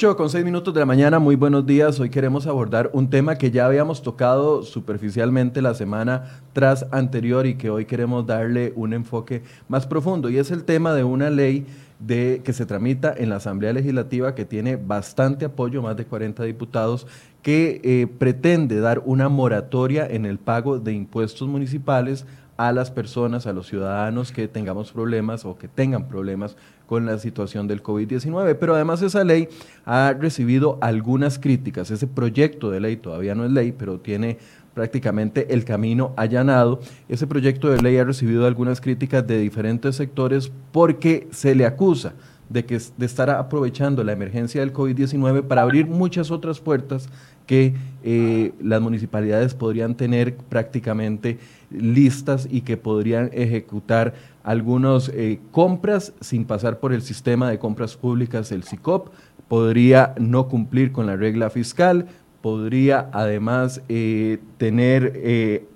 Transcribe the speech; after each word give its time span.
8 0.00 0.16
con 0.16 0.30
6 0.30 0.46
minutos 0.46 0.72
de 0.72 0.80
la 0.80 0.86
mañana, 0.86 1.18
muy 1.18 1.36
buenos 1.36 1.66
días. 1.66 2.00
Hoy 2.00 2.08
queremos 2.08 2.46
abordar 2.46 2.88
un 2.94 3.10
tema 3.10 3.36
que 3.36 3.50
ya 3.50 3.66
habíamos 3.66 4.00
tocado 4.02 4.62
superficialmente 4.62 5.60
la 5.60 5.74
semana 5.74 6.40
tras 6.54 6.86
anterior 6.90 7.44
y 7.44 7.56
que 7.56 7.68
hoy 7.68 7.84
queremos 7.84 8.26
darle 8.26 8.72
un 8.76 8.94
enfoque 8.94 9.42
más 9.68 9.86
profundo 9.86 10.30
y 10.30 10.38
es 10.38 10.50
el 10.52 10.64
tema 10.64 10.94
de 10.94 11.04
una 11.04 11.28
ley 11.28 11.66
de, 11.98 12.40
que 12.42 12.54
se 12.54 12.64
tramita 12.64 13.12
en 13.14 13.28
la 13.28 13.36
Asamblea 13.36 13.74
Legislativa 13.74 14.34
que 14.34 14.46
tiene 14.46 14.76
bastante 14.76 15.44
apoyo, 15.44 15.82
más 15.82 15.98
de 15.98 16.06
40 16.06 16.44
diputados, 16.44 17.06
que 17.42 17.82
eh, 17.84 18.06
pretende 18.06 18.80
dar 18.80 19.02
una 19.04 19.28
moratoria 19.28 20.06
en 20.06 20.24
el 20.24 20.38
pago 20.38 20.78
de 20.78 20.94
impuestos 20.94 21.46
municipales 21.46 22.24
a 22.56 22.72
las 22.72 22.90
personas, 22.90 23.46
a 23.46 23.54
los 23.54 23.68
ciudadanos 23.68 24.32
que 24.32 24.46
tengamos 24.46 24.92
problemas 24.92 25.46
o 25.46 25.56
que 25.56 25.68
tengan 25.68 26.08
problemas 26.08 26.56
con 26.90 27.06
la 27.06 27.20
situación 27.20 27.68
del 27.68 27.84
COVID-19. 27.84 28.56
Pero 28.58 28.74
además 28.74 29.00
esa 29.00 29.22
ley 29.22 29.48
ha 29.84 30.12
recibido 30.18 30.76
algunas 30.80 31.38
críticas. 31.38 31.92
Ese 31.92 32.08
proyecto 32.08 32.68
de 32.68 32.80
ley 32.80 32.96
todavía 32.96 33.36
no 33.36 33.44
es 33.44 33.52
ley, 33.52 33.70
pero 33.70 34.00
tiene 34.00 34.38
prácticamente 34.74 35.54
el 35.54 35.64
camino 35.64 36.12
allanado. 36.16 36.80
Ese 37.08 37.28
proyecto 37.28 37.70
de 37.70 37.80
ley 37.80 37.96
ha 37.98 38.02
recibido 38.02 38.44
algunas 38.44 38.80
críticas 38.80 39.24
de 39.24 39.38
diferentes 39.38 39.94
sectores 39.94 40.50
porque 40.72 41.28
se 41.30 41.54
le 41.54 41.64
acusa 41.64 42.14
de, 42.48 42.64
que, 42.64 42.80
de 42.96 43.06
estar 43.06 43.30
aprovechando 43.30 44.02
la 44.02 44.10
emergencia 44.10 44.60
del 44.60 44.72
COVID-19 44.72 45.44
para 45.44 45.62
abrir 45.62 45.86
muchas 45.86 46.32
otras 46.32 46.58
puertas 46.58 47.08
que 47.46 47.74
eh, 48.02 48.52
las 48.60 48.80
municipalidades 48.80 49.54
podrían 49.54 49.94
tener 49.94 50.36
prácticamente 50.36 51.38
listas 51.70 52.48
y 52.50 52.62
que 52.62 52.76
podrían 52.76 53.30
ejecutar 53.32 54.14
algunas 54.42 55.08
eh, 55.08 55.40
compras 55.50 56.12
sin 56.20 56.44
pasar 56.44 56.78
por 56.78 56.92
el 56.92 57.02
sistema 57.02 57.50
de 57.50 57.58
compras 57.58 57.96
públicas 57.96 58.48
del 58.50 58.64
SICOP, 58.64 59.08
podría 59.48 60.14
no 60.18 60.48
cumplir 60.48 60.92
con 60.92 61.06
la 61.06 61.16
regla 61.16 61.50
fiscal, 61.50 62.06
podría 62.40 63.10
además 63.12 63.82
eh, 63.88 64.38
tener 64.56 65.12
eh, 65.16 65.66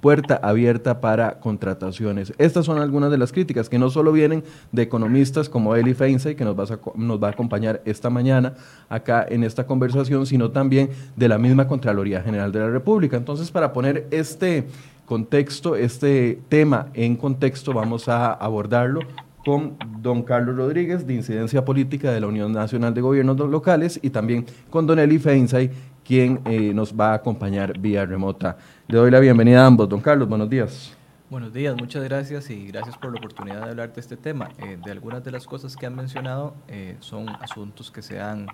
puerta 0.00 0.38
abierta 0.42 1.00
para 1.00 1.40
contrataciones. 1.40 2.32
Estas 2.38 2.66
son 2.66 2.78
algunas 2.78 3.10
de 3.10 3.18
las 3.18 3.32
críticas 3.32 3.68
que 3.68 3.78
no 3.78 3.90
solo 3.90 4.12
vienen 4.12 4.44
de 4.70 4.82
economistas 4.82 5.48
como 5.48 5.74
Eli 5.74 5.94
Feinsay, 5.94 6.36
que 6.36 6.44
nos, 6.44 6.56
nos 6.94 7.22
va 7.22 7.28
a 7.28 7.30
acompañar 7.30 7.82
esta 7.84 8.10
mañana 8.10 8.54
acá 8.88 9.26
en 9.28 9.42
esta 9.42 9.66
conversación, 9.66 10.26
sino 10.26 10.50
también 10.50 10.90
de 11.16 11.28
la 11.28 11.38
misma 11.38 11.66
Contraloría 11.66 12.22
General 12.22 12.52
de 12.52 12.60
la 12.60 12.70
República. 12.70 13.16
Entonces, 13.16 13.50
para 13.50 13.72
poner 13.72 14.06
este 14.10 14.66
contexto, 15.06 15.76
este 15.76 16.42
tema 16.48 16.88
en 16.92 17.16
contexto, 17.16 17.72
vamos 17.72 18.08
a 18.08 18.32
abordarlo 18.32 19.00
con 19.44 19.76
don 20.00 20.24
Carlos 20.24 20.56
Rodríguez, 20.56 21.06
de 21.06 21.14
Incidencia 21.14 21.64
Política 21.64 22.10
de 22.10 22.20
la 22.20 22.26
Unión 22.26 22.52
Nacional 22.52 22.92
de 22.92 23.00
Gobiernos 23.00 23.38
Locales, 23.38 23.98
y 24.02 24.10
también 24.10 24.44
con 24.68 24.86
don 24.86 24.98
Eli 24.98 25.18
Feinsay, 25.18 25.70
quien 26.04 26.40
eh, 26.44 26.74
nos 26.74 26.92
va 26.92 27.12
a 27.12 27.14
acompañar 27.14 27.78
vía 27.78 28.04
remota. 28.04 28.58
Le 28.88 28.98
doy 28.98 29.10
la 29.10 29.20
bienvenida 29.20 29.62
a 29.62 29.66
ambos. 29.66 29.88
Don 29.88 30.00
Carlos, 30.00 30.28
buenos 30.28 30.50
días. 30.50 30.96
Buenos 31.30 31.52
días, 31.52 31.76
muchas 31.76 32.04
gracias 32.04 32.50
y 32.50 32.66
gracias 32.66 32.96
por 32.98 33.12
la 33.12 33.18
oportunidad 33.18 33.64
de 33.64 33.70
hablar 33.70 33.92
de 33.92 34.00
este 34.00 34.16
tema. 34.16 34.50
Eh, 34.58 34.78
de 34.84 34.90
algunas 34.92 35.24
de 35.24 35.30
las 35.30 35.46
cosas 35.46 35.76
que 35.76 35.86
han 35.86 35.94
mencionado 35.94 36.54
eh, 36.68 36.96
son 37.00 37.28
asuntos 37.28 37.90
que 37.90 38.02
se 38.02 38.20
han 38.20 38.46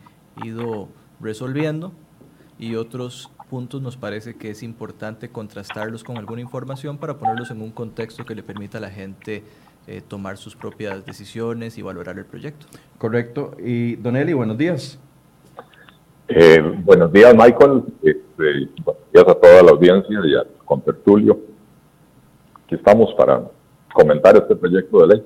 ido 0.42 0.88
resolviendo 1.20 1.92
y 2.58 2.74
otros 2.76 3.30
puntos 3.52 3.82
nos 3.82 3.98
parece 3.98 4.32
que 4.34 4.48
es 4.48 4.62
importante 4.62 5.28
contrastarlos 5.28 6.02
con 6.02 6.16
alguna 6.16 6.40
información 6.40 6.96
para 6.96 7.18
ponerlos 7.18 7.50
en 7.50 7.60
un 7.60 7.70
contexto 7.70 8.24
que 8.24 8.34
le 8.34 8.42
permita 8.42 8.78
a 8.78 8.80
la 8.80 8.88
gente 8.88 9.42
eh, 9.86 10.00
tomar 10.08 10.38
sus 10.38 10.56
propias 10.56 11.04
decisiones 11.04 11.76
y 11.76 11.82
valorar 11.82 12.16
el 12.16 12.24
proyecto. 12.24 12.64
Correcto. 12.96 13.54
Y 13.62 13.96
Don 13.96 14.16
Eli, 14.16 14.32
buenos 14.32 14.56
días. 14.56 14.98
Eh, 16.28 16.62
buenos 16.82 17.12
días, 17.12 17.34
Michael. 17.34 17.82
Este, 18.02 18.70
buenos 18.82 19.12
días 19.12 19.28
a 19.28 19.34
toda 19.34 19.62
la 19.62 19.70
audiencia 19.72 20.18
y 20.24 20.34
al 20.34 20.48
contertulio. 20.64 21.38
Aquí 22.64 22.76
estamos 22.76 23.12
para 23.12 23.42
comentar 23.92 24.34
este 24.34 24.56
proyecto 24.56 25.06
de 25.06 25.08
ley. 25.08 25.22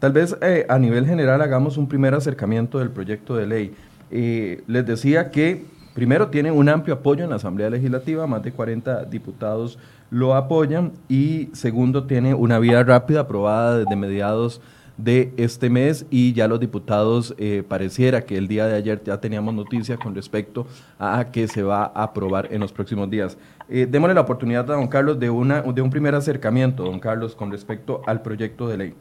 Tal 0.00 0.12
vez 0.12 0.36
eh, 0.42 0.66
a 0.68 0.78
nivel 0.78 1.06
general 1.06 1.40
hagamos 1.40 1.78
un 1.78 1.88
primer 1.88 2.12
acercamiento 2.12 2.78
del 2.78 2.90
proyecto 2.90 3.34
de 3.34 3.46
ley. 3.46 3.74
les 4.10 4.84
decía 4.84 5.30
que 5.30 5.64
primero 5.94 6.28
tiene 6.28 6.50
un 6.50 6.68
amplio 6.68 6.96
apoyo 6.96 7.24
en 7.24 7.30
la 7.30 7.36
Asamblea 7.36 7.70
Legislativa, 7.70 8.26
más 8.26 8.42
de 8.42 8.52
40 8.52 9.04
diputados 9.04 9.78
lo 10.10 10.34
apoyan 10.34 10.92
y 11.08 11.48
segundo 11.54 12.04
tiene 12.04 12.34
una 12.34 12.58
vía 12.58 12.82
rápida 12.84 13.20
aprobada 13.20 13.78
desde 13.78 13.96
mediados 13.96 14.60
de 14.96 15.32
este 15.36 15.70
mes 15.70 16.06
y 16.08 16.32
ya 16.34 16.46
los 16.46 16.60
diputados 16.60 17.34
eh, 17.36 17.64
pareciera 17.66 18.24
que 18.24 18.36
el 18.36 18.46
día 18.46 18.66
de 18.66 18.76
ayer 18.76 19.02
ya 19.02 19.20
teníamos 19.20 19.54
noticia 19.54 19.96
con 19.96 20.14
respecto 20.14 20.66
a 20.98 21.32
que 21.32 21.48
se 21.48 21.62
va 21.62 21.86
a 21.86 22.04
aprobar 22.04 22.48
en 22.52 22.60
los 22.60 22.72
próximos 22.72 23.10
días. 23.10 23.36
Eh, 23.68 23.88
démosle 23.90 24.14
la 24.14 24.20
oportunidad 24.20 24.70
a 24.70 24.74
don 24.74 24.86
Carlos 24.86 25.18
de, 25.18 25.30
una, 25.30 25.62
de 25.62 25.82
un 25.82 25.90
primer 25.90 26.14
acercamiento, 26.14 26.84
don 26.84 27.00
Carlos, 27.00 27.34
con 27.34 27.50
respecto 27.50 28.02
al 28.06 28.22
proyecto 28.22 28.68
de 28.68 28.78
ley. 28.78 28.94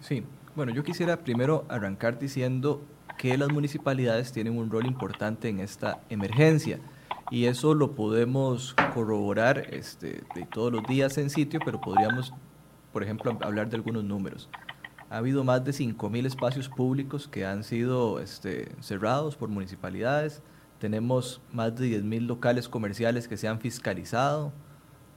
Sí, 0.00 0.24
bueno, 0.54 0.72
yo 0.72 0.84
quisiera 0.84 1.16
primero 1.16 1.64
arrancar 1.68 2.18
diciendo 2.18 2.82
que 3.18 3.36
las 3.38 3.50
municipalidades 3.50 4.32
tienen 4.32 4.56
un 4.56 4.70
rol 4.70 4.86
importante 4.86 5.48
en 5.48 5.60
esta 5.60 6.00
emergencia 6.08 6.80
y 7.30 7.46
eso 7.46 7.74
lo 7.74 7.94
podemos 7.94 8.74
corroborar 8.92 9.66
este, 9.70 10.22
de 10.34 10.46
todos 10.46 10.72
los 10.72 10.82
días 10.84 11.16
en 11.18 11.30
sitio, 11.30 11.60
pero 11.64 11.80
podríamos, 11.80 12.32
por 12.92 13.02
ejemplo, 13.02 13.36
hablar 13.40 13.70
de 13.70 13.76
algunos 13.76 14.04
números. 14.04 14.48
Ha 15.10 15.18
habido 15.18 15.44
más 15.44 15.64
de 15.64 15.72
5.000 15.72 16.26
espacios 16.26 16.68
públicos 16.68 17.28
que 17.28 17.46
han 17.46 17.64
sido 17.64 18.20
este, 18.20 18.72
cerrados 18.80 19.36
por 19.36 19.48
municipalidades. 19.48 20.42
Tenemos 20.78 21.40
más 21.52 21.74
de 21.76 22.02
10.000 22.02 22.26
locales 22.26 22.68
comerciales 22.68 23.28
que 23.28 23.36
se 23.36 23.48
han 23.48 23.60
fiscalizado, 23.60 24.52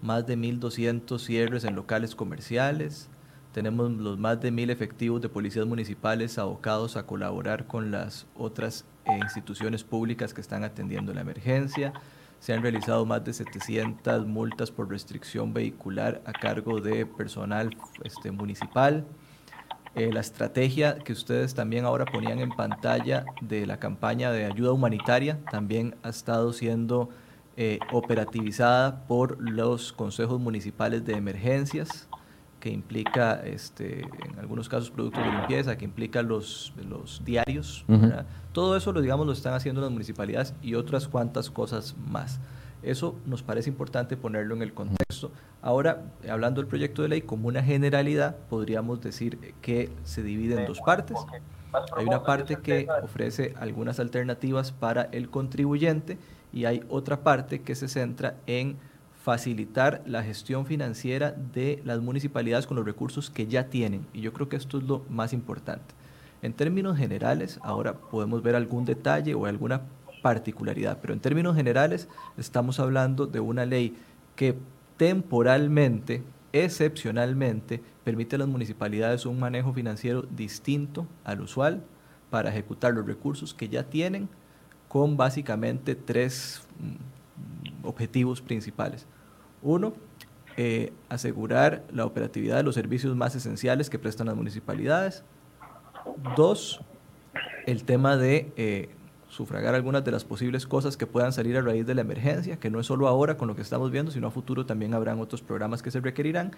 más 0.01 0.25
de 0.25 0.37
1.200 0.37 1.19
cierres 1.19 1.63
en 1.63 1.75
locales 1.75 2.15
comerciales. 2.15 3.09
Tenemos 3.57 3.89
los 3.89 4.19
más 4.19 4.39
de 4.39 4.51
1.000 4.51 4.69
efectivos 4.69 5.19
de 5.19 5.29
policías 5.29 5.65
municipales 5.65 6.37
abocados 6.37 6.95
a 6.95 7.07
colaborar 7.07 7.65
con 7.65 7.89
las 7.89 8.27
otras 8.37 8.85
e 9.03 9.17
instituciones 9.17 9.83
públicas 9.83 10.31
que 10.31 10.41
están 10.41 10.63
atendiendo 10.63 11.11
la 11.11 11.21
emergencia. 11.21 11.91
Se 12.39 12.53
han 12.53 12.61
realizado 12.61 13.03
más 13.07 13.25
de 13.25 13.33
700 13.33 14.27
multas 14.27 14.69
por 14.69 14.91
restricción 14.91 15.55
vehicular 15.55 16.21
a 16.25 16.33
cargo 16.33 16.81
de 16.81 17.07
personal 17.07 17.75
este, 18.03 18.29
municipal. 18.29 19.07
Eh, 19.95 20.13
la 20.13 20.19
estrategia 20.19 20.99
que 20.99 21.13
ustedes 21.13 21.55
también 21.55 21.85
ahora 21.85 22.05
ponían 22.05 22.37
en 22.37 22.51
pantalla 22.51 23.25
de 23.41 23.65
la 23.65 23.79
campaña 23.79 24.31
de 24.31 24.45
ayuda 24.45 24.71
humanitaria 24.71 25.39
también 25.49 25.95
ha 26.03 26.09
estado 26.09 26.53
siendo 26.53 27.09
eh, 27.55 27.79
operativizada 27.91 29.07
por 29.07 29.41
los 29.41 29.93
consejos 29.93 30.39
municipales 30.39 31.03
de 31.05 31.13
emergencias 31.13 32.07
que 32.59 32.69
implica, 32.69 33.35
este, 33.43 34.01
en 34.01 34.39
algunos 34.39 34.67
casos, 34.67 34.89
productos 34.89 35.23
de 35.23 35.31
limpieza, 35.31 35.77
que 35.77 35.85
implica 35.85 36.21
los, 36.21 36.73
los 36.89 37.23
diarios. 37.23 37.85
Todo 38.51 38.75
eso 38.75 38.91
lo, 38.91 39.01
digamos, 39.01 39.27
lo 39.27 39.33
están 39.33 39.53
haciendo 39.53 39.81
las 39.81 39.91
municipalidades 39.91 40.53
y 40.61 40.75
otras 40.75 41.07
cuantas 41.07 41.49
cosas 41.51 41.95
más. 42.09 42.39
Eso 42.83 43.15
nos 43.25 43.43
parece 43.43 43.69
importante 43.69 44.17
ponerlo 44.17 44.55
en 44.55 44.61
el 44.61 44.73
contexto. 44.73 45.31
Ahora, 45.61 46.03
hablando 46.29 46.61
del 46.61 46.67
proyecto 46.67 47.01
de 47.01 47.09
ley 47.09 47.21
como 47.21 47.47
una 47.47 47.63
generalidad, 47.63 48.35
podríamos 48.49 49.01
decir 49.01 49.53
que 49.61 49.89
se 50.03 50.23
divide 50.23 50.59
en 50.59 50.67
dos 50.67 50.79
partes. 50.81 51.17
Hay 51.95 52.05
una 52.05 52.23
parte 52.23 52.57
que 52.57 52.87
ofrece 53.03 53.53
algunas 53.59 53.99
alternativas 53.99 54.71
para 54.71 55.03
el 55.11 55.29
contribuyente 55.29 56.17
y 56.53 56.65
hay 56.65 56.83
otra 56.89 57.21
parte 57.23 57.61
que 57.61 57.75
se 57.75 57.87
centra 57.87 58.35
en 58.47 58.77
facilitar 59.27 60.01
la 60.05 60.23
gestión 60.23 60.65
financiera 60.65 61.35
de 61.53 61.81
las 61.83 61.99
municipalidades 61.99 62.65
con 62.65 62.77
los 62.77 62.85
recursos 62.85 63.29
que 63.29 63.45
ya 63.45 63.65
tienen. 63.65 64.07
Y 64.13 64.21
yo 64.21 64.31
creo 64.31 64.47
que 64.47 64.55
esto 64.55 64.77
es 64.77 64.85
lo 64.85 65.03
más 65.09 65.33
importante. 65.33 65.93
En 66.41 66.53
términos 66.53 66.97
generales, 66.97 67.59
ahora 67.61 67.91
podemos 67.91 68.41
ver 68.41 68.55
algún 68.55 68.85
detalle 68.85 69.35
o 69.35 69.45
alguna 69.45 69.81
particularidad, 70.21 70.99
pero 71.01 71.13
en 71.13 71.19
términos 71.19 71.57
generales 71.57 72.07
estamos 72.37 72.79
hablando 72.79 73.27
de 73.27 73.41
una 73.41 73.65
ley 73.65 73.97
que 74.37 74.55
temporalmente, 74.95 76.23
excepcionalmente, 76.53 77.83
permite 78.05 78.37
a 78.37 78.39
las 78.39 78.47
municipalidades 78.47 79.25
un 79.25 79.41
manejo 79.41 79.73
financiero 79.73 80.21
distinto 80.21 81.05
al 81.25 81.41
usual 81.41 81.83
para 82.29 82.49
ejecutar 82.49 82.93
los 82.93 83.05
recursos 83.05 83.53
que 83.53 83.67
ya 83.67 83.83
tienen 83.83 84.29
con 84.87 85.17
básicamente 85.17 85.95
tres 85.95 86.65
mm, 86.79 87.85
objetivos 87.85 88.39
principales. 88.39 89.05
Uno, 89.61 89.93
eh, 90.55 90.91
asegurar 91.09 91.83
la 91.91 92.05
operatividad 92.05 92.57
de 92.57 92.63
los 92.63 92.75
servicios 92.75 93.15
más 93.15 93.35
esenciales 93.35 93.89
que 93.89 93.99
prestan 93.99 94.27
las 94.27 94.35
municipalidades. 94.35 95.23
Dos, 96.35 96.81
el 97.65 97.83
tema 97.83 98.17
de 98.17 98.51
eh, 98.55 98.89
sufragar 99.29 99.75
algunas 99.75 100.03
de 100.03 100.11
las 100.11 100.23
posibles 100.23 100.65
cosas 100.65 100.97
que 100.97 101.05
puedan 101.05 101.31
salir 101.31 101.57
a 101.57 101.61
raíz 101.61 101.85
de 101.85 101.93
la 101.93 102.01
emergencia, 102.01 102.57
que 102.57 102.69
no 102.69 102.79
es 102.79 102.87
solo 102.87 103.07
ahora 103.07 103.37
con 103.37 103.47
lo 103.47 103.55
que 103.55 103.61
estamos 103.61 103.91
viendo, 103.91 104.11
sino 104.11 104.27
a 104.27 104.31
futuro 104.31 104.65
también 104.65 104.93
habrán 104.93 105.19
otros 105.19 105.41
programas 105.41 105.83
que 105.83 105.91
se 105.91 105.99
requerirán. 105.99 106.51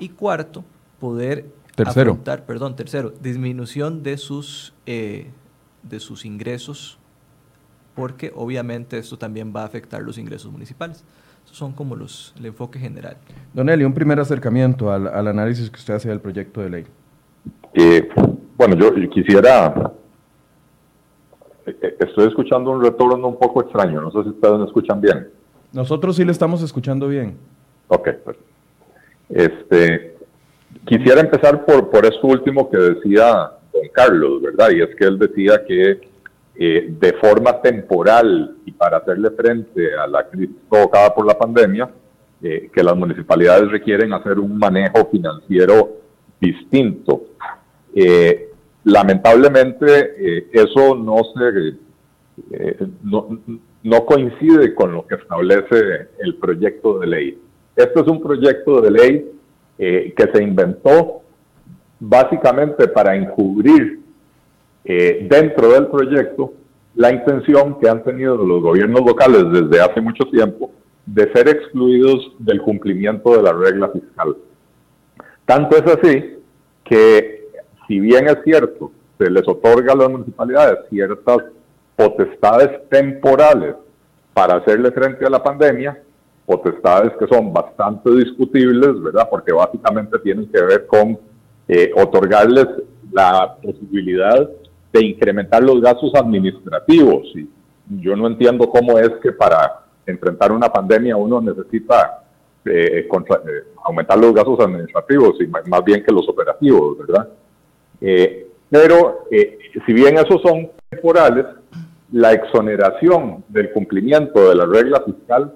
Y 0.00 0.08
cuarto, 0.08 0.64
poder 0.98 1.46
tercero. 1.76 2.12
afrontar, 2.12 2.46
perdón, 2.46 2.74
tercero, 2.74 3.10
disminución 3.10 4.02
de 4.02 4.18
sus, 4.18 4.74
eh, 4.86 5.30
de 5.82 6.00
sus 6.00 6.24
ingresos, 6.24 6.98
porque 7.94 8.32
obviamente 8.34 8.98
esto 8.98 9.18
también 9.18 9.52
va 9.54 9.62
a 9.62 9.66
afectar 9.66 10.02
los 10.02 10.18
ingresos 10.18 10.50
municipales. 10.50 11.04
Son 11.56 11.72
como 11.72 11.96
los, 11.96 12.34
el 12.38 12.44
enfoque 12.44 12.78
general. 12.78 13.16
Don 13.54 13.70
Eli, 13.70 13.82
un 13.82 13.94
primer 13.94 14.20
acercamiento 14.20 14.92
al, 14.92 15.06
al 15.06 15.26
análisis 15.26 15.70
que 15.70 15.76
usted 15.76 15.94
hace 15.94 16.10
del 16.10 16.20
proyecto 16.20 16.60
de 16.60 16.68
ley. 16.68 16.86
Eh, 17.72 18.10
bueno, 18.58 18.76
yo 18.76 18.92
quisiera 19.08 19.90
eh, 21.64 21.74
eh, 21.80 21.96
estoy 22.00 22.28
escuchando 22.28 22.70
un 22.72 22.84
retorno 22.84 23.26
un 23.26 23.38
poco 23.38 23.62
extraño. 23.62 24.02
No 24.02 24.10
sé 24.10 24.24
si 24.24 24.28
ustedes 24.28 24.58
me 24.58 24.66
escuchan 24.66 25.00
bien. 25.00 25.28
Nosotros 25.72 26.16
sí 26.16 26.26
le 26.26 26.32
estamos 26.32 26.60
escuchando 26.60 27.08
bien. 27.08 27.38
Ok. 27.88 28.10
Pues, 28.22 28.36
este, 29.30 30.14
quisiera 30.84 31.22
empezar 31.22 31.64
por, 31.64 31.88
por 31.88 32.04
esto 32.04 32.26
último 32.26 32.68
que 32.68 32.76
decía 32.76 33.50
don 33.72 33.88
Carlos, 33.94 34.42
¿verdad? 34.42 34.72
Y 34.72 34.82
es 34.82 34.94
que 34.94 35.06
él 35.06 35.18
decía 35.18 35.64
que 35.66 36.06
eh, 36.58 36.86
de 36.88 37.12
forma 37.14 37.60
temporal 37.60 38.56
y 38.64 38.72
para 38.72 38.98
hacerle 38.98 39.30
frente 39.30 39.94
a 39.94 40.06
la 40.06 40.28
crisis 40.28 40.56
provocada 40.68 41.14
por 41.14 41.26
la 41.26 41.38
pandemia, 41.38 41.90
que 42.38 42.82
las 42.84 42.94
municipalidades 42.94 43.68
requieren 43.70 44.12
hacer 44.12 44.38
un 44.38 44.56
manejo 44.56 45.08
financiero 45.10 45.96
distinto. 46.38 47.24
Eh, 47.92 48.46
Lamentablemente, 48.86 50.14
eh, 50.16 50.46
eso 50.52 50.94
no, 50.94 51.16
se, 51.34 51.74
eh, 52.52 52.86
no, 53.02 54.06
coincide 54.06 54.76
con 54.76 54.92
lo 54.92 55.04
que 55.08 55.16
establece 55.16 56.10
el 56.20 56.36
proyecto 56.36 57.00
de 57.00 57.06
ley. 57.08 57.38
Este 57.74 58.00
es 58.00 58.06
un 58.06 58.22
proyecto 58.22 58.80
de 58.80 58.90
ley 58.92 59.32
eh, 59.76 60.14
que 60.16 60.30
se 60.32 60.40
inventó 60.40 61.22
básicamente 61.98 62.86
para 62.86 63.16
encubrir 63.16 64.02
dentro 64.86 65.72
del 65.72 65.88
proyecto 65.88 66.52
la 66.96 67.12
intención 67.12 67.78
que 67.78 67.88
han 67.88 68.02
tenido 68.02 68.36
los 68.36 68.62
gobiernos 68.62 69.02
locales 69.04 69.44
desde 69.52 69.82
hace 69.82 70.00
mucho 70.00 70.24
tiempo 70.30 70.70
de 71.04 71.30
ser 71.32 71.48
excluidos 71.48 72.32
del 72.38 72.60
cumplimiento 72.62 73.36
de 73.36 73.42
la 73.42 73.52
regla 73.52 73.88
fiscal. 73.90 74.36
Tanto 75.44 75.76
es 75.76 75.86
así 75.86 76.38
que 76.84 77.48
si 77.86 78.00
bien 78.00 78.26
es 78.28 78.38
cierto, 78.44 78.90
se 79.18 79.30
les 79.30 79.46
otorga 79.46 79.92
a 79.92 79.96
las 79.96 80.10
municipalidades 80.10 80.80
ciertas 80.90 81.38
potestades 81.94 82.88
temporales 82.88 83.76
para 84.34 84.56
hacerle 84.56 84.90
frente 84.90 85.24
a 85.24 85.30
la 85.30 85.42
pandemia, 85.42 86.02
potestades 86.44 87.12
que 87.18 87.26
son 87.26 87.52
bastante 87.52 88.10
discutibles, 88.10 89.00
¿verdad? 89.00 89.28
Porque 89.30 89.52
básicamente 89.52 90.18
tienen 90.18 90.50
que 90.50 90.60
ver 90.62 90.86
con 90.86 91.18
eh, 91.68 91.90
otorgarles 91.94 92.66
la 93.12 93.56
posibilidad 93.62 94.48
de 94.96 95.06
incrementar 95.06 95.62
los 95.62 95.80
gastos 95.80 96.14
administrativos. 96.14 97.26
Y 97.34 97.48
yo 98.00 98.16
no 98.16 98.26
entiendo 98.26 98.68
cómo 98.68 98.98
es 98.98 99.10
que 99.22 99.32
para 99.32 99.84
enfrentar 100.06 100.52
una 100.52 100.68
pandemia 100.68 101.16
uno 101.16 101.40
necesita 101.40 102.22
eh, 102.64 103.06
eh, 103.06 103.64
aumentar 103.84 104.18
los 104.18 104.34
gastos 104.34 104.60
administrativos 104.60 105.36
y 105.40 105.46
más 105.46 105.84
bien 105.84 106.02
que 106.04 106.12
los 106.12 106.28
operativos, 106.28 106.98
¿verdad? 106.98 107.28
Eh, 108.00 108.48
pero 108.68 109.20
si 109.86 109.92
bien 109.92 110.18
esos 110.18 110.42
son 110.42 110.70
temporales, 110.88 111.46
la 112.12 112.32
exoneración 112.32 113.44
del 113.48 113.70
cumplimiento 113.72 114.48
de 114.48 114.54
la 114.56 114.66
regla 114.66 115.02
fiscal 115.02 115.52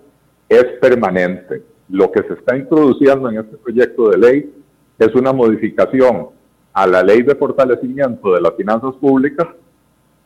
es 0.49 0.65
permanente. 0.81 1.63
Lo 1.89 2.11
que 2.13 2.23
se 2.23 2.35
está 2.35 2.57
introduciendo 2.57 3.29
en 3.31 3.39
este 3.39 3.57
proyecto 3.57 4.11
de 4.11 4.19
ley 4.19 4.55
es 4.99 5.15
una 5.15 5.33
modificación 5.33 6.29
a 6.73 6.87
la 6.87 7.03
ley 7.03 7.23
de 7.23 7.35
fortalecimiento 7.35 8.35
de 8.35 8.41
las 8.41 8.55
finanzas 8.55 8.95
públicas 8.97 9.49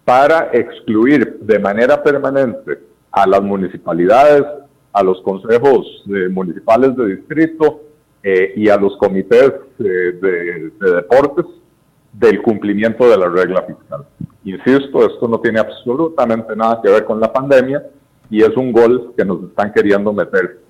para 0.05 0.51
excluir 0.53 1.39
de 1.41 1.59
manera 1.59 2.03
permanente 2.03 2.79
a 3.11 3.27
las 3.27 3.43
municipalidades, 3.43 4.45
a 4.93 5.03
los 5.03 5.21
consejos 5.23 6.05
eh, 6.09 6.29
municipales 6.29 6.97
de 6.97 7.17
distrito 7.17 7.81
y 8.57 8.71
a 8.71 8.79
los 8.79 8.97
comités 8.97 9.53
de 9.77 10.71
deportes 10.81 11.45
del 12.11 12.41
cumplimiento 12.41 13.07
de 13.07 13.19
la 13.19 13.29
regla 13.29 13.63
fiscal. 13.63 14.07
Insisto, 14.45 15.07
esto 15.07 15.27
no 15.27 15.41
tiene 15.41 15.61
absolutamente 15.61 16.55
nada 16.55 16.81
que 16.83 16.91
ver 16.91 17.05
con 17.05 17.19
la 17.21 17.33
pandemia 17.33 17.83
y 18.31 18.43
es 18.43 18.57
un 18.57 18.73
gol 18.73 19.13
que 19.17 19.25
nos 19.25 19.43
están 19.45 19.73
queriendo 19.73 20.13
meter 20.13 20.61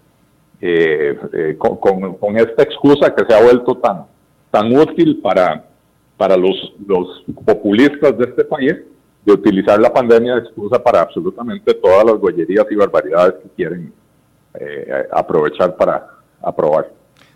eh, 0.60 1.18
eh, 1.32 1.58
con, 1.58 2.38
esta 2.38 2.62
excusa 2.62 3.14
que 3.14 3.24
se 3.28 3.34
ha 3.34 3.42
vuelto 3.42 3.76
tan, 3.76 4.06
tan 4.54 4.72
útil 4.76 5.18
para, 5.20 5.66
para 6.16 6.36
los, 6.36 6.54
los 6.86 7.24
populistas 7.44 8.16
de 8.16 8.24
este 8.26 8.44
país 8.44 8.76
de 9.24 9.32
utilizar 9.32 9.80
la 9.80 9.92
pandemia 9.92 10.36
de 10.36 10.42
excusa 10.42 10.80
para 10.80 11.00
absolutamente 11.00 11.74
todas 11.74 12.04
las 12.04 12.14
gollerías 12.18 12.64
y 12.70 12.76
barbaridades 12.76 13.34
que 13.42 13.48
quieren 13.56 13.92
eh, 14.60 15.08
aprovechar 15.10 15.74
para 15.74 16.06
aprobar. 16.40 16.88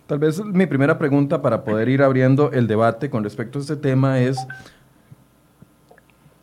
Tal 0.06 0.20
vez 0.20 0.40
mi 0.44 0.66
primera 0.66 0.96
pregunta 0.96 1.42
para 1.42 1.64
poder 1.64 1.88
ir 1.88 2.02
abriendo 2.02 2.52
el 2.52 2.68
debate 2.68 3.10
con 3.10 3.24
respecto 3.24 3.58
a 3.58 3.62
este 3.62 3.76
tema 3.76 4.20
es, 4.20 4.38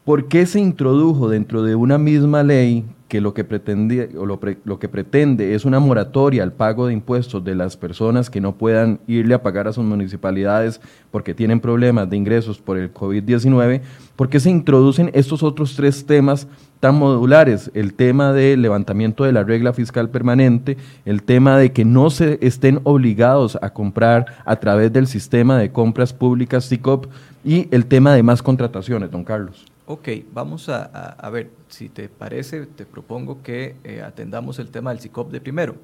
¿por 0.03 0.27
qué 0.27 0.45
se 0.45 0.59
introdujo 0.59 1.29
dentro 1.29 1.63
de 1.63 1.75
una 1.75 1.97
misma 1.97 2.43
ley 2.43 2.83
que 3.15 3.21
lo 3.21 3.33
que 3.33 3.45
pretende, 3.45 4.09
o 4.17 4.25
lo, 4.25 4.41
lo, 4.65 4.77
que 4.77 4.89
pretende 4.89 5.55
es 5.55 5.63
una 5.63 5.79
moratoria 5.79 6.43
al 6.43 6.51
pago 6.51 6.87
de 6.87 6.91
impuestos 6.91 7.41
de 7.45 7.55
las 7.55 7.77
personas 7.77 8.29
que 8.29 8.41
no 8.41 8.55
puedan 8.55 8.99
irle 9.07 9.33
a 9.33 9.41
pagar 9.41 9.69
a 9.69 9.71
sus 9.71 9.85
municipalidades 9.85 10.81
porque 11.11 11.33
tienen 11.33 11.61
problemas 11.61 12.09
de 12.09 12.17
ingresos 12.17 12.59
por 12.59 12.77
el 12.77 12.93
COVID-19, 12.93 13.79
¿por 14.17 14.27
qué 14.27 14.41
se 14.41 14.49
introducen 14.49 15.11
estos 15.13 15.43
otros 15.43 15.77
tres 15.77 16.05
temas 16.05 16.45
tan 16.81 16.95
modulares? 16.95 17.71
El 17.73 17.93
tema 17.93 18.33
del 18.33 18.61
levantamiento 18.61 19.23
de 19.23 19.31
la 19.31 19.45
regla 19.45 19.71
fiscal 19.71 20.09
permanente, 20.09 20.75
el 21.05 21.23
tema 21.23 21.57
de 21.57 21.71
que 21.71 21.85
no 21.85 22.09
se 22.09 22.37
estén 22.41 22.81
obligados 22.83 23.57
a 23.61 23.69
comprar 23.69 24.25
a 24.43 24.57
través 24.57 24.91
del 24.91 25.07
sistema 25.07 25.57
de 25.57 25.71
compras 25.71 26.11
públicas 26.11 26.65
SICOP 26.65 27.05
y 27.45 27.69
el 27.71 27.85
tema 27.85 28.13
de 28.13 28.23
más 28.23 28.43
contrataciones, 28.43 29.09
don 29.09 29.23
Carlos. 29.23 29.65
Ok, 29.87 30.09
vamos 30.33 30.67
a, 30.69 31.29
ver, 31.31 31.51
si 31.67 31.89
te 31.89 32.09
parece, 32.09 32.65
te 32.65 32.85
propongo 32.85 33.43
que 33.43 33.75
eh, 33.83 34.01
atendamos 34.01 34.57
el 34.57 34.69
tema 34.69 34.89
del 34.89 34.99
CICOP 34.99 35.31
de 35.31 35.41
primero. 35.41 35.75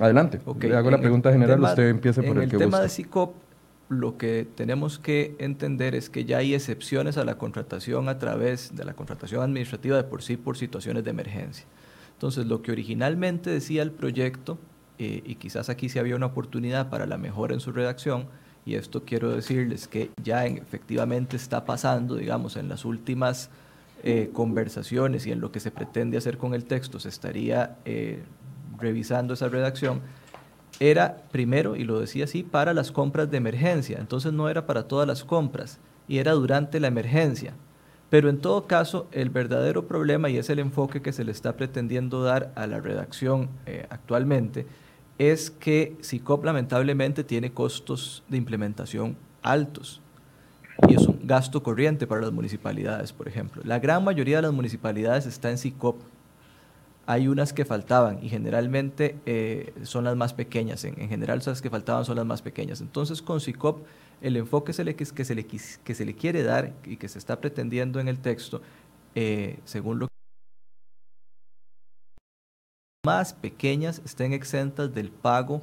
Adelante, 0.00 0.40
le 0.60 0.76
hago 0.76 0.90
la 0.90 0.98
pregunta 0.98 1.32
general, 1.32 1.62
usted 1.62 1.88
empiece 1.88 2.22
por 2.22 2.36
el, 2.36 2.44
el 2.44 2.50
que 2.50 2.56
En 2.56 2.62
el 2.62 2.68
tema 2.68 2.80
de 2.80 2.88
CICOP, 2.88 3.34
lo 3.88 4.18
que 4.18 4.46
tenemos 4.54 4.98
que 4.98 5.36
entender 5.38 5.94
es 5.94 6.10
que 6.10 6.24
ya 6.24 6.38
hay 6.38 6.54
excepciones 6.54 7.16
a 7.16 7.24
la 7.24 7.38
contratación 7.38 8.08
a 8.08 8.18
través 8.18 8.74
de 8.74 8.84
la 8.84 8.94
contratación 8.94 9.42
administrativa 9.42 9.96
de 9.96 10.04
por 10.04 10.22
sí 10.22 10.36
por 10.36 10.56
situaciones 10.56 11.04
de 11.04 11.10
emergencia. 11.10 11.64
Entonces, 12.12 12.46
lo 12.46 12.62
que 12.62 12.72
originalmente 12.72 13.50
decía 13.50 13.82
el 13.82 13.92
proyecto, 13.92 14.58
eh, 14.98 15.22
y 15.24 15.36
quizás 15.36 15.68
aquí 15.68 15.88
sí 15.88 16.00
había 16.00 16.16
una 16.16 16.26
oportunidad 16.26 16.90
para 16.90 17.06
la 17.06 17.16
mejora 17.16 17.54
en 17.54 17.60
su 17.60 17.70
redacción, 17.70 18.26
y 18.68 18.74
esto 18.74 19.02
quiero 19.06 19.30
decirles 19.30 19.88
que 19.88 20.10
ya 20.22 20.44
efectivamente 20.44 21.36
está 21.36 21.64
pasando, 21.64 22.16
digamos, 22.16 22.58
en 22.58 22.68
las 22.68 22.84
últimas 22.84 23.48
eh, 24.02 24.28
conversaciones 24.34 25.26
y 25.26 25.32
en 25.32 25.40
lo 25.40 25.50
que 25.50 25.58
se 25.58 25.70
pretende 25.70 26.18
hacer 26.18 26.36
con 26.36 26.52
el 26.52 26.66
texto, 26.66 27.00
se 27.00 27.08
estaría 27.08 27.78
eh, 27.86 28.22
revisando 28.78 29.32
esa 29.32 29.48
redacción, 29.48 30.02
era 30.80 31.22
primero, 31.32 31.76
y 31.76 31.84
lo 31.84 31.98
decía 31.98 32.24
así, 32.24 32.42
para 32.42 32.74
las 32.74 32.92
compras 32.92 33.30
de 33.30 33.38
emergencia, 33.38 33.96
entonces 33.98 34.34
no 34.34 34.50
era 34.50 34.66
para 34.66 34.86
todas 34.86 35.08
las 35.08 35.24
compras, 35.24 35.78
y 36.06 36.18
era 36.18 36.32
durante 36.32 36.78
la 36.78 36.88
emergencia. 36.88 37.54
Pero 38.10 38.28
en 38.28 38.38
todo 38.38 38.66
caso, 38.66 39.08
el 39.12 39.30
verdadero 39.30 39.88
problema, 39.88 40.28
y 40.28 40.36
es 40.36 40.50
el 40.50 40.58
enfoque 40.58 41.00
que 41.00 41.14
se 41.14 41.24
le 41.24 41.32
está 41.32 41.56
pretendiendo 41.56 42.22
dar 42.22 42.52
a 42.54 42.66
la 42.66 42.80
redacción 42.80 43.48
eh, 43.64 43.86
actualmente, 43.88 44.66
es 45.18 45.50
que 45.50 45.96
SICOP 46.00 46.44
lamentablemente 46.44 47.24
tiene 47.24 47.52
costos 47.52 48.22
de 48.28 48.36
implementación 48.36 49.16
altos 49.42 50.00
y 50.86 50.94
es 50.94 51.06
un 51.06 51.26
gasto 51.26 51.62
corriente 51.62 52.06
para 52.06 52.20
las 52.20 52.32
municipalidades, 52.32 53.12
por 53.12 53.26
ejemplo. 53.26 53.62
La 53.64 53.80
gran 53.80 54.04
mayoría 54.04 54.36
de 54.36 54.42
las 54.42 54.52
municipalidades 54.52 55.26
está 55.26 55.50
en 55.50 55.58
SICOP. 55.58 56.00
Hay 57.06 57.26
unas 57.26 57.52
que 57.52 57.64
faltaban 57.64 58.22
y 58.22 58.28
generalmente 58.28 59.16
eh, 59.26 59.72
son 59.82 60.04
las 60.04 60.14
más 60.14 60.34
pequeñas. 60.34 60.84
En, 60.84 61.08
general, 61.08 61.42
las 61.44 61.62
que 61.62 61.70
faltaban 61.70 62.04
son 62.04 62.16
las 62.16 62.26
más 62.26 62.42
pequeñas. 62.42 62.80
Entonces, 62.80 63.22
con 63.22 63.40
SICOP, 63.40 63.84
el 64.20 64.36
enfoque 64.36 64.72
se 64.72 64.84
le, 64.84 64.94
que, 64.94 65.04
se 65.04 65.34
le, 65.34 65.46
que 65.46 65.94
se 65.94 66.04
le 66.04 66.14
quiere 66.14 66.42
dar 66.42 66.74
y 66.84 66.96
que 66.96 67.08
se 67.08 67.18
está 67.18 67.40
pretendiendo 67.40 67.98
en 67.98 68.08
el 68.08 68.20
texto, 68.20 68.60
eh, 69.14 69.58
según 69.64 69.98
lo 69.98 70.06
que 70.06 70.17
más 73.06 73.32
pequeñas 73.32 74.02
estén 74.04 74.32
exentas 74.32 74.92
del 74.92 75.10
pago 75.10 75.62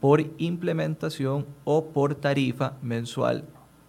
por 0.00 0.20
implementación 0.38 1.46
o 1.64 1.86
por 1.86 2.14
tarifa 2.14 2.74
mensual 2.80 3.44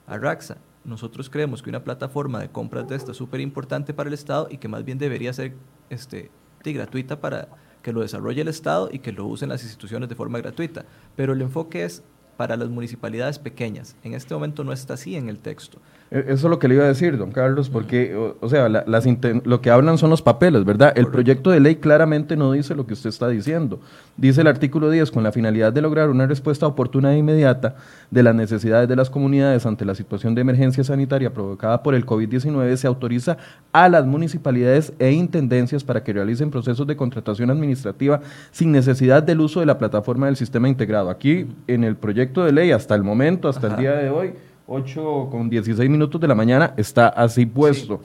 a 0.07 0.17
RAXA. 0.17 0.57
Nosotros 0.83 1.29
creemos 1.29 1.61
que 1.61 1.69
una 1.69 1.83
plataforma 1.83 2.39
de 2.39 2.49
compras 2.49 2.87
de 2.87 2.95
esta 2.95 3.11
es 3.11 3.17
súper 3.17 3.39
importante 3.39 3.93
para 3.93 4.07
el 4.07 4.15
Estado 4.15 4.47
y 4.49 4.57
que 4.57 4.67
más 4.67 4.83
bien 4.83 4.97
debería 4.97 5.31
ser 5.31 5.53
este, 5.91 6.31
gratuita 6.63 7.21
para 7.21 7.49
que 7.83 7.93
lo 7.93 8.01
desarrolle 8.01 8.41
el 8.41 8.47
Estado 8.47 8.89
y 8.91 8.97
que 8.97 9.11
lo 9.11 9.25
usen 9.25 9.49
las 9.49 9.61
instituciones 9.61 10.09
de 10.09 10.15
forma 10.15 10.39
gratuita. 10.39 10.85
Pero 11.15 11.33
el 11.33 11.41
enfoque 11.43 11.83
es 11.83 12.03
para 12.35 12.57
las 12.57 12.69
municipalidades 12.69 13.37
pequeñas. 13.37 13.95
En 14.03 14.15
este 14.15 14.33
momento 14.33 14.63
no 14.63 14.73
está 14.73 14.95
así 14.95 15.15
en 15.15 15.29
el 15.29 15.39
texto. 15.39 15.79
E, 16.11 16.19
eso 16.19 16.33
es 16.33 16.43
lo 16.43 16.59
que 16.59 16.67
le 16.67 16.75
iba 16.75 16.83
a 16.83 16.87
decir, 16.87 17.17
don 17.17 17.31
Carlos, 17.31 17.69
porque, 17.69 18.15
o, 18.39 18.49
sea, 18.49 18.69
las 18.69 19.05
lo 19.43 19.61
que 19.61 19.71
hablan 19.71 19.97
son 19.97 20.09
los 20.09 20.21
papeles, 20.21 20.63
¿verdad? 20.63 20.93
El 20.95 21.07
proyecto 21.07 21.51
de 21.51 21.59
ley 21.59 21.75
claramente 21.77 22.35
no 22.35 22.51
dice 22.51 22.75
lo 22.75 22.85
que 22.85 22.93
usted 22.93 23.09
está 23.09 23.27
diciendo. 23.27 23.79
Dice 24.17 24.41
el 24.41 24.47
artículo 24.47 24.89
10, 24.89 25.11
con 25.11 25.23
la 25.23 25.31
finalidad 25.31 25.73
de 25.73 25.81
lograr 25.81 26.09
una 26.09 26.27
respuesta 26.27 26.67
oportuna 26.67 27.13
e 27.13 27.17
inmediata 27.17 27.75
de 28.11 28.23
las 28.23 28.35
necesidades 28.35 28.87
de 28.87 28.95
las 28.95 29.09
comunidades 29.09 29.65
ante 29.65 29.85
la 29.85 29.95
situación 29.95 30.35
de 30.35 30.41
emergencia 30.41 30.83
sanitaria 30.83 31.33
provocada 31.33 31.81
por 31.83 31.95
el 31.95 32.05
COVID-19, 32.05 32.75
se 32.75 32.87
autoriza 32.87 33.37
a 33.71 33.89
las 33.89 34.05
municipalidades 34.05 34.93
e 34.99 35.11
intendencias 35.11 35.83
para 35.83 36.03
que 36.03 36.13
realicen 36.13 36.51
procesos 36.51 36.87
de 36.87 36.95
contratación 36.95 37.49
administrativa 37.49 38.21
sin 38.51 38.71
necesidad 38.71 39.23
del 39.23 39.41
uso 39.41 39.59
de 39.59 39.65
la 39.65 39.77
plataforma 39.77 40.27
del 40.27 40.35
sistema 40.35 40.69
integrado. 40.69 41.09
Aquí, 41.09 41.47
en 41.67 41.83
el 41.83 41.95
proyecto 41.95 42.45
de 42.45 42.51
ley, 42.51 42.71
hasta 42.71 42.95
el 42.95 43.03
momento, 43.03 43.49
hasta 43.49 43.67
el 43.67 43.75
día 43.77 43.93
de 43.93 44.09
hoy, 44.09 44.33
8 44.67 45.27
con 45.31 45.49
16 45.49 45.89
minutos 45.89 46.19
de 46.19 46.27
la 46.27 46.35
mañana 46.35 46.73
está 46.77 47.09
así 47.09 47.45
puesto. 47.45 48.01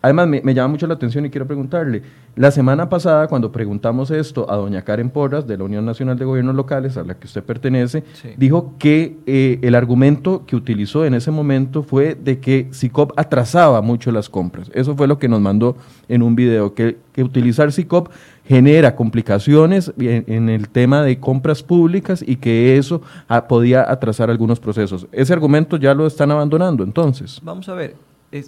Además, 0.00 0.28
me, 0.28 0.54
llama 0.54 0.68
mucho 0.68 0.86
la 0.86 0.94
atención 0.94 1.26
y 1.26 1.30
quiero 1.30 1.46
preguntarle, 1.46 2.02
la 2.36 2.52
semana 2.52 2.88
pasada 2.88 3.26
cuando 3.26 3.50
preguntamos 3.50 4.12
esto 4.12 4.48
a 4.48 4.56
doña 4.56 4.82
Karen 4.82 5.10
Porras 5.10 5.46
de 5.46 5.58
la 5.58 5.64
Unión 5.64 5.84
Nacional 5.84 6.16
de 6.16 6.24
Gobiernos 6.24 6.54
Locales, 6.54 6.96
a 6.96 7.02
la 7.02 7.14
que 7.14 7.26
usted 7.26 7.42
pertenece, 7.42 8.04
dijo 8.36 8.74
que 8.78 9.16
eh, 9.26 9.58
el 9.62 9.74
argumento 9.74 10.44
que 10.46 10.54
utilizó 10.54 11.04
en 11.04 11.14
ese 11.14 11.32
momento 11.32 11.82
fue 11.82 12.14
de 12.14 12.38
que 12.38 12.68
SICOP 12.70 13.12
atrasaba 13.16 13.82
mucho 13.82 14.12
las 14.12 14.28
compras. 14.28 14.70
Eso 14.72 14.94
fue 14.94 15.08
lo 15.08 15.18
que 15.18 15.28
nos 15.28 15.40
mandó 15.40 15.76
en 16.08 16.22
un 16.22 16.36
video, 16.36 16.74
que, 16.74 16.98
que 17.12 17.24
utilizar 17.24 17.72
SICOP 17.72 18.08
genera 18.48 18.96
complicaciones 18.96 19.92
en, 19.98 20.48
el 20.48 20.70
tema 20.70 21.02
de 21.02 21.20
compras 21.20 21.62
públicas 21.62 22.24
y 22.26 22.36
que 22.36 22.78
eso 22.78 23.02
ah, 23.28 23.46
podía 23.46 23.90
atrasar 23.90 24.30
algunos 24.30 24.58
procesos. 24.58 25.06
Ese 25.12 25.34
argumento 25.34 25.76
ya 25.76 25.92
lo 25.92 26.06
están 26.06 26.30
abandonando 26.30 26.82
entonces. 26.82 27.40
Vamos 27.42 27.68
a 27.68 27.74
ver, 27.74 27.94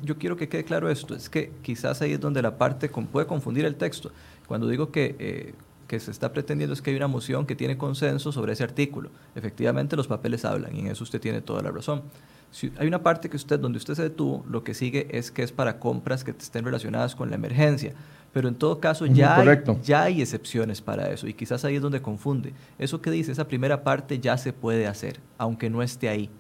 yo 0.03 0.19
quiero 0.19 0.37
que 0.37 0.49
quede 0.49 0.65
claro 0.65 0.91
esto, 0.91 1.15
es 1.15 1.31
que 1.31 1.53
quizás 1.63 2.03
ahí 2.03 2.13
es 2.13 2.21
donde 2.21 2.43
la 2.43 2.59
parte 2.59 2.89
puede 2.89 3.27
confundir 3.27 3.65
el 3.65 3.77
texto. 3.77 4.11
Cuando 4.47 4.69
digo 4.69 4.91
que, 4.91 5.17
eh, 5.19 5.55
que 5.87 5.99
se 6.01 6.11
está 6.11 6.33
pretendiendo 6.33 6.75
es 6.75 6.83
que 6.83 6.91
hay 6.91 6.97
una 6.97 7.09
moción 7.09 7.47
que 7.47 7.57
tiene 7.57 7.79
consenso 7.79 8.31
sobre 8.33 8.53
ese 8.53 8.63
artículo. 8.63 9.11
Efectivamente 9.35 9.97
los 9.97 10.07
papeles 10.07 10.45
hablan 10.45 10.77
y 10.77 10.81
en 10.81 10.89
eso 10.89 11.05
usted 11.05 11.21
tiene 11.21 11.41
toda 11.41 11.63
la 11.63 11.71
razón. 11.71 12.03
Si 12.51 12.73
hay 12.79 12.89
una 12.89 13.03
parte 13.03 13.31
que 13.31 13.37
usted, 13.37 13.61
donde 13.61 13.79
usted 13.79 13.95
se 13.95 14.03
detuvo, 14.03 14.45
lo 14.49 14.65
que 14.65 14.75
sigue 14.75 15.07
es 15.11 15.31
que 15.31 15.43
es 15.43 15.53
para 15.53 15.79
compras 15.79 16.25
que 16.25 16.33
estén 16.33 16.65
relacionadas 16.65 17.15
con 17.15 17.31
la 17.31 17.37
emergencia. 17.37 17.95
Pero 18.33 18.49
en 18.49 18.55
todo 18.55 18.81
caso 18.81 19.07
ya 19.07 19.37
hay, 19.37 19.63
ya 19.83 20.03
hay 20.03 20.23
excepciones 20.23 20.81
para 20.81 21.11
eso 21.11 21.27
y 21.27 21.35
quizás 21.35 21.65
ahí 21.65 21.77
es 21.77 21.83
donde 21.83 22.03
confunde. 22.03 22.53
Eso 22.79 23.01
que 23.01 23.11
dice, 23.11 23.33
esa 23.33 23.49
primera 23.49 23.83
parte 23.83 24.21
ya 24.21 24.37
se 24.37 24.53
puede 24.53 24.87
hacer, 24.87 25.21
aunque 25.39 25.71
no 25.71 25.83
esté 25.83 26.09
ahí. 26.09 26.31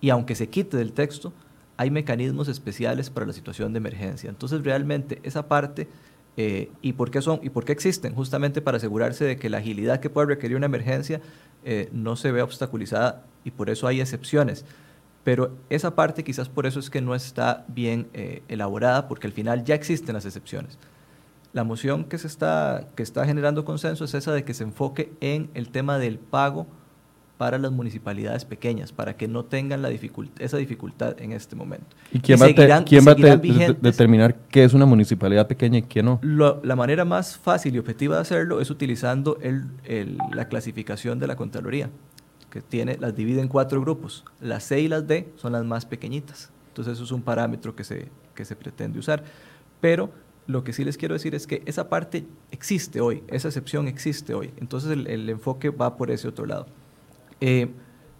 Y 0.00 0.10
aunque 0.10 0.34
se 0.34 0.48
quite 0.48 0.76
del 0.76 0.92
texto, 0.92 1.32
hay 1.76 1.90
mecanismos 1.90 2.48
especiales 2.48 3.10
para 3.10 3.26
la 3.26 3.32
situación 3.32 3.72
de 3.72 3.78
emergencia. 3.78 4.30
Entonces 4.30 4.62
realmente 4.62 5.20
esa 5.22 5.48
parte, 5.48 5.88
eh, 6.36 6.70
¿y, 6.82 6.94
por 6.94 7.10
qué 7.10 7.20
son, 7.22 7.40
¿y 7.42 7.50
por 7.50 7.64
qué 7.64 7.72
existen? 7.72 8.14
Justamente 8.14 8.62
para 8.62 8.78
asegurarse 8.78 9.24
de 9.24 9.36
que 9.36 9.50
la 9.50 9.58
agilidad 9.58 10.00
que 10.00 10.10
puede 10.10 10.28
requerir 10.28 10.56
una 10.56 10.66
emergencia 10.66 11.20
eh, 11.64 11.88
no 11.92 12.16
se 12.16 12.32
vea 12.32 12.44
obstaculizada 12.44 13.24
y 13.44 13.50
por 13.50 13.70
eso 13.70 13.86
hay 13.86 14.00
excepciones. 14.00 14.64
Pero 15.24 15.56
esa 15.70 15.94
parte 15.94 16.22
quizás 16.22 16.48
por 16.48 16.66
eso 16.66 16.78
es 16.78 16.88
que 16.88 17.00
no 17.00 17.14
está 17.14 17.64
bien 17.68 18.08
eh, 18.14 18.42
elaborada, 18.48 19.08
porque 19.08 19.26
al 19.26 19.32
final 19.32 19.64
ya 19.64 19.74
existen 19.74 20.14
las 20.14 20.24
excepciones. 20.24 20.78
La 21.52 21.64
moción 21.64 22.04
que, 22.04 22.18
se 22.18 22.28
está, 22.28 22.88
que 22.94 23.02
está 23.02 23.24
generando 23.26 23.64
consenso 23.64 24.04
es 24.04 24.14
esa 24.14 24.32
de 24.32 24.44
que 24.44 24.54
se 24.54 24.62
enfoque 24.62 25.12
en 25.20 25.50
el 25.54 25.70
tema 25.70 25.98
del 25.98 26.18
pago 26.18 26.66
para 27.38 27.58
las 27.58 27.72
municipalidades 27.72 28.44
pequeñas, 28.44 28.92
para 28.92 29.16
que 29.16 29.28
no 29.28 29.44
tengan 29.44 29.82
la 29.82 29.90
esa 29.90 30.56
dificultad 30.56 31.20
en 31.20 31.32
este 31.32 31.56
momento. 31.56 31.86
¿Y 32.12 32.20
quién 32.20 32.40
va, 32.40 32.46
a 32.46 33.74
determinar 33.80 34.36
qué 34.48 34.64
es 34.64 34.74
una 34.74 34.86
municipalidad 34.86 35.46
pequeña 35.46 35.78
y 35.78 35.82
qué 35.82 36.02
no? 36.02 36.20
la 36.22 36.76
manera 36.76 37.04
más 37.04 37.36
fácil 37.36 37.74
y 37.74 37.78
objetiva 37.78 38.16
de 38.16 38.22
hacerlo 38.22 38.60
es 38.60 38.70
utilizando 38.70 39.38
el, 39.40 39.66
la 40.32 40.48
clasificación 40.48 41.18
de 41.18 41.26
la 41.26 41.36
Contraloría, 41.36 41.90
que 42.50 42.62
tiene, 42.62 42.96
las 42.98 43.14
divide 43.14 43.40
en 43.40 43.48
cuatro 43.48 43.80
grupos. 43.80 44.24
Las 44.40 44.64
C 44.64 44.80
y 44.80 44.88
las 44.88 45.06
D 45.06 45.28
son 45.36 45.52
las 45.52 45.64
más 45.64 45.84
pequeñitas. 45.84 46.50
Entonces 46.68 46.94
eso 46.94 47.04
es 47.04 47.12
un 47.12 47.22
parámetro 47.22 47.74
que 47.74 47.84
se, 47.84 48.08
que 48.34 48.44
se 48.44 48.56
pretende 48.56 48.98
usar. 48.98 49.24
Pero 49.80 50.10
lo 50.46 50.64
que 50.64 50.72
sí 50.72 50.84
les 50.84 50.96
quiero 50.96 51.14
decir 51.14 51.34
es 51.34 51.46
que 51.46 51.62
esa 51.66 51.88
parte 51.88 52.24
existe 52.50 53.00
hoy, 53.00 53.22
esa 53.28 53.48
excepción 53.48 53.88
existe 53.88 54.34
hoy. 54.34 54.52
Entonces 54.58 54.90
el, 54.90 55.28
enfoque 55.28 55.70
va 55.70 55.96
por 55.96 56.10
ese 56.10 56.28
otro 56.28 56.46
lado. 56.46 56.66
Eh, 57.40 57.68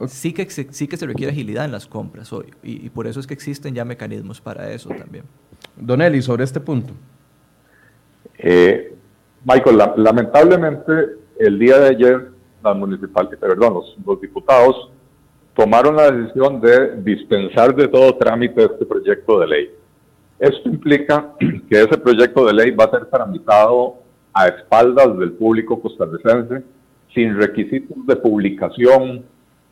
sí, 0.09 0.33
que, 0.33 0.49
sí 0.51 0.89
que 0.89 0.97
se 0.97 1.07
requiere 1.07 1.33
agilidad 1.33 1.65
en 1.65 1.73
las 1.73 1.87
compras 1.87 2.33
hoy 2.33 2.53
y, 2.63 2.91
por 2.91 3.07
eso 3.07 3.21
es 3.21 3.27
que 3.27 3.35
existen 3.35 3.75
ya 3.75 3.85
mecanismos 3.85 4.41
para 4.41 4.71
eso 4.71 4.91
también. 4.91 5.25
Don 5.77 6.03
Eli, 6.03 6.23
sobre 6.23 6.45
este 6.45 6.61
punto. 6.61 6.93
Eh, 8.39 8.95
Michael, 9.45 9.79
lamentablemente 9.97 10.93
el 11.39 11.59
día 11.59 11.79
de 11.79 11.89
ayer 11.89 12.31
las 12.63 12.77
municipalidades, 12.77 13.39
perdón, 13.39 13.75
los, 13.75 13.97
los 14.05 14.21
diputados 14.21 14.91
tomaron 15.55 15.97
la 15.97 16.11
decisión 16.11 16.61
de 16.61 16.97
dispensar 17.03 17.75
de 17.75 17.89
todo 17.89 18.15
trámite 18.17 18.65
este 18.65 18.85
proyecto 18.85 19.41
de 19.41 19.47
ley. 19.47 19.71
Esto 20.39 20.69
implica 20.69 21.33
que 21.39 21.81
ese 21.83 21.97
proyecto 21.97 22.45
de 22.45 22.53
ley 22.53 22.71
va 22.73 22.85
a 22.85 22.91
ser 22.91 23.07
tramitado 23.07 23.95
a 24.33 24.49
espaldas 24.49 25.17
del 25.19 25.33
público 25.33 25.81
costarricense, 25.81 26.63
sin 27.17 27.37
requisitos 27.37 28.07
de 28.07 28.15
publicación, 28.15 29.25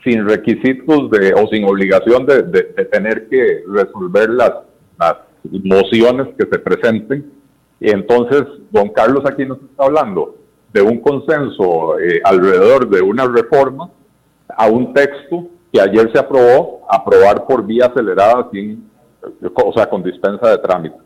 sin 0.03 0.27
requisitos 0.27 1.11
de 1.11 1.35
o 1.35 1.47
sin 1.49 1.65
obligación 1.65 2.27
de, 2.27 2.43
tener 2.91 3.29
que 3.29 3.63
resolver 3.69 4.31
las, 4.31 4.53
mociones 5.63 6.29
que 6.39 6.47
se 6.51 6.59
presenten. 6.59 7.31
Y 7.79 7.91
entonces, 7.91 8.45
don 8.71 8.89
Carlos 8.89 9.25
aquí 9.27 9.45
nos 9.45 9.61
está 9.61 9.85
hablando 9.85 10.37
de 10.73 10.81
un 10.81 11.01
consenso 11.01 11.99
eh, 12.01 12.21
alrededor 12.25 12.89
de 12.89 13.03
una 13.03 13.27
reforma 13.27 13.91
a 14.49 14.67
un 14.67 14.95
texto 14.95 15.49
que 15.71 15.83
ayer 15.83 16.11
se 16.13 16.19
aprobó, 16.19 16.87
aprobar 16.89 17.47
por 17.47 17.67
vía 17.67 17.87
acelerada 17.87 18.49
sin 18.53 18.89
o 19.55 19.73
sea, 19.75 19.87
con 19.87 20.03
dispensa 20.03 20.51
de 20.51 20.59
trámite. 20.59 20.97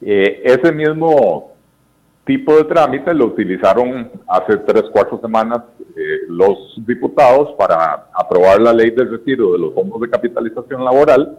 Eh, 0.00 0.42
ese 0.44 0.72
mismo 0.72 1.55
tipo 2.26 2.56
de 2.56 2.64
trámite 2.64 3.14
lo 3.14 3.26
utilizaron 3.26 4.10
hace 4.26 4.56
tres, 4.58 4.84
cuatro 4.92 5.20
semanas 5.20 5.62
eh, 5.96 6.26
los 6.28 6.74
diputados 6.84 7.54
para 7.56 8.08
aprobar 8.12 8.60
la 8.60 8.72
ley 8.72 8.90
del 8.90 9.10
retiro 9.10 9.52
de 9.52 9.58
los 9.60 9.72
fondos 9.72 10.00
de 10.00 10.10
capitalización 10.10 10.84
laboral 10.84 11.38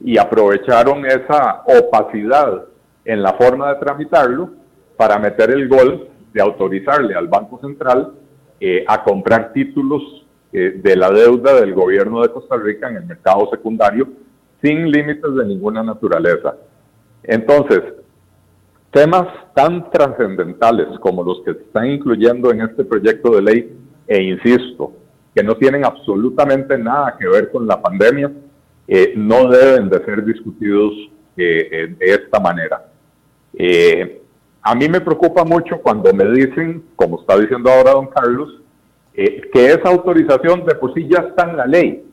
y 0.00 0.16
aprovecharon 0.16 1.04
esa 1.04 1.62
opacidad 1.66 2.64
en 3.04 3.22
la 3.22 3.34
forma 3.34 3.72
de 3.72 3.78
tramitarlo 3.78 4.50
para 4.96 5.18
meter 5.18 5.50
el 5.50 5.68
gol 5.68 6.08
de 6.32 6.40
autorizarle 6.40 7.14
al 7.14 7.28
Banco 7.28 7.60
Central 7.60 8.12
eh, 8.58 8.84
a 8.88 9.04
comprar 9.04 9.52
títulos 9.52 10.02
de 10.52 10.96
la 10.96 11.10
deuda 11.10 11.60
del 11.60 11.74
gobierno 11.74 12.22
de 12.22 12.30
Costa 12.30 12.56
Rica 12.56 12.88
en 12.88 12.96
el 12.96 13.04
mercado 13.04 13.46
secundario 13.50 14.08
sin 14.62 14.90
límites 14.90 15.34
de 15.34 15.44
ninguna 15.44 15.82
naturaleza. 15.82 16.56
Entonces, 17.22 17.82
temas 18.90 19.26
tan 19.54 19.90
trascendentales 19.90 20.98
como 21.00 21.22
los 21.22 21.42
que 21.44 21.52
se 21.54 21.60
están 21.60 21.86
incluyendo 21.86 22.50
en 22.50 22.62
este 22.62 22.84
proyecto 22.84 23.30
de 23.30 23.42
ley, 23.42 23.76
e 24.06 24.22
insisto, 24.22 24.92
que 25.34 25.42
no 25.42 25.56
tienen 25.56 25.84
absolutamente 25.84 26.78
nada 26.78 27.16
que 27.18 27.28
ver 27.28 27.50
con 27.50 27.66
la 27.66 27.80
pandemia, 27.80 28.32
eh, 28.88 29.14
no 29.16 29.48
deben 29.48 29.90
de 29.90 30.04
ser 30.04 30.24
discutidos 30.24 30.92
eh, 31.36 31.94
de 31.98 32.06
esta 32.06 32.40
manera. 32.40 32.86
Eh, 33.52 34.22
a 34.62 34.74
mí 34.74 34.88
me 34.88 35.00
preocupa 35.00 35.44
mucho 35.44 35.78
cuando 35.82 36.12
me 36.14 36.24
dicen, 36.30 36.84
como 36.94 37.20
está 37.20 37.38
diciendo 37.38 37.70
ahora 37.70 37.92
don 37.92 38.06
Carlos, 38.06 38.62
que 39.14 39.66
esa 39.66 39.88
autorización 39.88 40.66
de 40.66 40.74
por 40.74 40.92
sí 40.92 41.08
ya 41.08 41.20
está 41.28 41.50
en 41.50 41.56
la 41.56 41.66
ley. 41.66 42.04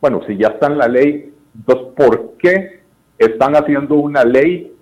Bueno, 0.00 0.20
si 0.26 0.36
ya 0.36 0.48
está 0.48 0.68
en 0.68 0.78
la 0.78 0.86
ley, 0.86 1.32
entonces, 1.54 1.86
¿por 1.96 2.34
qué 2.38 2.82
están 3.18 3.56
haciendo 3.56 3.96
una 3.96 4.24
ley 4.24 4.72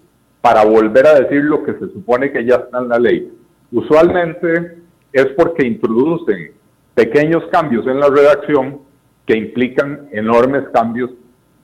para 0.40 0.64
volver 0.64 1.06
a 1.06 1.20
decir 1.20 1.44
lo 1.44 1.62
que 1.62 1.74
se 1.74 1.88
supone 1.92 2.32
que 2.32 2.44
ya 2.44 2.56
está 2.56 2.78
en 2.78 2.88
la 2.88 2.98
ley? 2.98 3.32
Usualmente 3.72 4.78
es 5.12 5.26
porque 5.36 5.66
introducen 5.66 6.52
pequeños 6.94 7.44
cambios 7.50 7.86
en 7.86 8.00
la 8.00 8.08
redacción 8.08 8.80
que 9.26 9.36
implican 9.36 10.08
enormes 10.12 10.68
cambios 10.72 11.10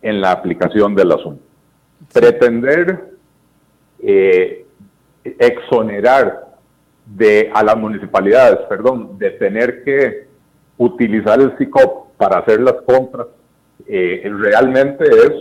en 0.03 0.21
la 0.21 0.33
aplicación 0.33 0.95
del 0.95 1.13
asunto. 1.13 1.43
Pretender 2.13 3.13
eh, 4.01 4.67
exonerar 5.25 6.47
de, 7.05 7.51
a 7.53 7.63
las 7.63 7.77
municipalidades, 7.77 8.61
perdón, 8.69 9.19
de 9.19 9.31
tener 9.33 9.83
que 9.85 10.27
utilizar 10.79 11.41
el 11.41 11.57
CICOP 11.57 12.17
para 12.17 12.39
hacer 12.39 12.61
las 12.61 12.75
compras 12.83 13.29
eh, 13.87 14.23
realmente 14.39 15.05
es 15.05 15.33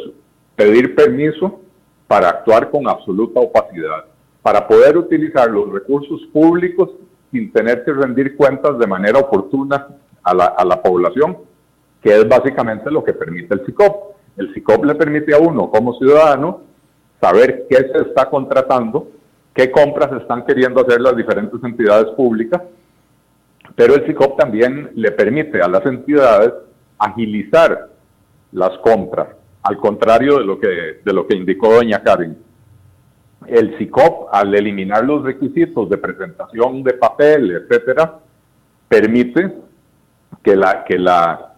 pedir 0.56 0.96
permiso 0.96 1.62
para 2.08 2.30
actuar 2.30 2.70
con 2.70 2.88
absoluta 2.88 3.40
opacidad, 3.40 4.06
para 4.42 4.68
poder 4.68 4.98
utilizar 4.98 5.50
los 5.50 5.72
recursos 5.72 6.22
públicos 6.32 6.90
sin 7.32 7.52
tener 7.52 7.84
que 7.84 7.94
rendir 7.94 8.36
cuentas 8.36 8.78
de 8.78 8.88
manera 8.88 9.20
oportuna 9.20 9.88
a 10.24 10.34
la, 10.34 10.46
a 10.46 10.64
la 10.64 10.82
población 10.82 11.38
que 12.06 12.16
es 12.16 12.30
básicamente 12.30 12.92
lo 12.92 13.04
que 13.04 13.14
permite 13.14 13.56
el 13.56 13.66
SICOP. 13.66 14.14
El 14.38 14.54
SICOP 14.54 14.86
le 14.86 14.94
permite 14.94 15.34
a 15.34 15.40
uno 15.40 15.72
como 15.72 15.98
ciudadano 15.98 16.62
saber 17.20 17.66
qué 17.68 17.78
se 17.78 17.98
está 18.08 18.30
contratando, 18.30 19.08
qué 19.56 19.72
compras 19.72 20.12
están 20.22 20.46
queriendo 20.46 20.82
hacer 20.82 21.02
las 21.02 21.16
diferentes 21.16 21.60
entidades 21.64 22.12
públicas, 22.12 22.62
pero 23.76 23.96
el 23.96 24.06
SICOP 24.06 24.38
también 24.38 24.92
le 24.94 25.14
permite 25.14 25.60
a 25.64 25.68
las 25.68 25.84
entidades 25.88 26.54
agilizar 27.00 27.90
las 28.52 28.78
compras, 28.78 29.30
al 29.66 29.78
contrario 29.78 30.38
de 30.38 30.46
lo 30.46 30.60
que, 30.60 31.02
de 31.04 31.14
lo 31.14 31.26
que 31.26 31.36
indicó 31.36 31.74
doña 31.74 32.04
Karen. 32.04 32.38
El 33.48 33.78
SICOP, 33.80 34.30
al 34.32 34.54
eliminar 34.54 35.04
los 35.04 35.24
requisitos 35.24 35.90
de 35.90 35.98
presentación 35.98 36.84
de 36.84 36.94
papel, 36.94 37.52
etcétera, 37.52 38.20
permite 38.88 39.54
que, 40.44 40.56
la, 40.56 40.84
que, 40.84 41.00
la, 41.00 41.56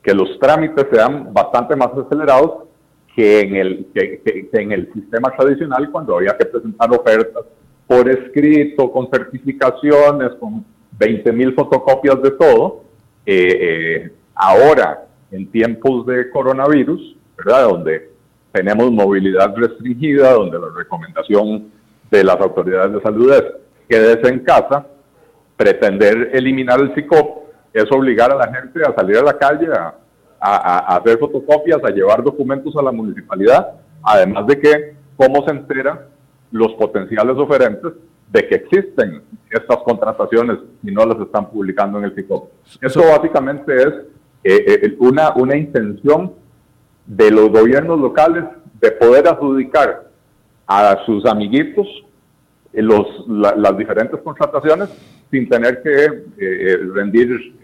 que 0.00 0.14
los 0.14 0.38
trámites 0.38 0.86
sean 0.92 1.32
bastante 1.32 1.74
más 1.74 1.88
acelerados 1.88 2.68
que 3.16 3.40
en, 3.40 3.56
el, 3.56 3.86
que, 3.92 4.48
en 4.52 4.70
el 4.70 4.92
sistema 4.92 5.34
tradicional 5.36 5.90
cuando 5.90 6.16
había 6.16 6.36
que 6.38 6.46
presentar 6.46 6.88
ofertas 6.92 7.44
por 7.88 8.08
escrito, 8.08 8.92
con 8.92 9.10
certificaciones, 9.10 10.30
con 10.38 10.64
20 11.00 11.32
mil 11.32 11.52
fotocopias 11.54 12.22
de 12.22 12.30
todo. 12.30 12.84
Eh, 13.26 13.58
eh, 13.60 14.12
ahora, 14.36 15.06
en 15.32 15.50
tiempos 15.50 16.06
de 16.06 16.30
coronavirus, 16.30 17.16
¿verdad? 17.44 17.68
Donde 17.68 18.10
tenemos 18.52 18.90
movilidad 18.90 19.54
restringida, 19.54 20.32
donde 20.32 20.58
la 20.58 20.68
recomendación 20.76 21.70
de 22.10 22.24
las 22.24 22.40
autoridades 22.40 22.92
de 22.92 23.02
salud 23.02 23.32
es 23.32 23.44
quédese 23.88 24.28
en 24.28 24.40
casa, 24.40 24.86
pretender 25.56 26.30
eliminar 26.32 26.80
el 26.80 26.94
CICOP 26.94 27.40
es 27.72 27.90
obligar 27.92 28.32
a 28.32 28.36
la 28.36 28.52
gente 28.52 28.80
a 28.84 28.94
salir 28.94 29.18
a 29.18 29.22
la 29.22 29.38
calle 29.38 29.68
a, 29.72 29.94
a, 30.40 30.96
hacer 30.96 31.18
fotocopias, 31.18 31.78
a 31.84 31.90
llevar 31.90 32.22
documentos 32.22 32.74
a 32.76 32.82
la 32.82 32.92
municipalidad, 32.92 33.74
además 34.02 34.46
de 34.46 34.58
que 34.58 34.94
cómo 35.16 35.44
se 35.44 35.50
entera 35.50 36.06
los 36.50 36.72
potenciales 36.74 37.36
oferentes 37.36 37.92
de 38.28 38.48
que 38.48 38.54
existen 38.56 39.22
estas 39.50 39.78
contrataciones 39.78 40.58
y 40.82 40.90
no 40.90 41.04
las 41.04 41.20
están 41.20 41.50
publicando 41.50 41.98
en 41.98 42.04
el 42.04 42.12
FICOP. 42.12 42.50
Eso 42.80 43.00
básicamente 43.00 43.74
es 43.74 43.88
eh, 44.44 44.64
eh, 44.66 44.96
una, 45.00 45.34
una 45.34 45.56
intención 45.56 46.32
de 47.06 47.30
los 47.30 47.50
gobiernos 47.50 47.98
locales 47.98 48.44
de 48.80 48.90
poder 48.92 49.28
adjudicar 49.28 50.08
a 50.66 51.04
sus 51.04 51.26
amiguitos 51.26 51.86
eh, 52.72 52.82
los, 52.82 53.06
las 53.28 53.76
diferentes 53.76 54.20
contrataciones 54.20 54.88
sin 55.30 55.48
tener 55.48 55.82
que 55.82 56.08
rendir 56.94 57.54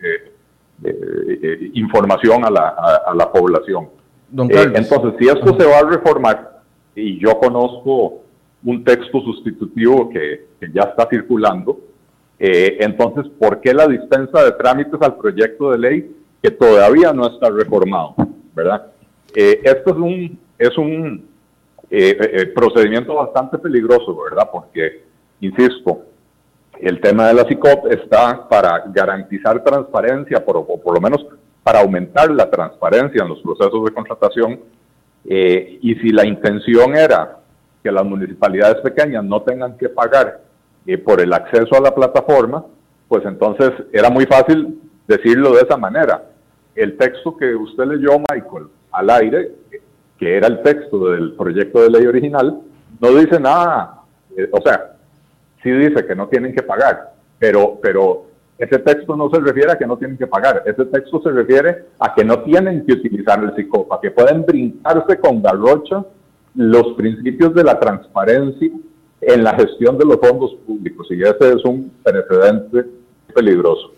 eh, 0.85 1.71
información 1.75 2.45
a 2.45 2.51
la, 2.51 2.69
a, 3.07 3.15
la 3.15 3.33
población. 3.33 3.89
Eh, 4.31 4.73
entonces, 4.75 5.15
si 5.19 5.27
esto 5.27 5.59
se 5.59 5.67
va 5.67 5.79
a 5.79 5.89
reformar, 5.89 6.61
y 6.95 7.19
yo 7.19 7.39
conozco 7.39 8.23
un 8.65 8.85
texto 8.85 9.21
sustitutivo 9.21 10.11
que, 10.11 10.47
ya 10.73 10.83
está 10.83 11.09
circulando, 11.09 11.79
eh, 12.39 12.77
entonces, 12.81 13.27
¿por 13.39 13.61
qué 13.61 13.73
la 13.73 13.87
dispensa 13.87 14.45
de 14.45 14.53
trámites 14.53 15.01
al 15.01 15.17
proyecto 15.17 15.71
de 15.71 15.79
ley 15.79 16.17
que 16.43 16.51
todavía 16.51 17.13
no 17.13 17.27
está 17.27 17.49
reformado? 17.49 18.15
¿Verdad? 18.55 18.87
Esto 19.37 19.91
es 19.91 19.97
un, 19.97 20.39
es 20.59 20.79
un 20.79 21.29
procedimiento 22.55 23.15
bastante 23.15 23.59
peligroso, 23.59 24.17
¿verdad? 24.17 24.49
Porque, 24.51 25.03
insisto, 25.41 26.03
el 26.81 27.01
tema 27.01 27.29
de 27.29 27.35
la 27.35 27.45
CICOP 27.45 27.93
está 27.93 28.49
para 28.49 28.85
garantizar 28.89 29.63
transparencia, 29.63 30.45
por, 30.45 30.57
o 30.57 30.81
por 30.81 30.95
lo 30.95 31.01
menos 31.01 31.25
para 31.63 31.81
aumentar 31.81 32.31
la 32.31 32.49
transparencia 32.51 33.23
en 33.23 33.29
los 33.29 33.41
procesos 33.41 33.85
de 33.85 33.91
contratación. 33.91 34.61
Eh, 35.29 35.79
y 35.83 35.95
si 35.97 36.11
la 36.11 36.27
intención 36.27 36.95
era 36.95 37.39
que 37.83 37.91
las 37.91 38.05
municipalidades 38.05 38.81
pequeñas 38.83 39.25
no 39.25 39.43
tengan 39.43 39.77
que 39.77 39.89
pagar 39.89 40.41
eh, 40.87 40.99
por 40.99 41.21
el 41.21 41.33
acceso 41.33 41.75
a 41.75 41.81
la 41.81 41.95
plataforma, 41.95 42.65
pues 43.09 43.25
entonces 43.25 43.73
era 43.93 44.11
muy 44.11 44.27
fácil 44.27 44.81
decirlo 45.09 45.53
de 45.53 45.63
esa 45.63 45.77
manera. 45.77 46.31
El 46.75 46.97
texto 46.97 47.37
que 47.37 47.55
usted 47.55 47.85
leyó, 47.85 48.19
Michael, 48.31 48.67
al 48.97 49.11
aire, 49.11 49.53
que 50.19 50.37
era 50.37 50.47
el 50.49 50.63
texto 50.63 51.11
del 51.11 51.35
proyecto 51.35 51.83
de 51.83 51.91
ley 51.91 52.07
original, 52.07 52.61
no 53.01 53.11
dice 53.11 53.39
nada, 53.39 54.01
eh, 54.37 54.49
o 54.51 54.61
sea, 54.63 54.97
sí 55.63 55.71
dice 55.71 56.07
que 56.07 56.17
no 56.17 56.29
tienen 56.29 56.55
que 56.55 56.63
pagar, 56.63 57.13
pero, 57.39 57.79
pero 57.83 58.25
ese 58.57 58.79
texto 58.79 59.15
no 59.15 59.29
se 59.29 59.39
refiere 59.41 59.73
a 59.73 59.77
que 59.77 59.87
no 59.87 59.99
tienen 59.99 60.17
que 60.17 60.27
pagar, 60.27 60.63
ese 60.65 60.87
texto 60.87 61.21
se 61.23 61.31
refiere 61.31 61.85
a 61.99 62.15
que 62.15 62.25
no 62.25 62.41
tienen 62.43 62.87
que 62.87 62.95
utilizar 62.95 63.43
el 63.45 63.55
psicopa, 63.55 64.01
que 64.01 64.11
pueden 64.11 64.47
brincarse 64.47 65.19
con 65.19 65.43
garrocha 65.43 66.03
los 66.55 66.95
principios 66.95 67.55
de 67.55 67.65
la 67.65 67.79
transparencia 67.79 68.71
en 69.21 69.45
la 69.45 69.55
gestión 69.57 69.99
de 69.99 70.07
los 70.07 70.17
fondos 70.17 70.55
públicos, 70.67 71.07
y 71.11 71.21
ese 71.21 71.53
es 71.53 71.65
un 71.67 71.93
precedente 72.03 72.87
peligroso. 73.35 73.93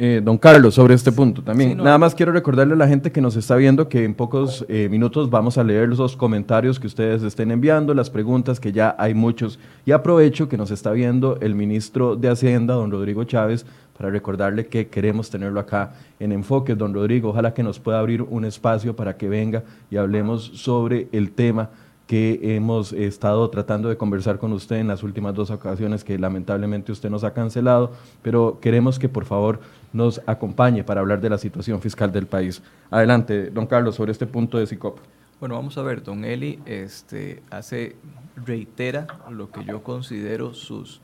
Eh, 0.00 0.20
don 0.22 0.38
Carlos, 0.38 0.76
sobre 0.76 0.94
este 0.94 1.10
punto 1.10 1.42
también. 1.42 1.76
Nada 1.76 1.98
más 1.98 2.14
quiero 2.14 2.30
recordarle 2.30 2.74
a 2.74 2.76
la 2.76 2.86
gente 2.86 3.10
que 3.10 3.20
nos 3.20 3.34
está 3.34 3.56
viendo 3.56 3.88
que 3.88 4.04
en 4.04 4.14
pocos 4.14 4.64
eh, 4.68 4.88
minutos 4.88 5.28
vamos 5.28 5.58
a 5.58 5.64
leer 5.64 5.88
los 5.88 6.16
comentarios 6.16 6.78
que 6.78 6.86
ustedes 6.86 7.24
estén 7.24 7.50
enviando, 7.50 7.92
las 7.94 8.08
preguntas, 8.08 8.60
que 8.60 8.70
ya 8.70 8.94
hay 8.96 9.12
muchos. 9.12 9.58
Y 9.84 9.90
aprovecho 9.90 10.48
que 10.48 10.56
nos 10.56 10.70
está 10.70 10.92
viendo 10.92 11.36
el 11.40 11.56
ministro 11.56 12.14
de 12.14 12.28
Hacienda, 12.28 12.74
don 12.74 12.92
Rodrigo 12.92 13.24
Chávez, 13.24 13.66
para 13.96 14.08
recordarle 14.08 14.68
que 14.68 14.86
queremos 14.86 15.30
tenerlo 15.30 15.58
acá 15.58 15.94
en 16.20 16.30
Enfoque. 16.30 16.76
Don 16.76 16.94
Rodrigo, 16.94 17.30
ojalá 17.30 17.52
que 17.52 17.64
nos 17.64 17.80
pueda 17.80 17.98
abrir 17.98 18.22
un 18.22 18.44
espacio 18.44 18.94
para 18.94 19.16
que 19.16 19.28
venga 19.28 19.64
y 19.90 19.96
hablemos 19.96 20.44
sobre 20.54 21.08
el 21.10 21.32
tema 21.32 21.70
que 22.08 22.56
hemos 22.56 22.94
estado 22.94 23.50
tratando 23.50 23.90
de 23.90 23.98
conversar 23.98 24.38
con 24.38 24.54
usted 24.54 24.76
en 24.76 24.88
las 24.88 25.02
últimas 25.02 25.34
dos 25.34 25.50
ocasiones 25.50 26.04
que 26.04 26.18
lamentablemente 26.18 26.90
usted 26.90 27.10
nos 27.10 27.22
ha 27.22 27.34
cancelado, 27.34 27.92
pero 28.22 28.58
queremos 28.62 28.98
que 28.98 29.10
por 29.10 29.26
favor 29.26 29.60
nos 29.92 30.20
acompañe 30.26 30.84
para 30.84 31.00
hablar 31.00 31.20
de 31.20 31.30
la 31.30 31.38
situación 31.38 31.80
fiscal 31.80 32.12
del 32.12 32.26
país. 32.26 32.62
Adelante, 32.90 33.50
don 33.50 33.66
Carlos, 33.66 33.94
sobre 33.94 34.12
este 34.12 34.26
punto 34.26 34.58
de 34.58 34.66
SICOP. 34.66 34.98
Bueno, 35.40 35.54
vamos 35.54 35.78
a 35.78 35.82
ver, 35.82 36.02
don 36.02 36.24
Eli 36.24 36.58
este, 36.66 37.42
hace, 37.50 37.96
reitera 38.44 39.06
lo 39.30 39.50
que 39.50 39.64
yo 39.64 39.82
considero 39.82 40.52
sus 40.52 41.00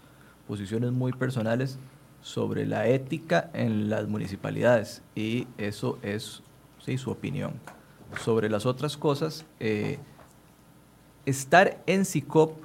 posiciones 0.49 0.93
muy 0.93 1.13
personales 1.13 1.79
sobre 2.21 2.67
la 2.67 2.89
ética 2.89 3.51
en 3.53 3.91
las 3.91 4.09
municipalidades 4.09 5.03
y 5.15 5.47
eso 5.59 5.99
es 6.03 6.43
sí, 6.85 6.99
su 6.99 7.11
opinión. 7.11 7.53
Sobre 8.23 8.49
las 8.49 8.67
otras 8.67 8.97
cosas, 8.97 9.45
eh, 9.61 9.99
estar 11.27 11.83
en 11.87 12.05
SICOP, 12.05 12.65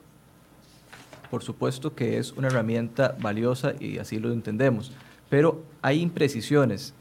por 1.29 1.43
supuesto 1.43 1.93
que 1.93 2.17
es 2.17 2.32
una 2.34 2.47
herramienta 2.47 3.15
valiosa 3.19 3.73
y 3.79 3.99
así 3.99 4.19
lo 4.19 4.32
entendemos, 4.32 4.91
pero 5.30 5.63
hay 5.82 6.02
imprecisiones. 6.02 6.94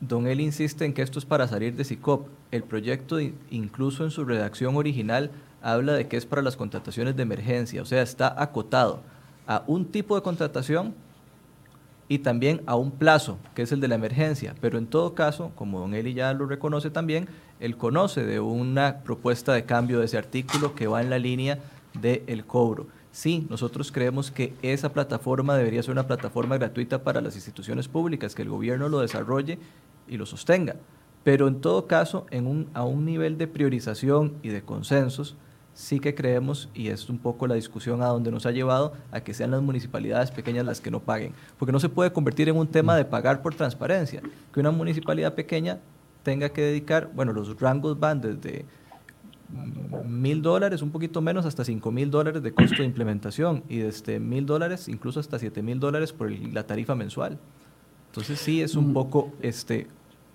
Don 0.00 0.26
él 0.26 0.40
insiste 0.40 0.84
en 0.84 0.92
que 0.92 1.02
esto 1.02 1.18
es 1.18 1.24
para 1.24 1.48
salir 1.48 1.74
de 1.74 1.84
SICOP. 1.84 2.28
El 2.52 2.62
proyecto, 2.62 3.18
incluso 3.50 4.04
en 4.04 4.10
su 4.10 4.24
redacción 4.24 4.76
original, 4.76 5.30
habla 5.60 5.94
de 5.94 6.06
que 6.06 6.16
es 6.16 6.24
para 6.24 6.42
las 6.42 6.56
contrataciones 6.56 7.16
de 7.16 7.22
emergencia, 7.22 7.82
o 7.82 7.84
sea, 7.84 8.02
está 8.02 8.40
acotado 8.40 9.00
a 9.46 9.64
un 9.66 9.86
tipo 9.86 10.14
de 10.14 10.22
contratación 10.22 10.94
y 12.08 12.20
también 12.20 12.62
a 12.66 12.76
un 12.76 12.90
plazo, 12.90 13.38
que 13.54 13.62
es 13.62 13.72
el 13.72 13.80
de 13.80 13.88
la 13.88 13.96
emergencia. 13.96 14.54
Pero 14.60 14.78
en 14.78 14.86
todo 14.86 15.14
caso, 15.14 15.52
como 15.54 15.80
don 15.80 15.94
Eli 15.94 16.14
ya 16.14 16.32
lo 16.32 16.46
reconoce 16.46 16.90
también, 16.90 17.28
él 17.60 17.76
conoce 17.76 18.24
de 18.24 18.40
una 18.40 18.98
propuesta 18.98 19.52
de 19.52 19.64
cambio 19.64 19.98
de 19.98 20.06
ese 20.06 20.16
artículo 20.16 20.74
que 20.74 20.86
va 20.86 21.02
en 21.02 21.10
la 21.10 21.18
línea 21.18 21.58
del 22.00 22.44
cobro. 22.46 22.86
Sí, 23.10 23.46
nosotros 23.48 23.90
creemos 23.90 24.30
que 24.30 24.54
esa 24.62 24.92
plataforma 24.92 25.56
debería 25.56 25.82
ser 25.82 25.92
una 25.92 26.06
plataforma 26.06 26.56
gratuita 26.56 27.02
para 27.02 27.20
las 27.20 27.34
instituciones 27.34 27.88
públicas, 27.88 28.34
que 28.34 28.42
el 28.42 28.50
gobierno 28.50 28.88
lo 28.88 29.00
desarrolle 29.00 29.58
y 30.06 30.16
lo 30.16 30.26
sostenga. 30.26 30.76
Pero 31.24 31.48
en 31.48 31.60
todo 31.60 31.86
caso, 31.86 32.26
en 32.30 32.46
un, 32.46 32.68
a 32.74 32.84
un 32.84 33.04
nivel 33.04 33.38
de 33.38 33.48
priorización 33.48 34.34
y 34.42 34.48
de 34.48 34.62
consensos, 34.62 35.36
sí 35.74 36.00
que 36.00 36.14
creemos, 36.14 36.68
y 36.74 36.88
es 36.88 37.08
un 37.08 37.18
poco 37.18 37.46
la 37.46 37.54
discusión 37.54 38.02
a 38.02 38.06
donde 38.06 38.30
nos 38.30 38.46
ha 38.46 38.50
llevado, 38.50 38.94
a 39.12 39.20
que 39.20 39.32
sean 39.32 39.52
las 39.52 39.62
municipalidades 39.62 40.30
pequeñas 40.30 40.66
las 40.66 40.80
que 40.80 40.90
no 40.90 41.00
paguen. 41.00 41.32
Porque 41.58 41.72
no 41.72 41.80
se 41.80 41.88
puede 41.88 42.12
convertir 42.12 42.48
en 42.48 42.56
un 42.56 42.66
tema 42.66 42.96
de 42.96 43.04
pagar 43.04 43.42
por 43.42 43.54
transparencia, 43.54 44.20
que 44.52 44.60
una 44.60 44.70
municipalidad 44.70 45.34
pequeña 45.34 45.78
tenga 46.24 46.48
que 46.50 46.62
dedicar, 46.62 47.10
bueno, 47.14 47.32
los 47.32 47.58
rangos 47.60 47.98
van 47.98 48.20
desde 48.20 48.64
mil 50.04 50.42
dólares, 50.42 50.82
un 50.82 50.90
poquito 50.90 51.20
menos, 51.20 51.46
hasta 51.46 51.64
cinco 51.64 51.90
mil 51.90 52.10
dólares 52.10 52.42
de 52.42 52.52
costo 52.52 52.82
de 52.82 52.84
implementación 52.84 53.64
y 53.68 53.78
desde 53.78 54.20
mil 54.20 54.46
dólares, 54.46 54.88
incluso 54.88 55.20
hasta 55.20 55.38
siete 55.38 55.62
mil 55.62 55.80
dólares 55.80 56.12
por 56.12 56.30
la 56.30 56.66
tarifa 56.66 56.94
mensual. 56.94 57.38
Entonces 58.08 58.38
sí 58.38 58.62
es 58.62 58.74
un 58.74 58.90
mm. 58.90 58.94
poco 58.94 59.32
este, 59.42 59.86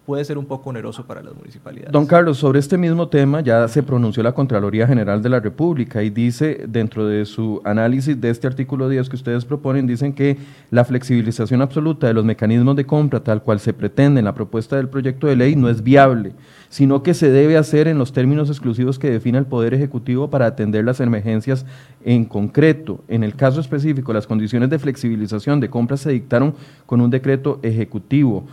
puede 0.06 0.26
ser 0.26 0.38
un 0.38 0.46
poco 0.46 0.70
oneroso 0.70 1.06
para 1.06 1.24
las 1.24 1.34
municipalidades. 1.34 1.92
Don 1.92 2.06
Carlos, 2.06 2.38
sobre 2.38 2.60
este 2.60 2.78
mismo 2.78 3.08
tema 3.08 3.42
ya 3.42 3.68
se 3.68 3.84
pronunció 3.84 4.22
la 4.22 4.34
Contraloría 4.34 4.86
General 4.86 5.22
de 5.22 5.30
la 5.30 5.40
República 5.40 6.04
y 6.04 6.10
dice, 6.10 6.66
dentro 6.68 7.08
de 7.08 7.26
su 7.26 7.62
análisis 7.64 8.20
de 8.20 8.30
este 8.30 8.48
artículo 8.48 8.90
10 8.90 9.08
que 9.08 9.16
ustedes 9.16 9.46
proponen, 9.46 9.88
dicen 9.88 10.14
que 10.14 10.38
la 10.72 10.84
flexibilización 10.84 11.62
absoluta 11.62 12.08
de 12.08 12.14
los 12.14 12.26
mecanismos 12.26 12.76
de 12.76 12.86
compra 12.86 13.22
tal 13.22 13.44
cual 13.44 13.60
se 13.60 13.74
pretende 13.74 14.20
en 14.20 14.26
la 14.26 14.34
propuesta 14.34 14.76
del 14.76 14.90
proyecto 14.90 15.28
de 15.28 15.38
ley 15.38 15.56
no 15.56 15.70
es 15.70 15.84
viable, 15.84 16.34
sino 16.68 17.02
que 17.02 17.14
se 17.14 17.30
debe 17.30 17.56
hacer 17.56 17.88
en 17.88 17.98
los 17.98 18.12
términos 18.12 18.50
exclusivos 18.50 19.00
que 19.00 19.10
define 19.10 19.38
el 19.38 19.46
Poder 19.46 19.74
Ejecutivo 19.74 20.30
para 20.30 20.48
atender 20.48 20.84
las 20.84 21.00
emergencias 21.00 21.66
en 22.04 22.26
concreto. 22.26 23.00
En 23.08 23.24
el 23.24 23.36
caso 23.36 23.62
específico, 23.62 24.12
las 24.12 24.28
condiciones 24.28 24.70
de 24.70 24.80
flexibilización 24.80 25.62
de 25.62 25.70
compras 25.70 26.02
se 26.02 26.12
dictaron 26.12 26.56
con 26.86 27.00
un 27.00 27.10
decreto 27.10 27.60
ejecutivo. 27.64 28.46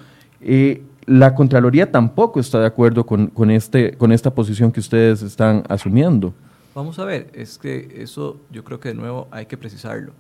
Eh, 0.42 0.82
la 1.10 1.34
Contraloría 1.34 1.90
tampoco 1.90 2.38
está 2.38 2.60
de 2.60 2.66
acuerdo 2.66 3.04
con, 3.04 3.50
este, 3.50 3.96
con 3.96 4.12
esta 4.12 4.32
posición 4.32 4.70
que 4.70 4.78
ustedes 4.78 5.22
están 5.22 5.64
asumiendo. 5.68 6.32
Vamos 6.72 7.00
a 7.00 7.04
ver, 7.04 7.32
es 7.34 7.58
que 7.58 7.96
eso 7.96 8.40
yo 8.48 8.62
creo 8.62 8.78
que 8.78 8.90
de 8.90 8.94
nuevo 8.94 9.26
hay 9.32 9.46
que 9.46 9.56
precisarlo. 9.56 10.12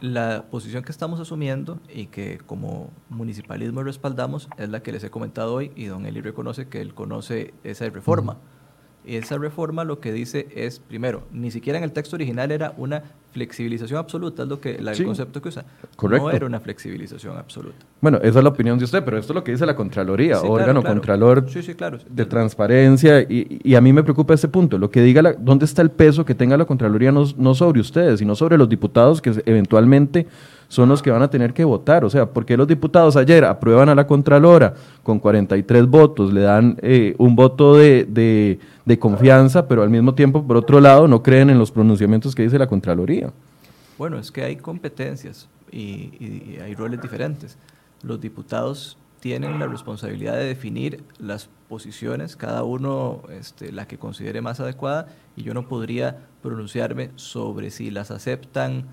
La 0.00 0.46
posición 0.50 0.82
que 0.82 0.90
estamos 0.90 1.20
asumiendo 1.20 1.78
y 1.88 2.06
que 2.06 2.38
como 2.46 2.90
municipalismo 3.08 3.84
respaldamos 3.84 4.48
es 4.58 4.68
la 4.68 4.80
que 4.80 4.90
les 4.90 5.04
he 5.04 5.10
comentado 5.10 5.54
hoy 5.54 5.70
y 5.76 5.84
don 5.84 6.04
Eli 6.04 6.20
reconoce 6.20 6.66
que 6.66 6.80
él 6.80 6.94
conoce 6.94 7.54
esa 7.62 7.88
reforma. 7.88 8.38
Esa 9.16 9.38
reforma 9.38 9.84
lo 9.84 10.00
que 10.00 10.12
dice 10.12 10.48
es, 10.54 10.78
primero, 10.78 11.22
ni 11.32 11.50
siquiera 11.50 11.78
en 11.78 11.84
el 11.84 11.92
texto 11.92 12.16
original 12.16 12.50
era 12.50 12.74
una 12.76 13.02
flexibilización 13.32 13.98
absoluta, 13.98 14.42
es 14.42 14.48
lo 14.48 14.60
que 14.60 14.76
el 14.76 15.04
concepto 15.04 15.40
que 15.40 15.48
usa. 15.48 15.64
Correcto. 15.96 16.28
No 16.28 16.30
era 16.30 16.46
una 16.46 16.60
flexibilización 16.60 17.36
absoluta. 17.36 17.76
Bueno, 18.00 18.18
esa 18.18 18.38
es 18.38 18.42
la 18.42 18.50
opinión 18.50 18.78
de 18.78 18.84
usted, 18.84 19.04
pero 19.04 19.18
esto 19.18 19.32
es 19.32 19.34
lo 19.34 19.44
que 19.44 19.52
dice 19.52 19.66
la 19.66 19.76
Contraloría, 19.76 20.40
órgano 20.40 20.82
contralor 20.82 21.46
claro. 21.76 21.98
de 22.08 22.26
transparencia, 22.26 23.20
y, 23.22 23.74
a 23.74 23.80
mí 23.80 23.92
me 23.92 24.02
preocupa 24.02 24.34
este 24.34 24.48
punto, 24.48 24.78
lo 24.78 24.90
que 24.90 25.02
diga, 25.02 25.22
la, 25.22 25.32
¿dónde 25.32 25.64
está 25.64 25.82
el 25.82 25.90
peso 25.90 26.24
que 26.24 26.34
tenga 26.34 26.56
la 26.56 26.64
Contraloría 26.64 27.12
no, 27.12 27.24
no 27.36 27.54
sobre 27.54 27.80
ustedes, 27.80 28.18
sino 28.18 28.34
sobre 28.34 28.58
los 28.58 28.68
diputados 28.68 29.22
que 29.22 29.42
eventualmente 29.46 30.26
son 30.68 30.90
los 30.90 31.02
que 31.02 31.10
van 31.10 31.22
a 31.22 31.30
tener 31.30 31.54
que 31.54 31.64
votar. 31.64 32.04
O 32.04 32.10
sea, 32.10 32.26
porque 32.26 32.56
los 32.56 32.68
diputados 32.68 33.16
ayer 33.16 33.44
aprueban 33.44 33.88
a 33.88 33.94
la 33.94 34.06
Contralora 34.06 34.74
con 35.02 35.18
43 35.18 35.86
votos, 35.86 36.32
le 36.32 36.42
dan 36.42 36.76
eh, 36.82 37.14
un 37.18 37.34
voto 37.34 37.74
de, 37.74 38.58
confianza, 38.98 39.66
pero 39.66 39.82
al 39.82 39.90
mismo 39.90 40.14
tiempo, 40.14 40.46
por 40.46 40.56
otro 40.56 40.80
lado, 40.80 41.08
no 41.08 41.22
creen 41.22 41.50
en 41.50 41.58
los 41.58 41.70
pronunciamientos 41.70 42.34
que 42.34 42.42
dice 42.42 42.58
la 42.58 42.66
Contraloría? 42.66 43.32
Bueno, 43.96 44.18
es 44.18 44.30
que 44.30 44.44
hay 44.44 44.56
competencias 44.56 45.48
y, 45.72 46.58
hay 46.62 46.74
roles 46.74 47.00
diferentes. 47.00 47.56
Los 48.02 48.20
diputados 48.20 48.96
tienen 49.20 49.58
la 49.58 49.66
responsabilidad 49.66 50.36
de 50.36 50.44
definir 50.44 51.02
las 51.18 51.48
posiciones, 51.68 52.36
cada 52.36 52.62
uno 52.62 53.22
este, 53.30 53.72
la 53.72 53.88
que 53.88 53.98
considere 53.98 54.40
más 54.40 54.60
adecuada, 54.60 55.08
y 55.34 55.42
yo 55.42 55.54
no 55.54 55.66
podría 55.66 56.28
pronunciarme 56.40 57.10
sobre 57.16 57.70
si 57.70 57.90
las 57.90 58.12
aceptan 58.12 58.84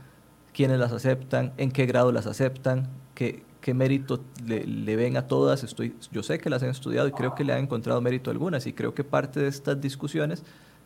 quiénes 0.55 0.79
las 0.79 0.93
aceptan, 0.93 1.51
en 1.57 1.69
qué 1.69 1.85
grado 1.85 2.13
las 2.13 2.27
aceptan, 2.27 2.87
qué, 3.13 3.43
qué 3.59 3.73
mérito 3.73 4.23
le, 4.45 4.95
ven 4.95 5.17
a 5.17 5.27
todas. 5.27 5.65
Estoy, 5.65 5.93
yo 6.13 6.23
sé 6.23 6.39
que 6.39 6.49
las 6.49 6.63
han 6.63 6.69
estudiado 6.69 7.09
y 7.09 7.11
creo 7.11 7.35
que 7.35 7.43
le 7.43 7.51
han 7.51 7.63
encontrado 7.63 7.99
mérito 7.99 8.29
a 8.29 8.33
algunas 8.33 8.65
y 8.65 8.71
creo 8.71 8.93
que 8.93 9.03
parte 9.03 9.41
de 9.41 9.49
estas 9.49 9.81
discusiones, 9.81 10.43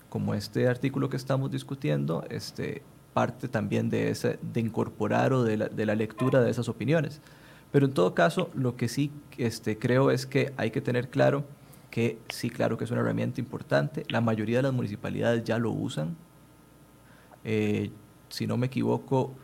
como 0.10 0.34
este 0.34 0.68
artículo 0.68 1.08
que 1.08 1.18
estamos 1.18 1.52
discutiendo, 1.52 2.26
este, 2.32 2.82
parte 3.14 3.48
también 3.48 3.92
de, 3.92 4.10
ese, 4.10 4.40
de 4.42 4.60
incorporar 4.60 5.34
o 5.34 5.44
de 5.44 5.58
la, 5.58 5.68
de 5.70 5.86
la 5.86 5.94
lectura 5.94 6.42
de 6.42 6.50
esas 6.50 6.68
opiniones. 6.68 7.22
Pero 7.72 7.86
en 7.86 7.94
todo 7.94 8.16
caso, 8.16 8.50
lo 8.56 8.76
que 8.76 8.88
sí 8.88 9.12
este, 9.38 9.78
creo 9.78 10.10
es 10.10 10.26
que 10.26 10.52
hay 10.58 10.72
que 10.72 10.82
tener 10.82 11.10
claro 11.10 11.44
que 11.92 12.18
sí, 12.30 12.50
claro 12.50 12.76
que 12.76 12.86
es 12.86 12.92
una 12.92 13.02
herramienta 13.02 13.40
importante. 13.40 14.04
La 14.10 14.20
mayoría 14.20 14.58
de 14.58 14.64
las 14.64 14.74
municipalidades 14.74 15.44
ya 15.44 15.60
lo 15.60 15.70
usan. 15.70 16.18
Eh, 17.44 17.92
si 18.30 18.48
no 18.48 18.58
me 18.58 18.66
equivoco, 18.66 19.36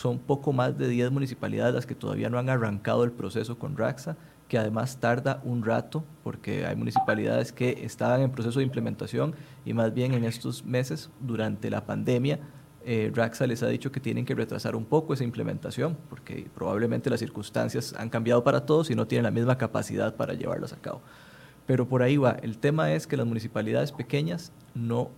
son 0.00 0.18
poco 0.18 0.54
más 0.54 0.78
de 0.78 0.88
10 0.88 1.10
municipalidades 1.10 1.74
las 1.74 1.84
que 1.84 1.94
todavía 1.94 2.30
no 2.30 2.38
han 2.38 2.48
arrancado 2.48 3.04
el 3.04 3.12
proceso 3.12 3.58
con 3.58 3.76
Raxa, 3.76 4.16
que 4.48 4.56
además 4.56 4.96
tarda 4.98 5.42
un 5.44 5.62
rato 5.62 6.04
porque 6.24 6.64
hay 6.64 6.74
municipalidades 6.74 7.52
que 7.52 7.84
estaban 7.84 8.22
en 8.22 8.30
proceso 8.30 8.60
de 8.60 8.64
implementación 8.64 9.34
y 9.66 9.74
más 9.74 9.92
bien 9.92 10.14
en 10.14 10.24
estos 10.24 10.64
meses, 10.64 11.10
durante 11.20 11.68
la 11.68 11.84
pandemia, 11.84 12.40
eh, 12.82 13.12
Raxa 13.14 13.46
les 13.46 13.62
ha 13.62 13.68
dicho 13.68 13.92
que 13.92 14.00
tienen 14.00 14.24
que 14.24 14.34
retrasar 14.34 14.74
un 14.74 14.86
poco 14.86 15.12
esa 15.12 15.24
implementación 15.24 15.98
porque 16.08 16.48
probablemente 16.54 17.10
las 17.10 17.20
circunstancias 17.20 17.94
han 17.98 18.08
cambiado 18.08 18.42
para 18.42 18.64
todos 18.64 18.90
y 18.90 18.94
no 18.94 19.06
tienen 19.06 19.24
la 19.24 19.30
misma 19.30 19.58
capacidad 19.58 20.16
para 20.16 20.32
llevarlas 20.32 20.72
a 20.72 20.80
cabo. 20.80 21.02
Pero 21.66 21.86
por 21.86 22.02
ahí 22.02 22.16
va, 22.16 22.38
el 22.42 22.56
tema 22.56 22.94
es 22.94 23.06
que 23.06 23.18
las 23.18 23.26
municipalidades 23.26 23.92
pequeñas 23.92 24.50
no 24.74 25.10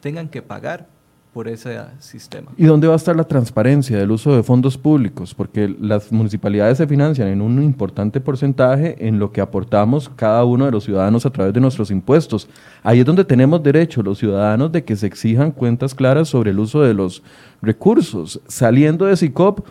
tengan 0.00 0.28
que 0.28 0.42
pagar 0.42 0.86
por 1.32 1.48
ese 1.48 1.78
sistema. 1.98 2.50
¿Y 2.56 2.64
dónde 2.64 2.86
va 2.86 2.94
a 2.94 2.96
estar 2.96 3.14
la 3.14 3.24
transparencia 3.24 3.96
del 3.96 4.10
uso 4.10 4.34
de 4.34 4.42
fondos 4.42 4.78
públicos? 4.78 5.34
Porque 5.34 5.74
las 5.80 6.10
municipalidades 6.10 6.78
se 6.78 6.86
financian 6.86 7.28
en 7.28 7.40
un 7.40 7.62
importante 7.62 8.20
porcentaje 8.20 9.06
en 9.06 9.18
lo 9.18 9.30
que 9.30 9.40
aportamos 9.40 10.08
cada 10.08 10.44
uno 10.44 10.64
de 10.64 10.72
los 10.72 10.84
ciudadanos 10.84 11.26
a 11.26 11.30
través 11.30 11.52
de 11.52 11.60
nuestros 11.60 11.90
impuestos. 11.90 12.48
Ahí 12.82 13.00
es 13.00 13.06
donde 13.06 13.24
tenemos 13.24 13.62
derecho 13.62 14.02
los 14.02 14.18
ciudadanos 14.18 14.72
de 14.72 14.84
que 14.84 14.96
se 14.96 15.06
exijan 15.06 15.52
cuentas 15.52 15.94
claras 15.94 16.28
sobre 16.28 16.50
el 16.50 16.58
uso 16.58 16.82
de 16.82 16.94
los 16.94 17.22
recursos. 17.62 18.40
Saliendo 18.48 19.04
de 19.06 19.16
SICOP, 19.16 19.66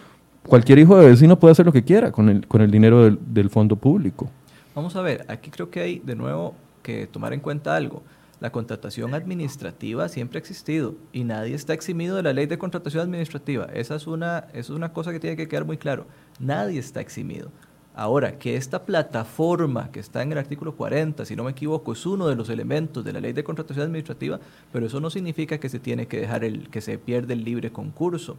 cualquier 0.47 0.79
hijo 0.79 0.97
de 0.97 1.09
vecino 1.09 1.39
puede 1.39 1.53
hacer 1.53 1.65
lo 1.65 1.73
que 1.73 1.83
quiera 1.83 2.11
con 2.11 2.29
el, 2.29 2.47
con 2.47 2.61
el 2.61 2.71
dinero 2.71 3.03
del, 3.03 3.19
del 3.27 3.49
fondo 3.49 3.75
público. 3.75 4.29
Vamos 4.75 4.95
a 4.95 5.01
ver, 5.01 5.25
aquí 5.27 5.49
creo 5.49 5.69
que 5.69 5.81
hay 5.81 5.99
de 5.99 6.15
nuevo 6.15 6.53
que 6.83 7.07
tomar 7.07 7.33
en 7.33 7.39
cuenta 7.39 7.75
algo 7.75 8.03
la 8.39 8.51
contratación 8.51 9.13
administrativa 9.13 10.07
siempre 10.09 10.37
ha 10.37 10.41
existido 10.41 10.95
y 11.11 11.23
nadie 11.23 11.55
está 11.55 11.73
eximido 11.73 12.15
de 12.15 12.23
la 12.23 12.33
ley 12.33 12.45
de 12.45 12.57
contratación 12.57 13.03
administrativa. 13.03 13.65
Esa 13.73 13.95
es 13.95 14.05
una, 14.05 14.47
es 14.53 14.69
una 14.69 14.93
cosa 14.93 15.11
que 15.11 15.19
tiene 15.19 15.35
que 15.35 15.47
quedar 15.47 15.65
muy 15.65 15.77
claro. 15.77 16.05
Nadie 16.39 16.79
está 16.79 17.01
eximido. 17.01 17.51
Ahora, 17.95 18.37
que 18.37 18.55
esta 18.55 18.85
plataforma 18.85 19.91
que 19.91 19.99
está 19.99 20.21
en 20.21 20.31
el 20.31 20.37
artículo 20.37 20.75
40, 20.75 21.25
si 21.25 21.35
no 21.35 21.43
me 21.43 21.51
equivoco, 21.51 21.93
es 21.93 22.05
uno 22.05 22.27
de 22.27 22.35
los 22.35 22.49
elementos 22.49 23.03
de 23.03 23.11
la 23.11 23.19
ley 23.19 23.33
de 23.33 23.43
contratación 23.43 23.85
administrativa, 23.85 24.39
pero 24.71 24.85
eso 24.85 24.99
no 24.99 25.09
significa 25.09 25.59
que 25.59 25.67
se 25.67 25.79
tiene 25.79 26.07
que 26.07 26.19
dejar 26.19 26.43
el, 26.43 26.69
que 26.69 26.81
se 26.81 26.99
pierde 26.99 27.33
el 27.33 27.43
libre 27.43 27.71
concurso 27.71 28.37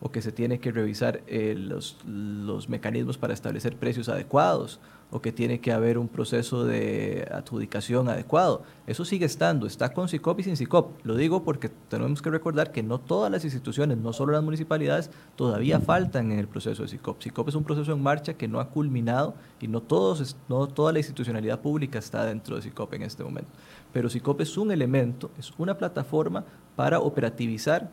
o 0.00 0.10
que 0.10 0.22
se 0.22 0.32
tiene 0.32 0.58
que 0.58 0.72
revisar 0.72 1.20
eh, 1.26 1.54
los, 1.54 1.98
los 2.06 2.70
mecanismos 2.70 3.18
para 3.18 3.34
establecer 3.34 3.76
precios 3.76 4.08
adecuados 4.08 4.80
o 5.10 5.20
que 5.20 5.32
tiene 5.32 5.60
que 5.60 5.72
haber 5.72 5.96
un 5.96 6.08
proceso 6.08 6.64
de 6.64 7.26
adjudicación 7.32 8.08
adecuado. 8.08 8.62
Eso 8.86 9.04
sigue 9.04 9.24
estando, 9.24 9.66
está 9.66 9.92
con 9.92 10.08
SICOP 10.08 10.40
y 10.40 10.42
sin 10.42 10.56
SICOP. 10.56 11.04
Lo 11.04 11.14
digo 11.14 11.44
porque 11.44 11.70
tenemos 11.88 12.20
que 12.20 12.30
recordar 12.30 12.72
que 12.72 12.82
no 12.82 12.98
todas 12.98 13.30
las 13.30 13.44
instituciones, 13.44 13.96
no 13.96 14.12
solo 14.12 14.32
las 14.32 14.42
municipalidades, 14.42 15.10
todavía 15.36 15.80
faltan 15.80 16.30
en 16.30 16.38
el 16.38 16.48
proceso 16.48 16.82
de 16.82 16.88
SICOP. 16.88 17.22
SICOP 17.22 17.48
es 17.48 17.54
un 17.54 17.64
proceso 17.64 17.92
en 17.92 18.02
marcha 18.02 18.34
que 18.34 18.48
no 18.48 18.60
ha 18.60 18.68
culminado 18.68 19.34
y 19.60 19.68
no, 19.68 19.80
todos, 19.80 20.36
no 20.48 20.66
toda 20.66 20.92
la 20.92 20.98
institucionalidad 20.98 21.60
pública 21.60 21.98
está 21.98 22.24
dentro 22.24 22.56
de 22.56 22.62
SICOP 22.62 22.94
en 22.94 23.02
este 23.02 23.24
momento. 23.24 23.50
Pero 23.92 24.10
SICOP 24.10 24.42
es 24.42 24.58
un 24.58 24.70
elemento, 24.70 25.30
es 25.38 25.52
una 25.56 25.78
plataforma 25.78 26.44
para 26.76 27.00
operativizar 27.00 27.90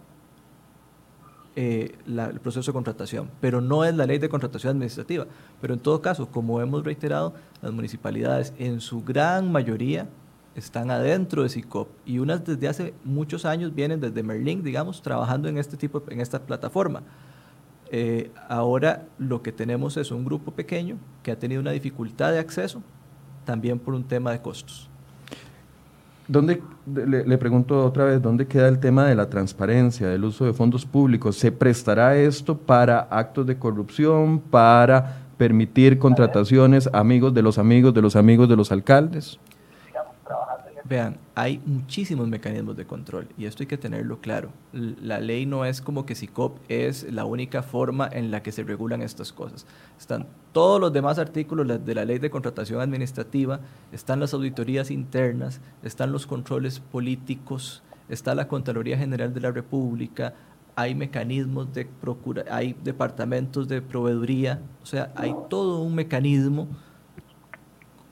eh, 1.55 1.95
el 2.05 2.39
proceso 2.41 2.71
de 2.71 2.73
contratación, 2.73 3.29
pero 3.39 3.61
no 3.61 3.85
es 3.85 3.95
la 3.95 4.05
ley 4.05 4.17
de 4.17 4.27
contratación 4.27 4.71
administrativa. 4.71 5.25
Pero 5.61 5.73
en 5.73 5.79
todo 5.79 6.01
caso, 6.01 6.29
como 6.29 6.59
hemos 6.61 6.83
reiterado, 6.83 7.33
las 7.61 7.71
municipalidades 7.71 8.53
en 8.57 8.81
su 8.81 9.03
gran 9.03 9.51
mayoría 9.51 10.09
están 10.55 10.89
adentro 10.89 11.43
de 11.43 11.49
SICOP 11.49 11.89
y 12.05 12.19
unas 12.19 12.43
desde 12.45 12.67
hace 12.67 12.93
muchos 13.03 13.45
años 13.45 13.73
vienen 13.75 13.99
desde 13.99 14.23
Merlin, 14.23 14.63
digamos, 14.63 15.01
trabajando 15.01 15.49
en 15.49 15.57
este 15.57 15.77
tipo, 15.77 16.03
en 16.09 16.21
esta 16.21 16.41
plataforma. 16.41 17.03
Eh, 17.91 18.31
ahora 18.49 19.05
lo 19.17 19.41
que 19.41 19.51
tenemos 19.51 19.95
es 19.97 20.11
un 20.11 20.25
grupo 20.25 20.51
pequeño 20.51 20.97
que 21.23 21.31
ha 21.31 21.39
tenido 21.39 21.61
una 21.61 21.71
dificultad 21.71 22.31
de 22.31 22.39
acceso, 22.39 22.81
también 23.45 23.79
por 23.79 23.93
un 23.93 24.03
tema 24.03 24.31
de 24.31 24.41
costos. 24.41 24.89
¿Dónde, 26.27 26.61
le, 26.95 27.37
pregunto 27.37 27.85
otra 27.85 28.05
vez, 28.05 28.21
¿dónde 28.21 28.47
queda 28.47 28.67
el 28.67 28.79
tema 28.79 29.05
de 29.05 29.13
la 29.13 29.29
transparencia, 29.29 30.07
del 30.07 30.23
uso 30.23 30.45
de 30.45 30.53
fondos 30.53 30.85
públicos? 30.85 31.35
¿Se 31.35 31.51
prestará 31.51 32.17
esto 32.17 32.57
para 32.57 32.99
actos 32.99 33.45
de 33.45 33.57
corrupción, 33.57 34.39
para 34.39 35.27
permitir 35.37 35.99
contrataciones 35.99 36.89
amigos 36.93 37.33
de 37.33 37.43
los 37.43 37.59
amigos 37.59 37.93
de 37.93 38.01
los 38.01 38.15
amigos 38.15 38.49
de 38.49 38.55
los 38.55 38.71
alcaldes? 38.71 39.39
Vean, 40.87 41.17
hay 41.33 41.59
muchísimos 41.65 42.27
mecanismos 42.27 42.77
de 42.77 42.85
control 42.85 43.27
y 43.39 43.45
esto 43.45 43.63
hay 43.63 43.67
que 43.67 43.77
tenerlo 43.77 44.21
claro. 44.21 44.51
La 44.71 45.19
ley 45.19 45.47
no 45.47 45.65
es 45.65 45.81
como 45.81 46.05
que 46.05 46.13
SICOP 46.13 46.59
es 46.69 47.11
la 47.11 47.25
única 47.25 47.63
forma 47.63 48.07
en 48.11 48.29
la 48.29 48.43
que 48.43 48.51
se 48.51 48.61
regulan 48.61 49.01
estas 49.01 49.33
cosas. 49.33 49.65
Están 49.97 50.27
todos 50.51 50.79
los 50.79 50.93
demás 50.93 51.17
artículos 51.17 51.83
de 51.83 51.95
la 51.95 52.05
ley 52.05 52.19
de 52.19 52.29
contratación 52.29 52.81
administrativa, 52.81 53.61
están 53.91 54.19
las 54.19 54.35
auditorías 54.35 54.91
internas, 54.91 55.59
están 55.81 56.11
los 56.11 56.27
controles 56.27 56.79
políticos, 56.79 57.81
está 58.07 58.35
la 58.35 58.47
Contraloría 58.47 58.95
General 58.95 59.33
de 59.33 59.41
la 59.41 59.49
República, 59.49 60.35
hay 60.75 60.93
mecanismos 60.93 61.73
de 61.73 61.85
procura, 61.85 62.43
hay 62.51 62.75
departamentos 62.83 63.67
de 63.67 63.81
proveeduría, 63.81 64.61
o 64.83 64.85
sea, 64.85 65.11
hay 65.15 65.33
todo 65.49 65.81
un 65.81 65.95
mecanismo 65.95 66.67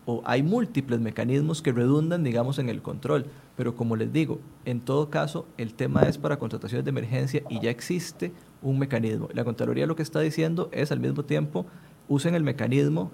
o 0.06 0.22
hay 0.26 0.44
múltiples 0.44 1.00
mecanismos 1.00 1.62
que 1.62 1.72
redundan, 1.72 2.24
digamos, 2.24 2.60
en 2.60 2.70
el 2.70 2.82
control. 2.82 3.26
Pero 3.56 3.76
como 3.76 3.96
les 3.96 4.12
digo, 4.12 4.39
en 4.66 4.82
todo 4.82 5.10
caso, 5.10 5.46
el 5.58 5.74
tema 5.74 6.02
es 6.04 6.18
para 6.18 6.38
contrataciones 6.38 6.86
de 6.86 6.89
emergencia 6.89 7.44
y 7.50 7.60
ya 7.62 7.70
existe 7.70 8.32
un 8.62 8.80
mecanismo. 8.80 9.30
La 9.34 9.44
Contraloría 9.44 9.88
lo 9.88 9.96
que 9.96 10.04
está 10.04 10.20
diciendo 10.20 10.70
es 10.72 10.92
al 10.92 11.00
mismo 11.00 11.24
tiempo, 11.24 11.66
usen 12.08 12.36
el 12.36 12.44
mecanismo 12.44 13.12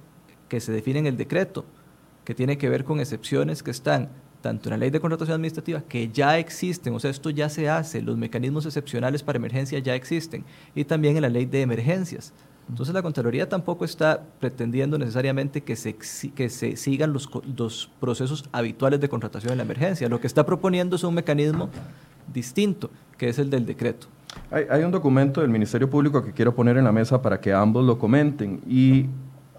que 0.48 0.60
se 0.60 0.72
define 0.72 1.00
en 1.00 1.08
el 1.08 1.18
decreto, 1.18 1.66
que 2.26 2.34
tiene 2.34 2.58
que 2.58 2.70
ver 2.70 2.84
con 2.84 3.00
excepciones 3.00 3.64
que 3.64 3.72
están 3.72 4.10
tanto 4.42 4.70
en 4.70 4.72
la 4.72 4.78
ley 4.78 4.90
de 4.90 5.00
contratación 5.00 5.36
administrativa, 5.36 5.82
que 5.82 6.10
ya 6.10 6.38
existen, 6.38 6.94
o 6.96 7.00
sea, 7.00 7.12
esto 7.12 7.30
ya 7.30 7.50
se 7.50 7.70
hace, 7.70 8.02
los 8.02 8.18
mecanismos 8.18 8.66
excepcionales 8.66 9.22
para 9.22 9.38
emergencia 9.38 9.80
ya 9.80 9.96
existen, 9.96 10.46
y 10.76 10.86
también 10.86 11.18
en 11.18 11.24
la 11.24 11.30
ley 11.30 11.46
de 11.46 11.62
emergencias. 11.62 12.34
Entonces 12.70 12.94
la 12.94 13.02
Contraloría 13.02 13.50
tampoco 13.50 13.84
está 13.84 14.22
pretendiendo 14.40 14.98
necesariamente 14.98 15.62
que 15.62 15.76
se, 15.76 15.96
que 15.96 16.50
se 16.50 16.78
sigan 16.78 17.12
los, 17.12 17.30
los 17.58 17.90
procesos 18.00 18.48
habituales 18.52 19.02
de 19.02 19.10
contratación 19.10 19.54
en 19.54 19.58
la 19.58 19.64
emergencia. 19.64 20.08
Lo 20.08 20.22
que 20.22 20.28
está 20.28 20.46
proponiendo 20.46 20.96
es 20.96 21.04
un 21.04 21.16
mecanismo 21.16 21.70
distinto, 22.32 22.92
que 23.18 23.30
es 23.30 23.40
el 23.40 23.50
del 23.50 23.66
decreto. 23.66 24.08
Hay, 24.52 24.66
hay, 24.70 24.84
un 24.84 24.92
documento 24.92 25.42
del 25.42 25.50
Ministerio 25.50 25.90
Público 25.90 26.24
que 26.24 26.32
quiero 26.32 26.54
poner 26.54 26.78
en 26.78 26.84
la 26.84 26.92
mesa 26.92 27.20
para 27.22 27.42
que 27.42 27.52
ambos 27.52 27.84
lo 27.84 27.98
comenten 27.98 28.62
y 28.68 29.08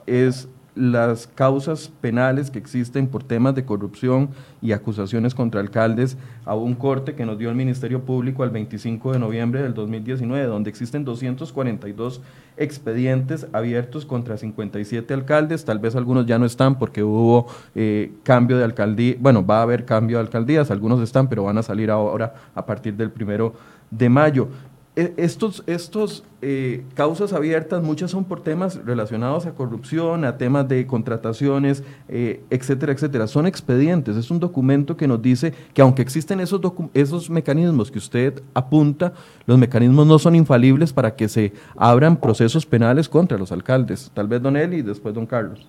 es 0.06 0.48
las 0.80 1.26
causas 1.26 1.92
penales 2.00 2.50
que 2.50 2.58
existen 2.58 3.06
por 3.06 3.22
temas 3.22 3.54
de 3.54 3.64
corrupción 3.64 4.30
y 4.62 4.72
acusaciones 4.72 5.34
contra 5.34 5.60
alcaldes 5.60 6.16
a 6.46 6.54
un 6.54 6.74
corte 6.74 7.14
que 7.14 7.26
nos 7.26 7.38
dio 7.38 7.50
el 7.50 7.54
Ministerio 7.54 8.02
Público 8.02 8.44
el 8.44 8.50
25 8.50 9.12
de 9.12 9.18
noviembre 9.18 9.62
del 9.62 9.74
2019, 9.74 10.46
donde 10.46 10.70
existen 10.70 11.04
242 11.04 12.22
expedientes 12.56 13.46
abiertos 13.52 14.06
contra 14.06 14.38
57 14.38 15.12
alcaldes, 15.12 15.64
tal 15.64 15.78
vez 15.78 15.94
algunos 15.96 16.24
ya 16.26 16.38
no 16.38 16.46
están 16.46 16.78
porque 16.78 17.02
hubo 17.02 17.46
eh, 17.74 18.12
cambio 18.22 18.56
de 18.56 18.64
alcaldía, 18.64 19.16
bueno, 19.20 19.44
va 19.44 19.58
a 19.58 19.62
haber 19.62 19.84
cambio 19.84 20.16
de 20.16 20.22
alcaldías, 20.22 20.70
algunos 20.70 21.00
están, 21.00 21.28
pero 21.28 21.44
van 21.44 21.58
a 21.58 21.62
salir 21.62 21.90
ahora 21.90 22.34
a 22.54 22.64
partir 22.64 22.94
del 22.94 23.10
primero 23.10 23.52
de 23.90 24.08
mayo. 24.08 24.48
E, 24.96 25.14
estos, 25.18 25.62
estos 25.68 26.24
eh, 26.42 26.82
causas 26.94 27.32
abiertas, 27.32 27.80
muchas 27.80 28.10
son 28.10 28.24
por 28.24 28.42
temas 28.42 28.84
relacionados 28.84 29.46
a 29.46 29.52
corrupción, 29.52 30.24
a 30.24 30.36
temas 30.36 30.68
de 30.68 30.84
contrataciones, 30.86 31.84
eh, 32.08 32.40
etcétera, 32.50 32.92
etcétera. 32.92 33.28
Son 33.28 33.46
expedientes, 33.46 34.16
es 34.16 34.30
un 34.32 34.40
documento 34.40 34.96
que 34.96 35.06
nos 35.06 35.22
dice 35.22 35.54
que 35.74 35.82
aunque 35.82 36.02
existen 36.02 36.40
esos, 36.40 36.60
esos 36.92 37.30
mecanismos 37.30 37.90
que 37.90 37.98
usted 37.98 38.42
apunta, 38.52 39.12
los 39.46 39.58
mecanismos 39.58 40.06
no 40.08 40.18
son 40.18 40.34
infalibles 40.34 40.92
para 40.92 41.14
que 41.14 41.28
se 41.28 41.52
abran 41.76 42.16
procesos 42.16 42.66
penales 42.66 43.08
contra 43.08 43.38
los 43.38 43.52
alcaldes. 43.52 44.10
Tal 44.12 44.26
vez 44.26 44.42
don 44.42 44.56
Eli 44.56 44.78
y 44.78 44.82
después 44.82 45.14
don 45.14 45.26
Carlos. 45.26 45.68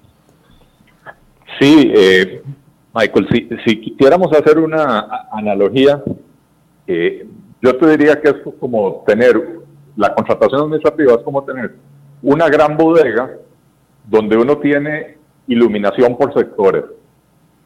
Sí, 1.60 1.91
eh, 1.95 2.41
Michael, 2.93 3.27
si, 3.31 3.49
si, 3.65 3.81
quisiéramos 3.81 4.34
hacer 4.34 4.57
una 4.57 5.27
analogía, 5.31 6.03
eh, 6.88 7.27
yo 7.62 7.78
te 7.78 7.88
diría 7.91 8.19
que 8.19 8.30
es 8.30 8.36
como 8.60 9.04
tener, 9.06 9.60
la 9.95 10.13
contratación 10.15 10.62
administrativa 10.62 11.13
es 11.13 11.21
como 11.24 11.43
tener 11.43 11.76
una 12.21 12.50
gran 12.50 12.76
bodega 12.76 13.38
donde 14.08 14.38
uno 14.38 14.58
tiene 14.58 15.17
iluminación 15.47 16.17
por 16.17 16.34
sectores. 16.34 16.86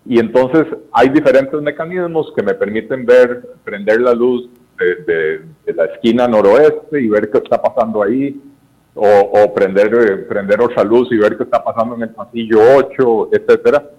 Y 0.06 0.20
entonces 0.20 0.66
hay 0.92 1.10
diferentes 1.10 1.60
mecanismos 1.62 2.32
que 2.36 2.44
me 2.44 2.54
permiten 2.54 3.06
ver, 3.06 3.48
prender 3.64 4.02
la 4.02 4.14
luz 4.14 4.50
de, 4.78 5.74
la 5.74 5.86
esquina 5.86 6.28
noroeste 6.28 7.02
y 7.02 7.08
ver 7.08 7.32
qué 7.32 7.40
está 7.40 7.62
pasando 7.62 8.04
ahí, 8.04 8.40
o, 8.98 9.54
prender, 9.54 9.94
eh, 9.94 10.18
prender 10.20 10.62
otra 10.62 10.84
luz 10.84 11.12
y 11.12 11.18
ver 11.18 11.36
qué 11.36 11.44
está 11.44 11.62
pasando 11.62 11.96
en 11.96 12.04
el 12.04 12.10
pasillo 12.12 12.60
8, 12.78 13.30
etcétera. 13.34 13.90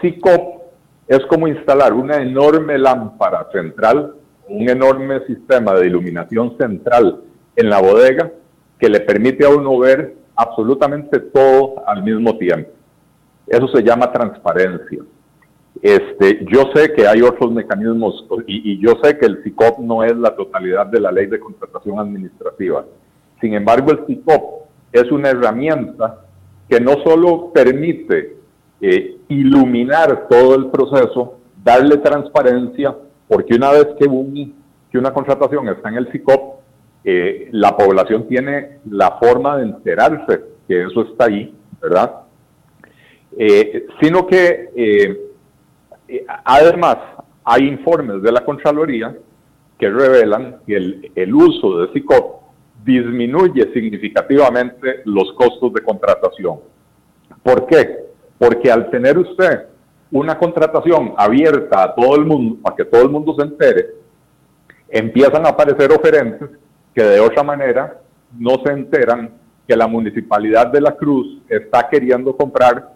CICOP 0.00 0.62
es 1.06 1.20
como 1.26 1.46
instalar 1.46 1.92
una 1.92 2.16
enorme 2.16 2.76
lámpara 2.76 3.48
central 3.52 4.14
un 4.48 4.68
enorme 4.68 5.24
sistema 5.26 5.74
de 5.74 5.86
iluminación 5.86 6.56
central 6.58 7.20
en 7.56 7.70
la 7.70 7.80
bodega 7.80 8.30
que 8.78 8.88
le 8.88 9.00
permite 9.00 9.46
a 9.46 9.50
uno 9.50 9.78
ver 9.78 10.16
absolutamente 10.36 11.20
todo 11.20 11.86
al 11.86 12.02
mismo 12.02 12.36
tiempo. 12.36 12.70
Eso 13.46 13.68
se 13.68 13.82
llama 13.82 14.10
transparencia. 14.12 15.02
Este, 15.82 16.44
yo 16.50 16.70
sé 16.74 16.92
que 16.92 17.06
hay 17.06 17.20
otros 17.20 17.52
mecanismos 17.52 18.24
y, 18.46 18.78
yo 18.78 18.92
sé 19.02 19.18
que 19.18 19.26
el 19.26 19.42
CICOP 19.42 19.80
no 19.80 20.02
es 20.04 20.16
la 20.16 20.34
totalidad 20.34 20.86
de 20.86 21.00
la 21.00 21.12
ley 21.12 21.26
de 21.26 21.40
contratación 21.40 21.98
administrativa. 21.98 22.84
Sin 23.40 23.54
embargo, 23.54 23.90
el 23.90 24.06
CICOP 24.06 24.66
es 24.92 25.10
una 25.10 25.30
herramienta 25.30 26.24
que 26.68 26.80
no 26.80 26.92
solo 27.04 27.50
permite 27.52 28.36
eh, 28.80 29.18
iluminar 29.28 30.26
todo 30.28 30.54
el 30.54 30.66
proceso, 30.66 31.38
darle 31.62 31.98
transparencia, 31.98 32.94
porque 33.28 33.54
una 33.54 33.70
vez 33.72 33.86
que, 33.98 34.06
que 34.90 34.98
una 34.98 35.12
contratación 35.12 35.68
está 35.68 35.88
en 35.88 35.96
el 35.96 36.10
CICOP, 36.10 36.60
eh, 37.04 37.48
la 37.52 37.76
población 37.76 38.26
tiene 38.28 38.78
la 38.90 39.18
forma 39.18 39.58
de 39.58 39.64
enterarse 39.64 40.42
que 40.66 40.84
eso 40.84 41.02
está 41.02 41.26
ahí, 41.26 41.54
¿verdad? 41.80 42.22
Eh, 43.36 43.86
sino 44.00 44.26
que 44.26 44.70
eh, 44.74 45.20
además 46.44 46.96
hay 47.44 47.66
informes 47.68 48.22
de 48.22 48.32
la 48.32 48.44
Contraloría 48.44 49.14
que 49.78 49.90
revelan 49.90 50.60
que 50.66 50.76
el, 50.76 51.12
el 51.14 51.34
uso 51.34 51.80
de 51.80 51.92
CICOP 51.92 52.42
disminuye 52.84 53.72
significativamente 53.72 55.00
los 55.04 55.32
costos 55.32 55.72
de 55.72 55.82
contratación. 55.82 56.60
¿Por 57.42 57.66
qué? 57.66 58.04
Porque 58.38 58.70
al 58.70 58.90
tener 58.90 59.18
usted 59.18 59.66
una 60.10 60.38
contratación 60.38 61.14
abierta 61.16 61.82
a 61.82 61.94
todo 61.94 62.16
el 62.16 62.24
mundo, 62.24 62.56
para 62.62 62.76
que 62.76 62.84
todo 62.84 63.02
el 63.02 63.10
mundo 63.10 63.34
se 63.36 63.42
entere, 63.42 63.86
empiezan 64.88 65.44
a 65.46 65.50
aparecer 65.50 65.90
oferentes 65.92 66.48
que 66.94 67.02
de 67.02 67.20
otra 67.20 67.42
manera 67.42 68.00
no 68.38 68.62
se 68.64 68.72
enteran 68.72 69.30
que 69.66 69.76
la 69.76 69.86
municipalidad 69.86 70.68
de 70.68 70.80
la 70.80 70.92
Cruz 70.92 71.40
está 71.48 71.88
queriendo 71.88 72.36
comprar 72.36 72.92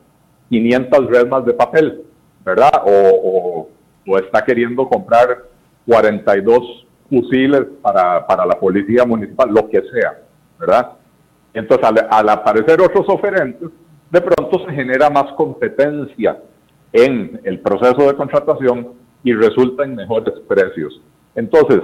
500 0.49 1.07
resmas 1.07 1.44
de 1.44 1.55
papel, 1.55 2.03
¿verdad? 2.44 2.83
O, 2.87 3.68
está 4.18 4.42
queriendo 4.42 4.88
comprar 4.88 5.44
42 5.87 6.87
fusiles 7.11 7.64
para, 7.83 8.27
para, 8.27 8.47
la 8.47 8.59
policía 8.59 9.05
municipal, 9.05 9.51
lo 9.51 9.68
que 9.68 9.83
sea, 9.92 10.21
¿verdad? 10.59 10.92
Entonces, 11.53 11.87
al, 11.87 12.09
al 12.11 12.29
aparecer 12.29 12.81
otros 12.81 13.07
oferentes, 13.09 13.68
de 14.11 14.21
pronto 14.21 14.64
se 14.64 14.73
genera 14.73 15.11
más 15.11 15.33
competencia 15.33 16.38
en 16.92 17.40
el 17.44 17.61
proceso 17.61 18.07
de 18.07 18.14
contratación 18.14 18.88
y 19.22 19.33
resulta 19.33 19.85
en 19.85 19.96
mejores 19.96 20.35
precios. 20.46 21.01
Entonces, 21.35 21.81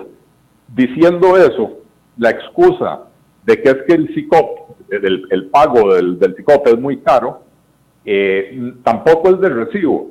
diciendo 0.75 1.37
eso, 1.37 1.79
la 2.17 2.31
excusa 2.31 3.05
de 3.45 3.61
que 3.61 3.71
es 3.71 3.77
que 3.87 3.95
el 3.95 4.15
CICOP, 4.15 4.71
el, 4.91 5.49
pago 5.51 5.95
del, 5.95 6.19
del, 6.19 6.35
CICOP 6.37 6.67
es 6.69 6.79
muy 6.79 6.99
caro, 6.99 7.43
eh, 8.05 8.73
tampoco 8.83 9.31
es 9.31 9.41
de 9.41 9.49
recibo. 9.49 10.11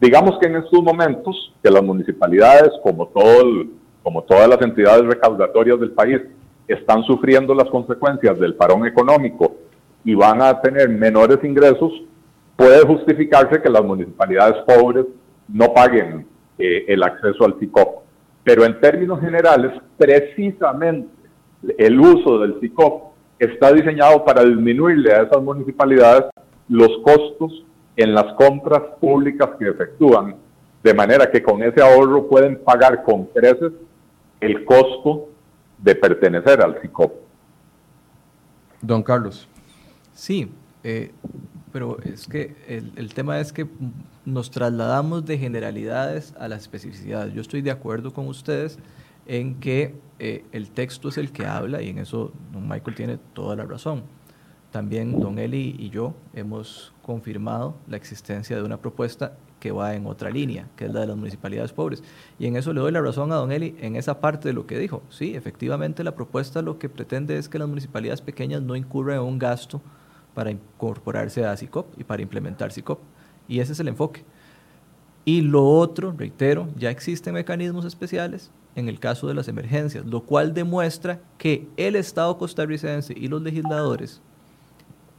Digamos 0.00 0.38
que 0.38 0.46
en 0.46 0.56
estos 0.56 0.82
momentos 0.82 1.54
que 1.62 1.70
las 1.70 1.82
municipalidades, 1.82 2.70
como, 2.82 3.08
todo 3.08 3.64
como 4.02 4.22
todas 4.22 4.48
las 4.48 4.60
entidades 4.60 5.06
recaudatorias 5.06 5.80
del 5.80 5.92
país, 5.92 6.20
están 6.68 7.02
sufriendo 7.04 7.54
las 7.54 7.68
consecuencias 7.70 8.38
del 8.38 8.54
parón 8.54 8.86
económico 8.86 9.56
y 10.04 10.14
van 10.14 10.42
a 10.42 10.60
tener 10.60 10.88
menores 10.88 11.38
ingresos, 11.42 11.92
puede 12.56 12.86
justificarse 12.86 13.60
que 13.60 13.68
las 13.68 13.84
municipalidades 13.84 14.62
pobres 14.64 15.06
no 15.48 15.72
paguen 15.72 16.26
eh, 16.58 16.84
el 16.88 17.02
acceso 17.02 17.44
al 17.44 17.58
CICOP. 17.58 18.02
Pero 18.42 18.64
en 18.64 18.80
términos 18.80 19.20
generales, 19.20 19.72
precisamente 19.96 21.08
el 21.78 21.98
uso 21.98 22.38
del 22.38 22.60
CICOP 22.60 23.14
está 23.38 23.72
diseñado 23.72 24.24
para 24.24 24.44
disminuirle 24.44 25.12
a 25.12 25.22
esas 25.22 25.42
municipalidades 25.42 26.26
los 26.68 26.90
costos 27.02 27.64
en 27.96 28.14
las 28.14 28.32
compras 28.34 28.82
públicas 29.00 29.50
que 29.58 29.68
efectúan, 29.68 30.36
de 30.82 30.94
manera 30.94 31.30
que 31.30 31.42
con 31.42 31.62
ese 31.62 31.80
ahorro 31.80 32.28
pueden 32.28 32.62
pagar 32.62 33.02
con 33.02 33.26
creces 33.26 33.72
el 34.40 34.64
costo 34.64 35.28
de 35.78 35.94
pertenecer 35.94 36.60
al 36.60 36.80
CICOP. 36.80 37.12
Don 38.80 39.02
Carlos. 39.02 39.48
Sí, 40.12 40.50
eh, 40.82 41.10
pero 41.74 41.98
es 42.04 42.28
que 42.28 42.54
el, 42.68 43.14
tema 43.14 43.40
es 43.40 43.52
que 43.52 43.66
nos 44.24 44.52
trasladamos 44.52 45.26
de 45.26 45.36
generalidades 45.38 46.32
a 46.38 46.46
las 46.46 46.60
especificidades. 46.62 47.34
Yo 47.34 47.40
estoy 47.40 47.62
de 47.62 47.72
acuerdo 47.72 48.12
con 48.12 48.28
ustedes 48.28 48.78
en 49.26 49.56
que 49.56 49.96
eh, 50.20 50.44
el 50.52 50.70
texto 50.70 51.08
es 51.08 51.18
el 51.18 51.32
que 51.32 51.46
habla 51.46 51.82
y 51.82 51.88
en 51.88 51.98
eso 51.98 52.30
don 52.52 52.68
Michael 52.68 52.94
tiene 52.94 53.18
toda 53.32 53.56
la 53.56 53.64
razón. 53.64 54.04
También 54.70 55.18
don 55.18 55.40
Eli 55.40 55.74
y 55.76 55.90
yo 55.90 56.14
hemos 56.32 56.92
confirmado 57.02 57.74
la 57.88 57.96
existencia 57.96 58.54
de 58.54 58.62
una 58.62 58.76
propuesta 58.76 59.32
que 59.58 59.72
va 59.72 59.96
en 59.96 60.06
otra 60.06 60.30
línea, 60.30 60.68
que 60.76 60.84
es 60.84 60.92
la 60.92 61.00
de 61.00 61.08
las 61.08 61.16
municipalidades 61.16 61.72
pobres. 61.72 62.04
Y 62.38 62.46
en 62.46 62.54
eso 62.54 62.72
le 62.72 62.82
doy 62.82 62.92
la 62.92 63.00
razón 63.00 63.32
a 63.32 63.34
don 63.34 63.50
Eli 63.50 63.74
en 63.80 63.96
esa 63.96 64.20
parte 64.20 64.46
de 64.46 64.54
lo 64.54 64.68
que 64.68 64.78
dijo. 64.78 65.02
Sí, 65.10 65.34
efectivamente 65.34 66.04
la 66.04 66.14
propuesta 66.14 66.62
lo 66.62 66.78
que 66.78 66.88
pretende 66.88 67.36
es 67.36 67.48
que 67.48 67.58
las 67.58 67.66
municipalidades 67.66 68.20
pequeñas 68.20 68.62
no 68.62 68.76
incurran 68.76 69.16
en 69.16 69.24
un 69.24 69.40
gasto 69.40 69.82
para 70.34 70.50
incorporarse 70.50 71.44
a 71.44 71.56
CICOP 71.56 71.98
y 71.98 72.04
para 72.04 72.22
implementar 72.22 72.72
CICOP. 72.72 73.00
Y 73.48 73.60
ese 73.60 73.72
es 73.72 73.80
el 73.80 73.88
enfoque. 73.88 74.24
Y 75.24 75.40
lo 75.40 75.66
otro, 75.66 76.12
reitero, 76.16 76.68
ya 76.76 76.90
existen 76.90 77.34
mecanismos 77.34 77.84
especiales 77.84 78.50
en 78.74 78.88
el 78.88 78.98
caso 78.98 79.26
de 79.26 79.34
las 79.34 79.48
emergencias, 79.48 80.04
lo 80.04 80.22
cual 80.24 80.52
demuestra 80.52 81.20
que 81.38 81.68
el 81.76 81.96
Estado 81.96 82.36
costarricense 82.36 83.14
y 83.16 83.28
los 83.28 83.40
legisladores 83.40 84.20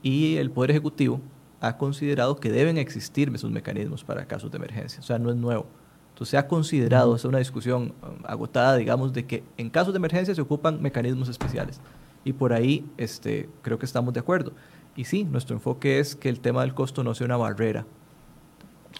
y 0.03 0.35
el 0.35 0.51
Poder 0.51 0.71
Ejecutivo 0.71 1.21
ha 1.61 1.77
considerado 1.77 2.35
que 2.35 2.51
deben 2.51 2.77
existir 2.77 3.31
esos 3.33 3.49
mecanismos 3.49 4.03
para 4.03 4.25
casos 4.27 4.51
de 4.51 4.57
emergencia. 4.57 4.99
O 4.99 5.03
sea, 5.03 5.17
no 5.17 5.31
es 5.31 5.35
nuevo. 5.35 5.65
Entonces 6.09 6.31
se 6.31 6.37
ha 6.37 6.47
considerado, 6.47 7.15
es 7.15 7.25
una 7.25 7.39
discusión 7.39 7.93
um, 8.01 8.23
agotada, 8.25 8.77
digamos, 8.77 9.13
de 9.13 9.25
que 9.25 9.43
en 9.57 9.69
casos 9.69 9.93
de 9.93 9.97
emergencia 9.97 10.35
se 10.35 10.41
ocupan 10.41 10.81
mecanismos 10.81 11.27
especiales. 11.27 11.81
Y 12.23 12.33
por 12.33 12.53
ahí 12.53 12.85
este, 12.97 13.49
creo 13.61 13.79
que 13.79 13.85
estamos 13.85 14.13
de 14.13 14.19
acuerdo. 14.19 14.53
Y 14.95 15.03
sí, 15.03 15.25
nuestro 15.25 15.55
enfoque 15.55 15.99
es 15.99 16.15
que 16.15 16.29
el 16.29 16.39
tema 16.39 16.61
del 16.61 16.73
costo 16.73 17.03
no 17.03 17.13
sea 17.13 17.25
una 17.25 17.37
barrera. 17.37 17.85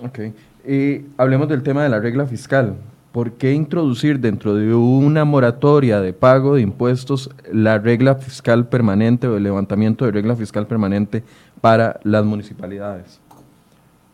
Ok. 0.02 0.20
Y 0.68 1.06
hablemos 1.18 1.48
del 1.48 1.64
tema 1.64 1.84
de 1.84 1.90
la 1.90 2.00
regla 2.00 2.26
fiscal. 2.26 2.76
¿Por 3.14 3.34
qué 3.34 3.54
introducir 3.54 4.20
dentro 4.20 4.56
de 4.56 4.74
una 4.74 5.24
moratoria 5.24 6.02
de 6.02 6.12
pago 6.12 6.56
de 6.56 6.62
impuestos 6.62 7.30
la 7.50 7.80
regla 7.80 8.16
fiscal 8.16 8.68
permanente 8.68 9.26
o 9.28 9.38
el 9.38 9.44
levantamiento 9.44 10.04
de 10.04 10.12
regla 10.12 10.36
fiscal 10.36 10.68
permanente 10.68 11.24
para 11.62 11.98
las 12.04 12.26
municipalidades? 12.26 13.22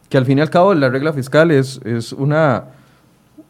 Que 0.08 0.20
al 0.20 0.26
fin 0.26 0.38
y 0.38 0.42
al 0.42 0.52
cabo 0.52 0.76
la 0.76 0.90
regla 0.90 1.14
fiscal 1.14 1.50
es, 1.50 1.82
es 1.84 2.14
una, 2.14 2.66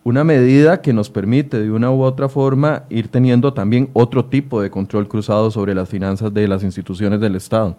una 0.06 0.24
medida 0.24 0.80
que 0.80 0.94
nos 0.94 1.10
permite 1.10 1.60
de 1.60 1.70
una 1.70 1.92
u 1.92 2.02
otra 2.02 2.30
forma 2.30 2.84
ir 2.90 3.10
teniendo 3.10 3.54
también 3.54 3.90
otro 3.92 4.24
tipo 4.24 4.62
de 4.62 4.70
control 4.70 5.10
cruzado 5.10 5.52
sobre 5.52 5.76
las 5.76 5.90
finanzas 5.90 6.34
de 6.34 6.48
las 6.48 6.64
instituciones 6.64 7.20
del 7.20 7.36
Estado. 7.36 7.76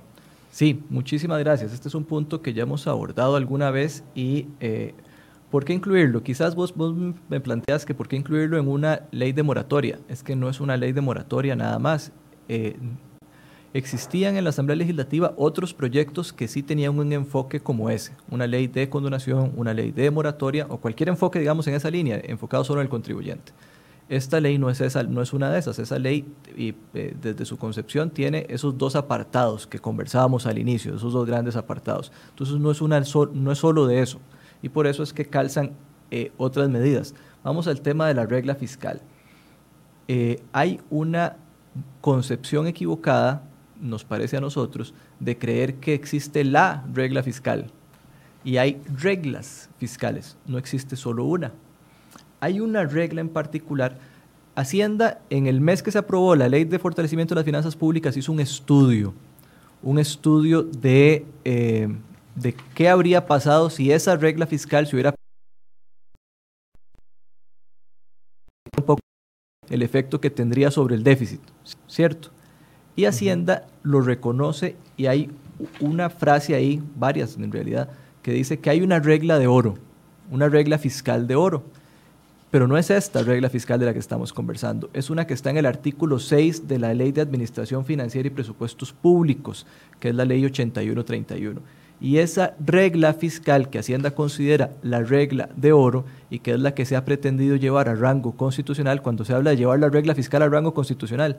Sí, 0.52 0.84
muchísimas 0.90 1.40
gracias. 1.40 1.72
Este 1.72 1.88
es 1.88 1.94
un 1.94 2.04
punto 2.04 2.42
que 2.42 2.52
ya 2.52 2.62
hemos 2.62 2.86
abordado 2.86 3.36
alguna 3.36 3.70
vez 3.70 4.04
y 4.14 4.46
eh, 4.60 4.94
¿Por 5.52 5.66
qué 5.66 5.74
incluirlo? 5.74 6.22
Quizás 6.22 6.54
vos, 6.54 6.74
me 7.28 7.40
planteas 7.40 7.84
que 7.84 7.92
por 7.92 8.08
qué 8.08 8.16
incluirlo 8.16 8.56
en 8.58 8.68
una 8.68 9.02
ley 9.10 9.32
de 9.32 9.42
moratoria. 9.42 9.98
Es 10.08 10.22
que 10.22 10.34
no 10.34 10.48
es 10.48 10.62
una 10.62 10.78
ley 10.78 10.92
de 10.92 11.02
moratoria 11.02 11.54
nada 11.54 11.78
más. 11.78 12.10
Eh, 12.48 12.74
existían 13.74 14.36
en 14.36 14.44
la 14.44 14.50
Asamblea 14.50 14.76
Legislativa 14.76 15.34
otros 15.36 15.74
proyectos 15.74 16.32
que 16.32 16.48
sí 16.48 16.62
tenían 16.62 16.98
un 16.98 17.12
enfoque 17.12 17.60
como 17.60 17.90
ese, 17.90 18.16
una 18.30 18.46
ley 18.46 18.66
de 18.66 18.88
condonación, 18.88 19.52
una 19.54 19.74
ley 19.74 19.92
de 19.92 20.10
moratoria 20.10 20.66
o 20.70 20.78
cualquier 20.78 21.10
enfoque, 21.10 21.38
digamos, 21.38 21.66
en 21.66 21.74
esa 21.74 21.90
línea, 21.90 22.18
enfocado 22.24 22.64
solo 22.64 22.80
el 22.80 22.88
contribuyente. 22.88 23.52
Esta 24.12 24.40
ley 24.40 24.58
no 24.58 24.68
es, 24.68 24.78
esa, 24.82 25.04
no 25.04 25.22
es 25.22 25.32
una 25.32 25.50
de 25.50 25.58
esas. 25.58 25.78
Esa 25.78 25.98
ley, 25.98 26.26
y, 26.54 26.74
eh, 26.92 27.16
desde 27.18 27.46
su 27.46 27.56
concepción, 27.56 28.10
tiene 28.10 28.44
esos 28.50 28.76
dos 28.76 28.94
apartados 28.94 29.66
que 29.66 29.78
conversábamos 29.78 30.44
al 30.44 30.58
inicio, 30.58 30.94
esos 30.94 31.14
dos 31.14 31.26
grandes 31.26 31.56
apartados. 31.56 32.12
Entonces, 32.28 32.58
no 32.58 32.70
es, 32.70 32.82
una, 32.82 33.02
no 33.32 33.52
es 33.52 33.58
solo 33.58 33.86
de 33.86 34.02
eso 34.02 34.20
y 34.60 34.68
por 34.68 34.86
eso 34.86 35.02
es 35.02 35.14
que 35.14 35.24
calzan 35.24 35.72
eh, 36.10 36.30
otras 36.36 36.68
medidas. 36.68 37.14
Vamos 37.42 37.66
al 37.68 37.80
tema 37.80 38.06
de 38.06 38.12
la 38.12 38.26
regla 38.26 38.54
fiscal. 38.54 39.00
Eh, 40.08 40.42
hay 40.52 40.78
una 40.90 41.36
concepción 42.02 42.66
equivocada, 42.66 43.42
nos 43.80 44.04
parece 44.04 44.36
a 44.36 44.42
nosotros, 44.42 44.92
de 45.20 45.38
creer 45.38 45.76
que 45.76 45.94
existe 45.94 46.44
la 46.44 46.84
regla 46.92 47.22
fiscal. 47.22 47.70
Y 48.44 48.58
hay 48.58 48.78
reglas 49.00 49.70
fiscales, 49.78 50.36
no 50.46 50.58
existe 50.58 50.96
solo 50.96 51.24
una. 51.24 51.52
Hay 52.42 52.60
una 52.60 52.84
regla 52.84 53.20
en 53.20 53.28
particular. 53.28 53.96
Hacienda, 54.56 55.20
en 55.30 55.46
el 55.46 55.60
mes 55.60 55.82
que 55.82 55.92
se 55.92 55.98
aprobó 55.98 56.34
la 56.36 56.48
ley 56.48 56.64
de 56.64 56.78
fortalecimiento 56.78 57.34
de 57.34 57.38
las 57.38 57.44
finanzas 57.44 57.76
públicas, 57.76 58.16
hizo 58.16 58.32
un 58.32 58.40
estudio, 58.40 59.14
un 59.82 59.98
estudio 59.98 60.62
de 60.62 61.24
eh, 61.44 61.88
de 62.34 62.54
qué 62.74 62.88
habría 62.88 63.26
pasado 63.26 63.70
si 63.70 63.92
esa 63.92 64.16
regla 64.16 64.46
fiscal 64.46 64.86
se 64.86 64.96
hubiera 64.96 65.14
un 68.76 68.84
poco 68.84 69.00
el 69.68 69.82
efecto 69.82 70.20
que 70.20 70.30
tendría 70.30 70.70
sobre 70.70 70.94
el 70.94 71.02
déficit, 71.02 71.40
¿cierto? 71.86 72.30
Y 72.96 73.04
Hacienda 73.04 73.66
lo 73.82 74.00
reconoce 74.00 74.76
y 74.96 75.06
hay 75.06 75.30
una 75.80 76.10
frase 76.10 76.54
ahí, 76.54 76.82
varias 76.96 77.36
en 77.36 77.52
realidad, 77.52 77.88
que 78.22 78.32
dice 78.32 78.58
que 78.58 78.70
hay 78.70 78.82
una 78.82 78.98
regla 78.98 79.38
de 79.38 79.46
oro, 79.46 79.78
una 80.30 80.48
regla 80.48 80.78
fiscal 80.78 81.26
de 81.26 81.36
oro. 81.36 81.62
Pero 82.52 82.68
no 82.68 82.76
es 82.76 82.90
esta 82.90 83.22
regla 83.22 83.48
fiscal 83.48 83.80
de 83.80 83.86
la 83.86 83.94
que 83.94 83.98
estamos 83.98 84.32
conversando, 84.32 84.90
es 84.92 85.08
una 85.08 85.26
que 85.26 85.32
está 85.32 85.48
en 85.48 85.56
el 85.56 85.64
artículo 85.66 86.18
6 86.18 86.68
de 86.68 86.78
la 86.78 86.92
Ley 86.92 87.10
de 87.10 87.22
Administración 87.22 87.86
Financiera 87.86 88.26
y 88.26 88.30
Presupuestos 88.30 88.92
Públicos, 88.92 89.66
que 89.98 90.10
es 90.10 90.14
la 90.14 90.26
Ley 90.26 90.44
8131 90.44 91.60
y 91.98 92.18
esa 92.18 92.54
regla 92.58 93.14
fiscal 93.14 93.70
que 93.70 93.78
Hacienda 93.78 94.10
considera 94.10 94.72
la 94.82 95.02
regla 95.02 95.48
de 95.56 95.72
oro 95.72 96.04
y 96.30 96.40
que 96.40 96.50
es 96.50 96.60
la 96.60 96.74
que 96.74 96.84
se 96.84 96.96
ha 96.96 97.04
pretendido 97.04 97.54
llevar 97.54 97.88
a 97.88 97.94
rango 97.94 98.32
constitucional, 98.32 99.00
cuando 99.00 99.24
se 99.24 99.32
habla 99.32 99.50
de 99.50 99.56
llevar 99.56 99.78
la 99.78 99.88
regla 99.88 100.14
fiscal 100.14 100.42
a 100.42 100.48
rango 100.48 100.74
constitucional, 100.74 101.38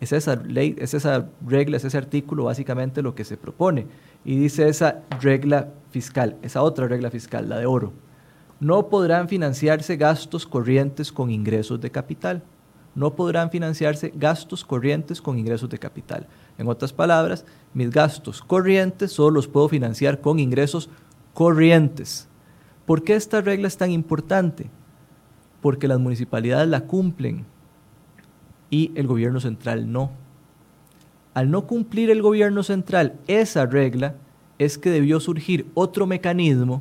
es 0.00 0.12
esa 0.12 0.34
ley, 0.34 0.74
es 0.78 0.92
esa 0.92 1.28
regla, 1.46 1.76
es 1.76 1.84
ese 1.84 1.96
artículo 1.96 2.44
básicamente 2.44 3.00
lo 3.00 3.14
que 3.14 3.24
se 3.24 3.36
propone. 3.36 3.86
Y 4.24 4.36
dice 4.36 4.68
esa 4.68 5.02
regla 5.20 5.68
fiscal, 5.92 6.36
esa 6.42 6.62
otra 6.62 6.88
regla 6.88 7.08
fiscal, 7.08 7.48
la 7.48 7.58
de 7.58 7.66
oro. 7.66 7.92
No 8.62 8.88
podrán 8.88 9.28
financiarse 9.28 9.96
gastos 9.96 10.46
corrientes 10.46 11.10
con 11.10 11.32
ingresos 11.32 11.80
de 11.80 11.90
capital. 11.90 12.44
No 12.94 13.16
podrán 13.16 13.50
financiarse 13.50 14.12
gastos 14.14 14.64
corrientes 14.64 15.20
con 15.20 15.36
ingresos 15.36 15.68
de 15.68 15.80
capital. 15.80 16.28
En 16.58 16.68
otras 16.68 16.92
palabras, 16.92 17.44
mis 17.74 17.90
gastos 17.90 18.40
corrientes 18.40 19.10
solo 19.10 19.34
los 19.34 19.48
puedo 19.48 19.68
financiar 19.68 20.20
con 20.20 20.38
ingresos 20.38 20.88
corrientes. 21.34 22.28
¿Por 22.86 23.02
qué 23.02 23.16
esta 23.16 23.40
regla 23.40 23.66
es 23.66 23.76
tan 23.76 23.90
importante? 23.90 24.70
Porque 25.60 25.88
las 25.88 25.98
municipalidades 25.98 26.68
la 26.68 26.82
cumplen 26.82 27.44
y 28.70 28.92
el 28.94 29.08
gobierno 29.08 29.40
central 29.40 29.90
no. 29.90 30.12
Al 31.34 31.50
no 31.50 31.66
cumplir 31.66 32.10
el 32.10 32.22
gobierno 32.22 32.62
central 32.62 33.18
esa 33.26 33.66
regla, 33.66 34.14
es 34.60 34.78
que 34.78 34.90
debió 34.90 35.18
surgir 35.18 35.66
otro 35.74 36.06
mecanismo 36.06 36.80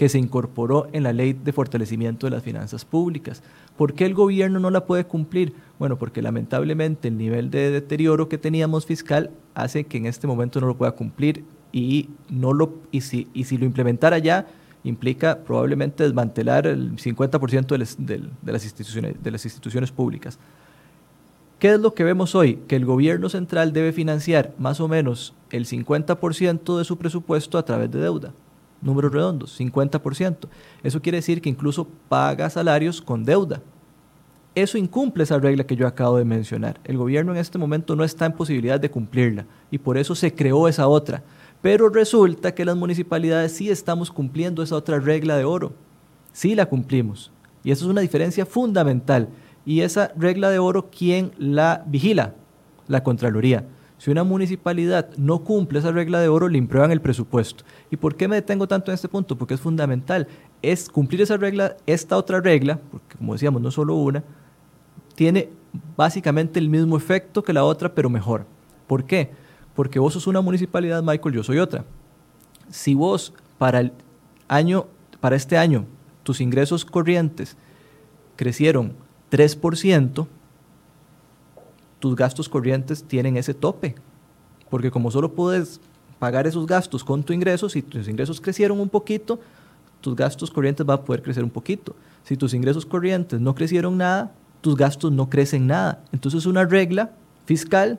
que 0.00 0.08
se 0.08 0.18
incorporó 0.18 0.88
en 0.94 1.02
la 1.02 1.12
ley 1.12 1.34
de 1.34 1.52
fortalecimiento 1.52 2.26
de 2.26 2.30
las 2.30 2.42
finanzas 2.42 2.86
públicas. 2.86 3.42
¿Por 3.76 3.92
qué 3.92 4.06
el 4.06 4.14
gobierno 4.14 4.58
no 4.58 4.70
la 4.70 4.86
puede 4.86 5.04
cumplir? 5.04 5.52
Bueno, 5.78 5.98
porque 5.98 6.22
lamentablemente 6.22 7.08
el 7.08 7.18
nivel 7.18 7.50
de 7.50 7.70
deterioro 7.70 8.26
que 8.26 8.38
teníamos 8.38 8.86
fiscal 8.86 9.28
hace 9.54 9.84
que 9.84 9.98
en 9.98 10.06
este 10.06 10.26
momento 10.26 10.58
no 10.58 10.68
lo 10.68 10.78
pueda 10.78 10.92
cumplir 10.92 11.44
y, 11.70 12.08
no 12.30 12.54
lo, 12.54 12.76
y, 12.90 13.02
si, 13.02 13.28
y 13.34 13.44
si 13.44 13.58
lo 13.58 13.66
implementara 13.66 14.16
ya, 14.16 14.46
implica 14.84 15.40
probablemente 15.40 16.02
desmantelar 16.02 16.66
el 16.66 16.96
50% 16.96 17.76
de, 17.98 18.22
de, 18.40 18.52
las 18.52 18.64
instituciones, 18.64 19.22
de 19.22 19.30
las 19.30 19.44
instituciones 19.44 19.92
públicas. 19.92 20.38
¿Qué 21.58 21.74
es 21.74 21.78
lo 21.78 21.92
que 21.92 22.04
vemos 22.04 22.34
hoy? 22.34 22.60
Que 22.68 22.76
el 22.76 22.86
gobierno 22.86 23.28
central 23.28 23.74
debe 23.74 23.92
financiar 23.92 24.54
más 24.56 24.80
o 24.80 24.88
menos 24.88 25.34
el 25.50 25.66
50% 25.66 26.78
de 26.78 26.84
su 26.86 26.96
presupuesto 26.96 27.58
a 27.58 27.66
través 27.66 27.90
de 27.90 28.00
deuda 28.00 28.32
números 28.80 29.12
redondos, 29.12 29.58
50%. 29.58 30.48
Eso 30.82 31.02
quiere 31.02 31.18
decir 31.18 31.40
que 31.40 31.48
incluso 31.48 31.86
paga 32.08 32.50
salarios 32.50 33.00
con 33.00 33.24
deuda. 33.24 33.62
Eso 34.54 34.78
incumple 34.78 35.22
esa 35.22 35.38
regla 35.38 35.64
que 35.64 35.76
yo 35.76 35.86
acabo 35.86 36.16
de 36.16 36.24
mencionar. 36.24 36.80
El 36.84 36.98
gobierno 36.98 37.32
en 37.32 37.38
este 37.38 37.56
momento 37.56 37.94
no 37.94 38.02
está 38.02 38.26
en 38.26 38.32
posibilidad 38.32 38.80
de 38.80 38.90
cumplirla 38.90 39.46
y 39.70 39.78
por 39.78 39.96
eso 39.96 40.14
se 40.14 40.34
creó 40.34 40.66
esa 40.66 40.88
otra. 40.88 41.22
Pero 41.62 41.88
resulta 41.88 42.54
que 42.54 42.64
las 42.64 42.76
municipalidades 42.76 43.52
sí 43.52 43.70
estamos 43.70 44.10
cumpliendo 44.10 44.62
esa 44.62 44.76
otra 44.76 44.98
regla 44.98 45.36
de 45.36 45.44
oro. 45.44 45.72
Sí 46.32 46.54
la 46.54 46.66
cumplimos. 46.66 47.30
Y 47.62 47.70
eso 47.70 47.84
es 47.84 47.90
una 47.90 48.00
diferencia 48.00 48.44
fundamental. 48.46 49.28
Y 49.64 49.82
esa 49.82 50.12
regla 50.16 50.50
de 50.50 50.58
oro, 50.58 50.90
¿quién 50.90 51.32
la 51.38 51.84
vigila? 51.86 52.34
La 52.88 53.04
Contraloría. 53.04 53.66
Si 54.00 54.10
una 54.10 54.24
municipalidad 54.24 55.10
no 55.18 55.44
cumple 55.44 55.78
esa 55.78 55.92
regla 55.92 56.20
de 56.20 56.28
oro, 56.28 56.48
le 56.48 56.56
imprueban 56.56 56.90
el 56.90 57.02
presupuesto. 57.02 57.64
¿Y 57.90 57.98
por 57.98 58.16
qué 58.16 58.28
me 58.28 58.36
detengo 58.36 58.66
tanto 58.66 58.90
en 58.90 58.94
este 58.94 59.08
punto? 59.08 59.36
Porque 59.36 59.52
es 59.52 59.60
fundamental. 59.60 60.26
Es 60.62 60.88
cumplir 60.88 61.20
esa 61.20 61.36
regla, 61.36 61.76
esta 61.84 62.16
otra 62.16 62.40
regla, 62.40 62.80
porque 62.90 63.18
como 63.18 63.34
decíamos, 63.34 63.60
no 63.60 63.70
solo 63.70 63.96
una, 63.96 64.24
tiene 65.16 65.50
básicamente 65.98 66.58
el 66.58 66.70
mismo 66.70 66.96
efecto 66.96 67.42
que 67.42 67.52
la 67.52 67.62
otra, 67.62 67.94
pero 67.94 68.08
mejor. 68.08 68.46
¿Por 68.86 69.04
qué? 69.04 69.32
Porque 69.74 69.98
vos 69.98 70.14
sos 70.14 70.26
una 70.26 70.40
municipalidad, 70.40 71.02
Michael, 71.02 71.34
yo 71.34 71.42
soy 71.42 71.58
otra. 71.58 71.84
Si 72.70 72.94
vos 72.94 73.34
para 73.58 73.80
el 73.80 73.92
año, 74.48 74.86
para 75.20 75.36
este 75.36 75.58
año, 75.58 75.84
tus 76.22 76.40
ingresos 76.40 76.86
corrientes 76.86 77.54
crecieron 78.36 78.94
3%, 79.30 80.26
tus 82.00 82.16
gastos 82.16 82.48
corrientes 82.48 83.04
tienen 83.04 83.36
ese 83.36 83.54
tope. 83.54 83.94
Porque 84.68 84.90
como 84.90 85.10
solo 85.10 85.32
puedes 85.32 85.80
pagar 86.18 86.46
esos 86.46 86.66
gastos 86.66 87.04
con 87.04 87.22
tu 87.22 87.32
ingreso, 87.32 87.68
si 87.68 87.82
tus 87.82 88.08
ingresos 88.08 88.40
crecieron 88.40 88.80
un 88.80 88.88
poquito, 88.88 89.38
tus 90.00 90.16
gastos 90.16 90.50
corrientes 90.50 90.84
van 90.84 90.98
a 90.98 91.02
poder 91.02 91.22
crecer 91.22 91.44
un 91.44 91.50
poquito. 91.50 91.94
Si 92.24 92.36
tus 92.36 92.54
ingresos 92.54 92.84
corrientes 92.84 93.40
no 93.40 93.54
crecieron 93.54 93.96
nada, 93.98 94.32
tus 94.60 94.76
gastos 94.76 95.12
no 95.12 95.30
crecen 95.30 95.66
nada. 95.66 96.02
Entonces 96.12 96.40
es 96.40 96.46
una 96.46 96.64
regla 96.64 97.12
fiscal 97.46 97.98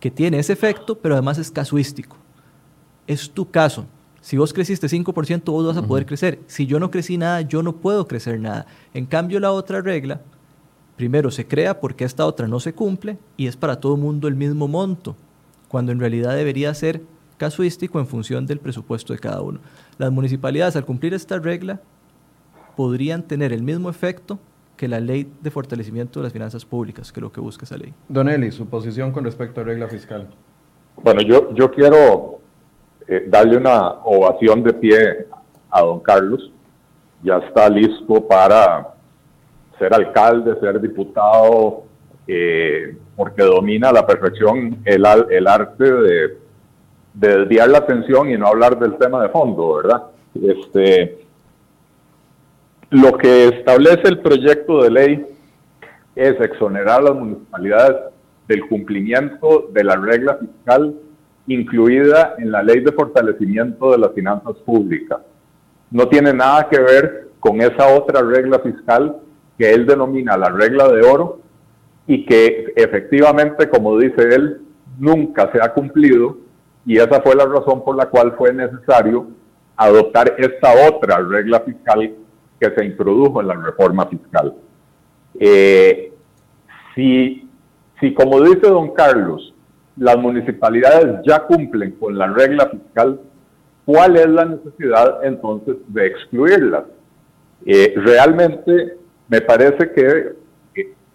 que 0.00 0.10
tiene 0.10 0.38
ese 0.38 0.52
efecto, 0.52 0.98
pero 0.98 1.14
además 1.14 1.38
es 1.38 1.50
casuístico. 1.50 2.16
Es 3.06 3.30
tu 3.30 3.50
caso. 3.50 3.86
Si 4.20 4.36
vos 4.36 4.52
creciste 4.52 4.86
5%, 4.86 5.42
vos 5.44 5.66
vas 5.66 5.76
a 5.76 5.86
poder 5.86 6.06
crecer. 6.06 6.40
Si 6.46 6.66
yo 6.66 6.80
no 6.80 6.90
crecí 6.90 7.18
nada, 7.18 7.42
yo 7.42 7.62
no 7.62 7.76
puedo 7.76 8.08
crecer 8.08 8.40
nada. 8.40 8.66
En 8.94 9.04
cambio, 9.04 9.38
la 9.38 9.52
otra 9.52 9.82
regla, 9.82 10.22
primero 10.96 11.30
se 11.30 11.46
crea 11.46 11.80
porque 11.80 12.04
esta 12.04 12.26
otra 12.26 12.48
no 12.48 12.60
se 12.60 12.74
cumple 12.74 13.18
y 13.36 13.46
es 13.46 13.56
para 13.56 13.80
todo 13.80 13.94
el 13.94 14.00
mundo 14.00 14.28
el 14.28 14.34
mismo 14.34 14.68
monto, 14.68 15.16
cuando 15.68 15.92
en 15.92 16.00
realidad 16.00 16.34
debería 16.36 16.72
ser 16.74 17.02
casuístico 17.36 17.98
en 17.98 18.06
función 18.06 18.46
del 18.46 18.60
presupuesto 18.60 19.12
de 19.12 19.18
cada 19.18 19.40
uno. 19.40 19.60
Las 19.98 20.12
municipalidades, 20.12 20.76
al 20.76 20.84
cumplir 20.84 21.14
esta 21.14 21.38
regla, 21.38 21.80
podrían 22.76 23.22
tener 23.22 23.52
el 23.52 23.62
mismo 23.62 23.90
efecto 23.90 24.38
que 24.76 24.88
la 24.88 25.00
ley 25.00 25.30
de 25.40 25.50
fortalecimiento 25.50 26.20
de 26.20 26.24
las 26.24 26.32
finanzas 26.32 26.64
públicas, 26.64 27.12
que 27.12 27.20
es 27.20 27.22
lo 27.22 27.32
que 27.32 27.40
busca 27.40 27.64
esa 27.64 27.76
ley. 27.76 27.92
Don 28.08 28.28
Eli, 28.28 28.50
su 28.50 28.66
posición 28.66 29.12
con 29.12 29.24
respecto 29.24 29.60
a 29.60 29.64
regla 29.64 29.88
fiscal. 29.88 30.28
Bueno, 31.02 31.22
yo, 31.22 31.52
yo 31.54 31.70
quiero 31.70 32.40
eh, 33.06 33.24
darle 33.28 33.56
una 33.56 33.90
ovación 34.04 34.62
de 34.62 34.72
pie 34.72 35.26
a 35.70 35.82
don 35.82 36.00
Carlos. 36.00 36.52
Ya 37.22 37.38
está 37.38 37.68
listo 37.68 38.26
para 38.26 38.93
ser 39.84 39.94
alcalde, 39.94 40.58
ser 40.60 40.80
diputado, 40.80 41.84
eh, 42.26 42.96
porque 43.14 43.42
domina 43.42 43.90
a 43.90 43.92
la 43.92 44.06
perfección 44.06 44.78
el, 44.84 45.04
arte 45.04 45.84
de, 45.84 46.38
de, 47.12 47.38
desviar 47.38 47.68
la 47.68 47.78
atención 47.78 48.30
y 48.30 48.38
no 48.38 48.46
hablar 48.46 48.78
del 48.78 48.96
tema 48.96 49.22
de 49.22 49.28
fondo, 49.28 49.74
¿verdad? 49.74 50.04
Este, 50.42 51.18
lo 52.90 53.12
que 53.18 53.48
establece 53.48 54.08
el 54.08 54.20
proyecto 54.20 54.82
de 54.82 54.90
ley 54.90 55.26
es 56.16 56.40
exonerar 56.40 57.00
a 57.00 57.02
las 57.02 57.14
municipalidades 57.14 57.96
del 58.48 58.66
cumplimiento 58.68 59.68
de 59.72 59.84
la 59.84 59.96
regla 59.96 60.36
fiscal 60.36 60.94
incluida 61.46 62.36
en 62.38 62.50
la 62.50 62.62
ley 62.62 62.80
de 62.80 62.92
fortalecimiento 62.92 63.92
de 63.92 63.98
las 63.98 64.12
finanzas 64.12 64.56
públicas. 64.64 65.18
No 65.90 66.08
tiene 66.08 66.32
nada 66.32 66.68
que 66.70 66.80
ver 66.80 67.28
con 67.38 67.60
esa 67.60 67.88
otra 67.88 68.22
regla 68.22 68.58
fiscal 68.60 69.20
que 69.58 69.72
él 69.72 69.86
denomina 69.86 70.36
la 70.36 70.48
regla 70.48 70.88
de 70.88 71.02
oro 71.02 71.40
y 72.06 72.26
que 72.26 72.72
efectivamente, 72.76 73.68
como 73.68 73.98
dice 73.98 74.34
él, 74.34 74.60
nunca 74.98 75.50
se 75.52 75.60
ha 75.62 75.72
cumplido 75.72 76.38
y 76.86 76.98
esa 76.98 77.20
fue 77.22 77.34
la 77.34 77.46
razón 77.46 77.82
por 77.84 77.96
la 77.96 78.06
cual 78.06 78.34
fue 78.36 78.52
necesario 78.52 79.28
adoptar 79.76 80.34
esta 80.38 80.88
otra 80.88 81.18
regla 81.18 81.60
fiscal 81.60 82.14
que 82.60 82.70
se 82.70 82.84
introdujo 82.84 83.40
en 83.40 83.48
la 83.48 83.54
reforma 83.54 84.06
fiscal. 84.06 84.54
Eh, 85.38 86.12
si, 86.94 87.48
si, 88.00 88.14
como 88.14 88.40
dice 88.40 88.68
don 88.68 88.92
Carlos, 88.92 89.54
las 89.96 90.16
municipalidades 90.18 91.20
ya 91.26 91.40
cumplen 91.40 91.92
con 91.92 92.16
la 92.16 92.28
regla 92.28 92.68
fiscal, 92.68 93.20
¿cuál 93.84 94.16
es 94.16 94.28
la 94.28 94.44
necesidad 94.44 95.24
entonces 95.24 95.76
de 95.88 96.06
excluirlas? 96.06 96.84
Eh, 97.66 97.94
realmente 97.96 98.98
me 99.28 99.40
parece 99.40 99.90
que 99.92 100.32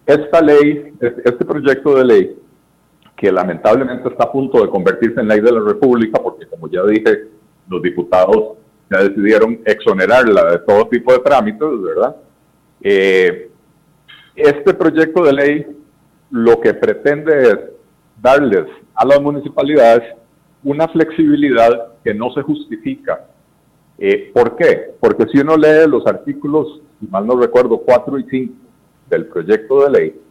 esta 0.06 0.42
ley, 0.42 0.94
este 1.00 1.46
proyecto 1.46 1.96
de 1.96 2.06
ley, 2.06 2.38
que 3.16 3.32
lamentablemente 3.32 4.10
está 4.10 4.24
a 4.24 4.32
punto 4.32 4.62
de 4.62 4.70
convertirse 4.70 5.20
en 5.20 5.28
ley 5.28 5.42
de 5.42 5.52
la 5.52 5.60
República, 5.60 6.20
porque 6.22 6.48
como 6.48 6.70
ya 6.70 6.84
dije, 6.84 7.26
los 7.68 7.82
diputados 7.82 8.58
ya 8.90 9.04
decidieron 9.04 9.60
exonerarla 9.66 10.52
de 10.52 10.60
todo 10.60 10.88
tipo 10.88 11.14
de 11.14 11.20
trámites, 11.20 11.82
¿verdad? 11.82 12.16
Eh, 12.82 13.52
este 14.36 14.74
proyecto 14.74 15.24
de 15.26 15.34
ley 15.34 15.68
lo 16.32 16.60
que 16.62 16.74
pretende 16.74 17.50
es 17.50 17.58
darles 18.22 18.66
a 18.96 19.06
las 19.06 19.22
municipalidades 19.22 20.04
una 20.64 20.88
flexibilidad 20.88 21.94
que 22.04 22.14
no 22.14 22.32
se 22.32 22.42
justifica. 22.42 23.26
Eh, 23.98 24.32
¿Por 24.34 24.56
qué? 24.56 24.92
Porque 25.00 25.26
si 25.32 25.40
uno 25.40 25.56
lee 25.58 25.88
los 25.88 26.06
artículos, 26.08 26.82
si 27.00 27.08
mal 27.08 27.26
no 27.26 27.40
recuerdo, 27.40 27.78
4 27.78 28.20
y 28.20 28.26
5 28.30 28.54
del 29.10 29.28
proyecto 29.28 29.84
de 29.84 29.90
ley, 29.90 30.22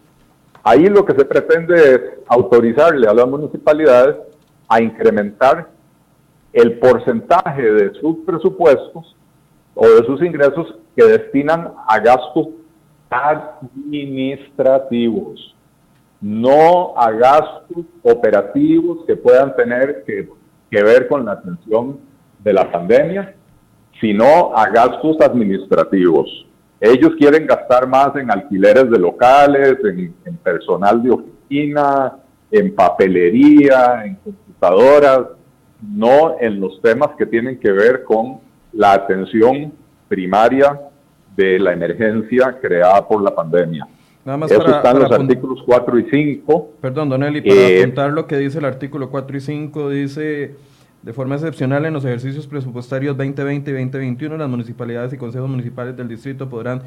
ahí 0.62 0.86
lo 0.86 1.04
que 1.04 1.14
se 1.14 1.24
pretende 1.24 1.94
es 1.94 2.00
autorizarle 2.28 3.08
a 3.08 3.14
las 3.14 3.26
municipalidades 3.26 4.16
a 4.68 4.80
incrementar 4.80 5.70
el 6.52 6.78
porcentaje 6.78 7.62
de 7.62 7.92
sus 8.00 8.18
presupuestos 8.26 9.16
o 9.74 9.88
de 9.88 10.06
sus 10.06 10.22
ingresos 10.22 10.76
que 10.96 11.04
destinan 11.04 11.72
a 11.86 11.98
gastos 12.00 12.48
administrativos 13.10 15.54
no 16.20 16.94
a 16.96 17.10
gastos 17.12 17.84
operativos 18.02 19.04
que 19.06 19.16
puedan 19.16 19.54
tener 19.54 20.04
que, 20.04 20.28
ver 20.70 21.08
con 21.08 21.24
la 21.24 21.32
atención 21.32 22.00
de 22.40 22.52
la 22.52 22.70
pandemia, 22.70 23.34
sino 24.00 24.54
a 24.54 24.68
gastos 24.70 25.20
administrativos. 25.20 26.46
Ellos 26.80 27.12
quieren 27.18 27.46
gastar 27.46 27.86
más 27.88 28.14
en 28.16 28.30
alquileres 28.30 28.90
de 28.90 28.98
locales, 28.98 29.76
en, 29.84 30.14
en 30.24 30.36
personal 30.36 31.02
de 31.02 31.10
oficina, 31.10 32.16
en 32.50 32.74
papelería, 32.74 34.04
en 34.04 34.14
computadoras, 34.16 35.20
no 35.82 36.36
en 36.40 36.60
los 36.60 36.80
temas 36.82 37.10
que 37.16 37.26
tienen 37.26 37.58
que 37.58 37.70
ver 37.72 38.04
con 38.04 38.40
la 38.72 38.92
atención 38.92 39.72
primaria 40.08 40.80
de 41.36 41.58
la 41.58 41.72
emergencia 41.72 42.56
creada 42.60 43.06
por 43.06 43.22
la 43.22 43.34
pandemia. 43.34 43.86
Nada 44.24 44.38
más 44.38 44.50
Eso 44.50 44.62
para, 44.62 44.76
están 44.78 44.98
los 44.98 45.10
artículos 45.10 45.62
4 45.64 45.98
y 46.00 46.10
5. 46.10 46.72
Perdón, 46.80 47.08
Don 47.08 47.22
Eli, 47.22 47.40
para 47.40 47.60
eh, 47.60 47.80
apuntar 47.80 48.12
lo 48.12 48.26
que 48.26 48.36
dice 48.36 48.58
el 48.58 48.64
artículo 48.64 49.08
4 49.08 49.36
y 49.36 49.40
5, 49.40 49.88
dice, 49.90 50.56
de 51.02 51.12
forma 51.12 51.36
excepcional 51.36 51.84
en 51.84 51.92
los 51.92 52.04
ejercicios 52.04 52.46
presupuestarios 52.46 53.16
2020 53.16 53.70
y 53.70 53.74
2021, 53.74 54.36
las 54.36 54.48
municipalidades 54.48 55.12
y 55.12 55.16
consejos 55.16 55.48
municipales 55.48 55.96
del 55.96 56.08
distrito 56.08 56.48
podrán 56.48 56.82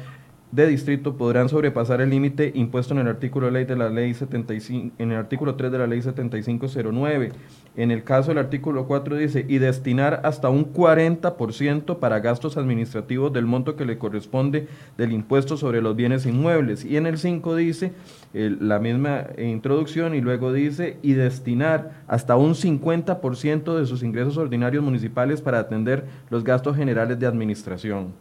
de 0.52 0.66
distrito 0.66 1.16
podrán 1.16 1.48
sobrepasar 1.48 2.02
el 2.02 2.10
límite 2.10 2.52
impuesto 2.54 2.92
en 2.92 3.00
el 3.00 3.08
artículo 3.08 3.50
ley 3.50 3.64
de 3.64 3.74
la 3.74 3.88
ley 3.88 4.12
75, 4.12 4.94
en 4.98 5.10
el 5.10 5.16
artículo 5.16 5.54
3 5.54 5.72
de 5.72 5.78
la 5.78 5.86
ley 5.86 6.02
7509. 6.02 7.32
En 7.74 7.90
el 7.90 8.04
caso 8.04 8.28
del 8.28 8.38
artículo 8.38 8.86
4 8.86 9.16
dice, 9.16 9.46
y 9.48 9.56
destinar 9.56 10.20
hasta 10.24 10.50
un 10.50 10.70
40% 10.70 11.98
para 11.98 12.20
gastos 12.20 12.58
administrativos 12.58 13.32
del 13.32 13.46
monto 13.46 13.76
que 13.76 13.86
le 13.86 13.96
corresponde 13.96 14.68
del 14.98 15.12
impuesto 15.12 15.56
sobre 15.56 15.80
los 15.80 15.96
bienes 15.96 16.26
inmuebles. 16.26 16.84
Y 16.84 16.98
en 16.98 17.06
el 17.06 17.16
5 17.16 17.56
dice, 17.56 17.92
la 18.32 18.78
misma 18.78 19.26
introducción, 19.36 20.14
y 20.14 20.20
luego 20.20 20.52
dice, 20.52 20.96
y 21.02 21.12
destinar 21.12 22.02
hasta 22.08 22.36
un 22.36 22.54
50% 22.54 23.78
de 23.78 23.86
sus 23.86 24.02
ingresos 24.02 24.38
ordinarios 24.38 24.82
municipales 24.82 25.42
para 25.42 25.58
atender 25.58 26.04
los 26.30 26.42
gastos 26.42 26.76
generales 26.76 27.18
de 27.18 27.26
administración. 27.26 28.12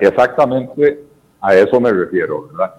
Exactamente 0.00 1.04
a 1.44 1.54
eso 1.54 1.78
me 1.78 1.92
refiero, 1.92 2.48
¿verdad? 2.48 2.74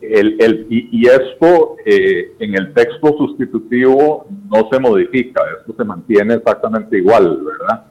El, 0.00 0.36
el, 0.40 0.66
y, 0.70 1.06
esto 1.06 1.76
eh, 1.84 2.32
en 2.38 2.54
el 2.54 2.72
texto 2.72 3.16
sustitutivo 3.18 4.26
no 4.50 4.68
se 4.70 4.78
modifica, 4.78 5.42
esto 5.58 5.74
se 5.76 5.84
mantiene 5.84 6.34
exactamente 6.34 6.98
igual, 6.98 7.38
¿verdad? 7.42 7.84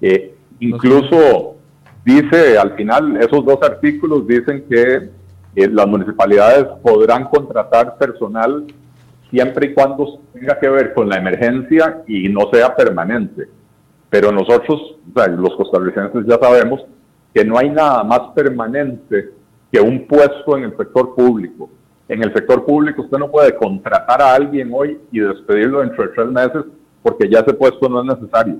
Eh, 0.00 0.34
incluso 0.60 1.56
dice 2.04 2.56
al 2.58 2.74
final, 2.76 3.16
esos 3.16 3.44
dos 3.44 3.58
artículos 3.62 4.26
dicen 4.26 4.64
que 4.68 5.10
eh, 5.56 5.68
las 5.68 5.86
municipalidades 5.88 6.66
podrán 6.82 7.24
contratar 7.24 7.96
personal 7.96 8.66
siempre 9.30 9.68
y 9.68 9.74
cuando 9.74 10.20
tenga 10.32 10.58
que 10.60 10.68
ver 10.68 10.92
con 10.94 11.08
la 11.08 11.16
emergencia 11.16 12.02
y 12.06 12.28
no 12.28 12.50
sea 12.52 12.76
permanente. 12.76 13.48
Pero 14.10 14.30
nosotros, 14.30 14.96
los 15.14 15.56
costarricenses 15.56 16.26
ya 16.26 16.38
sabemos 16.38 16.82
que 17.34 17.44
no 17.44 17.58
hay 17.58 17.70
nada 17.70 18.04
más 18.04 18.20
permanente 18.34 19.30
que 19.72 19.80
un 19.80 20.06
puesto 20.06 20.56
en 20.56 20.64
el 20.64 20.76
sector 20.76 21.14
público. 21.14 21.70
En 22.08 22.22
el 22.22 22.32
sector 22.32 22.64
público 22.64 23.02
usted 23.02 23.18
no 23.18 23.30
puede 23.30 23.56
contratar 23.56 24.22
a 24.22 24.34
alguien 24.34 24.70
hoy 24.72 25.00
y 25.10 25.20
despedirlo 25.20 25.80
dentro 25.80 26.04
de 26.04 26.10
tres 26.10 26.28
meses 26.28 26.64
porque 27.02 27.28
ya 27.30 27.40
ese 27.40 27.54
puesto 27.54 27.88
no 27.88 28.00
es 28.00 28.18
necesario, 28.18 28.56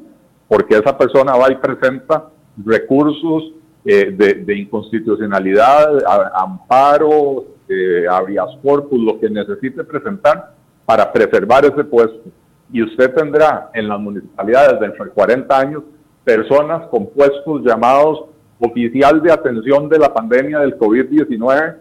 porque 0.49 0.77
esa 0.77 0.97
persona 0.97 1.37
va 1.37 1.51
y 1.51 1.57
presenta 1.57 2.29
recursos 2.65 3.53
eh, 3.89 4.11
de, 4.45 4.57
inconstitucionalidad, 4.57 6.03
amparo, 6.35 7.45
eh, 7.69 8.05
habeas 8.11 8.49
corpus, 8.61 8.99
lo 8.99 9.21
que 9.21 9.31
necesite 9.31 9.85
presentar 9.85 10.55
para 10.85 11.13
preservar 11.13 11.65
ese 11.65 11.85
puesto. 11.85 12.25
Y 12.73 12.83
usted 12.83 13.15
tendrá 13.15 13.71
en 13.75 13.89
las 13.89 14.01
municipalidades 14.01 14.81
dentro 14.81 15.05
de 15.05 15.13
40 15.13 15.57
años 15.57 15.83
personas 16.25 16.89
con 16.89 17.07
puestos 17.11 17.63
llamados 17.65 18.25
oficial 18.59 19.23
de 19.23 19.31
atención 19.31 19.89
de 19.89 20.01
la 20.01 20.13
pandemia 20.13 20.59
del 20.59 20.77
COVID-19, 20.77 21.77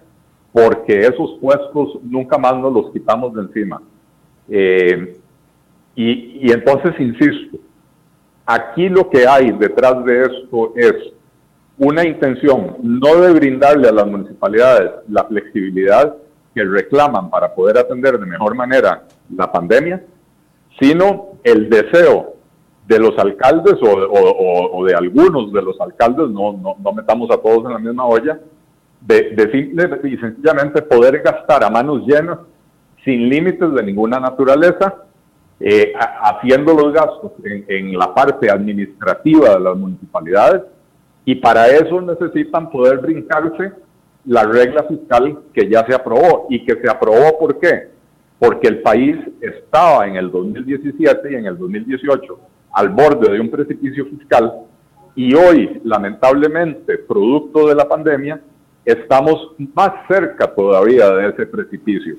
porque 0.54 1.00
esos 1.00 1.40
puestos 1.42 2.00
nunca 2.04 2.38
más 2.38 2.56
nos 2.56 2.72
los 2.72 2.92
quitamos 2.92 3.34
de 3.34 3.42
encima. 3.42 3.82
Eh, 4.48 5.18
y, 5.96 6.52
entonces, 6.52 6.94
insisto, 7.00 7.58
aquí 8.46 8.90
lo 8.90 9.10
que 9.10 9.28
hay 9.28 9.52
detrás 9.54 10.06
de 10.06 10.22
esto 10.22 10.74
es 10.76 10.94
una 11.78 12.06
intención 12.06 12.78
no 12.82 13.16
de 13.18 13.34
brindarle 13.34 13.90
a 13.90 13.92
las 13.92 14.08
municipalidades 14.08 14.92
la 15.10 15.26
flexibilidad 15.26 16.16
que 16.54 16.64
reclaman 16.64 17.30
para 17.30 17.54
poder 17.54 17.78
atender 17.78 18.18
de 18.18 18.26
mejor 18.26 18.56
manera 18.56 19.04
la 19.36 19.52
pandemia, 19.52 20.02
sino 20.80 21.34
el 21.44 21.70
deseo 21.70 22.36
de 22.88 23.00
los 23.00 23.18
alcaldes 23.18 23.76
o, 23.82 24.86
de 24.86 24.94
algunos 24.94 25.52
de 25.52 25.62
los 25.62 25.80
alcaldes, 25.82 26.30
no, 26.30 26.54
no, 26.54 26.92
metamos 26.94 27.30
a 27.32 27.38
todos 27.38 27.66
en 27.66 27.74
la 27.74 27.80
misma 27.80 28.06
olla, 28.06 28.40
de, 29.02 29.32
de 29.32 29.52
simple 29.52 30.00
y 30.04 30.18
sencillamente 30.18 30.82
poder 30.82 31.22
gastar 31.22 31.64
a 31.64 31.70
manos 31.70 32.06
llenas, 32.08 32.40
sin 33.04 33.28
límites 33.28 33.74
de 33.74 33.84
ninguna 33.84 34.20
naturaleza, 34.20 35.06
eh, 35.60 35.94
haciendo 35.98 36.74
los 36.74 36.94
gastos 36.94 37.32
en, 37.44 37.98
la 37.98 38.14
parte 38.14 38.52
administrativa 38.52 39.56
de 39.56 39.60
las 39.62 39.78
municipalidades 39.78 40.64
y 41.26 41.36
para 41.36 41.68
eso 41.68 42.00
necesitan 42.02 42.70
poder 42.70 43.00
brincarse 43.00 43.74
la 44.26 44.44
regla 44.44 44.84
fiscal 44.84 45.40
que 45.54 45.68
ya 45.70 45.86
se 45.86 45.94
aprobó 45.94 46.48
y 46.50 46.64
que 46.64 46.76
se 46.76 46.90
aprobó 46.90 47.38
¿por 47.40 47.60
qué? 47.60 47.90
Porque 48.40 48.68
el 48.68 48.82
país 48.82 49.18
estaba 49.42 50.08
en 50.08 50.16
el 50.16 50.32
2017 50.32 51.32
y 51.32 51.36
en 51.36 51.46
el 51.46 51.58
2018 51.58 52.40
al 52.74 52.90
borde 52.90 53.32
de 53.32 53.40
un 53.40 53.50
precipicio 53.50 54.06
fiscal 54.06 54.66
y 55.16 55.34
hoy, 55.34 55.80
lamentablemente, 55.86 56.98
producto 56.98 57.70
de 57.70 57.76
la 57.76 57.88
pandemia, 57.88 58.42
estamos 58.84 59.54
más 59.74 59.92
cerca 60.10 60.54
todavía 60.54 61.10
de 61.10 61.30
ese 61.30 61.46
precipicio. 61.46 62.16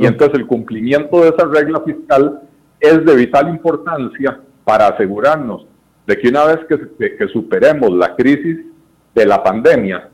y 0.00 0.06
entonces 0.06 0.38
el 0.38 0.46
cumplimiento 0.46 1.22
de 1.22 1.28
esa 1.28 1.46
regla 1.46 1.80
fiscal 1.80 2.40
es 2.80 3.04
de 3.04 3.14
vital 3.14 3.48
importancia 3.48 4.40
para 4.64 4.88
asegurarnos 4.88 5.66
de 6.10 6.18
que 6.18 6.28
una 6.28 6.44
vez 6.44 6.58
que, 6.68 7.16
que 7.16 7.28
superemos 7.28 7.92
la 7.92 8.16
crisis 8.16 8.66
de 9.14 9.26
la 9.26 9.40
pandemia, 9.40 10.08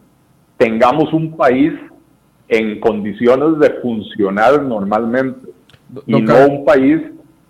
tengamos 0.59 1.11
un 1.15 1.35
país 1.35 1.73
en 2.49 2.79
condiciones 2.81 3.59
de 3.59 3.81
funcionar 3.81 4.63
normalmente 4.63 5.49
y 6.05 6.21
no 6.21 6.49
un 6.49 6.67
país 6.67 7.01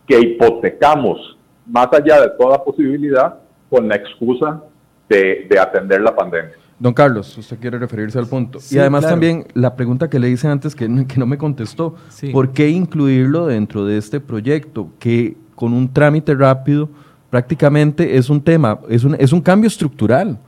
que 0.07 0.21
hipotecamos 0.21 1.37
más 1.67 1.89
allá 1.93 2.21
de 2.21 2.31
toda 2.39 2.63
posibilidad 2.63 3.37
con 3.69 3.89
la 3.89 3.97
excusa 3.97 4.63
de, 5.09 5.49
atender 5.61 6.01
la 6.03 6.15
pandemia. 6.15 6.53
Don 6.79 6.95
Carlos, 6.95 7.37
usted 7.37 7.59
quiere 7.59 7.81
referirse 7.81 8.17
al 8.17 8.29
punto. 8.29 8.61
y 8.71 8.79
además 8.79 9.09
también 9.09 9.47
la 9.55 9.75
pregunta 9.75 10.09
que 10.09 10.21
le 10.21 10.31
hice 10.31 10.47
antes 10.47 10.77
que, 10.77 10.87
que 11.09 11.19
no 11.19 11.27
me 11.27 11.37
contestó, 11.37 11.97
¿por 12.33 12.53
qué 12.53 12.69
incluirlo 12.69 13.47
dentro 13.47 13.85
de 13.85 13.99
este 13.99 14.21
proyecto 14.21 14.91
que 15.01 15.37
con 15.57 15.73
un 15.73 15.93
trámite 15.93 16.33
rápido 16.37 16.91
prácticamente 17.37 18.17
es 18.17 18.31
un 18.31 18.41
tema, 18.41 18.79
es 18.89 19.05
un, 19.05 19.15
es 19.19 19.31
un 19.31 19.43
cambio 19.43 19.69
estructural? 19.69 20.39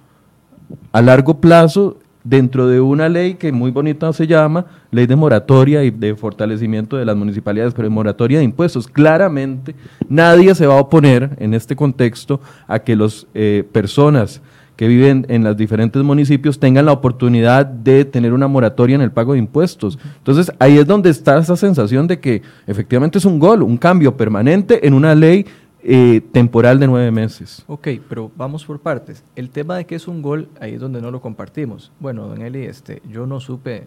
A 0.91 1.03
largo 1.03 1.39
plazo 1.39 1.99
dentro 2.24 2.66
de 2.66 2.80
una 2.80 3.11
ley 3.11 3.34
que 3.34 3.53
muy 3.53 3.70
bonita 3.70 4.11
se 4.14 4.26
llama 4.26 4.64
Ley 4.91 5.07
de 5.07 5.14
Moratoria 5.14 5.84
y 5.84 5.91
de 5.91 6.16
Fortalecimiento 6.16 6.97
de 6.97 7.05
las 7.05 7.14
Municipalidades, 7.14 7.74
pero 7.74 7.89
de 7.89 7.95
moratoria 7.95 8.39
de 8.39 8.45
impuestos. 8.45 8.89
Claramente 8.89 9.74
nadie 10.09 10.55
se 10.55 10.66
va 10.66 10.78
a 10.78 10.80
oponer 10.80 11.36
en 11.39 11.53
este 11.53 11.76
contexto 11.76 12.41
a 12.66 12.78
que 12.78 12.97
las 12.97 13.26
eh, 13.34 13.68
personas 13.70 14.41
que 14.74 14.89
viven 14.89 15.26
en 15.28 15.45
los 15.45 15.59
diferentes 15.59 16.03
municipios 16.03 16.59
tengan 16.59 16.86
la 16.86 16.93
oportunidad 16.93 17.66
de 17.66 18.07
tener 18.07 18.32
una 18.32 18.49
moratoria 18.49 18.95
en 18.95 19.03
el 19.03 19.11
pago 19.11 19.34
de 19.34 19.41
impuestos. 19.41 19.99
Entonces 20.16 20.51
ahí 20.59 20.78
es 20.78 20.86
donde 20.86 21.11
está 21.11 21.36
esa 21.36 21.57
sensación 21.57 22.07
de 22.07 22.18
que 22.18 22.41
efectivamente 22.66 23.18
es 23.18 23.26
un 23.26 23.39
gol, 23.39 23.62
un 23.62 23.76
cambio 23.76 24.16
permanente 24.16 24.86
en 24.86 24.95
una 24.95 25.14
ley 25.14 25.45
eh, 25.91 26.20
temporal 26.20 26.78
de 26.78 26.86
nueve 26.86 27.11
meses. 27.11 27.64
Ok, 27.66 27.89
pero 28.11 28.30
vamos 28.36 28.62
por 28.66 28.78
partes. 28.78 29.24
El 29.34 29.49
tema 29.49 29.78
de 29.78 29.86
que 29.86 29.95
es 29.95 30.07
un 30.07 30.20
gol, 30.20 30.51
ahí 30.61 30.74
es 30.74 30.80
donde 30.80 31.01
no 31.01 31.11
lo 31.11 31.22
compartimos. 31.22 31.91
Bueno, 31.99 32.28
don 32.28 32.43
Eli, 32.43 32.66
este, 32.66 33.01
yo 33.09 33.26
no 33.26 33.41
supe, 33.41 33.76
eh, 33.76 33.86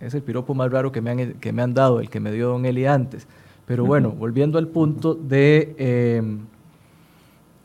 es 0.00 0.12
el 0.12 0.20
piropo 0.20 0.52
más 0.52 0.70
raro 0.70 0.92
que 0.92 1.00
me, 1.00 1.10
han, 1.10 1.32
que 1.34 1.50
me 1.50 1.62
han 1.62 1.72
dado, 1.72 2.00
el 2.00 2.10
que 2.10 2.20
me 2.20 2.30
dio 2.30 2.48
don 2.48 2.66
Eli 2.66 2.84
antes. 2.84 3.26
Pero 3.64 3.86
bueno, 3.86 4.10
volviendo 4.10 4.58
al 4.58 4.68
punto 4.68 5.14
de, 5.14 5.74
em, 5.78 6.40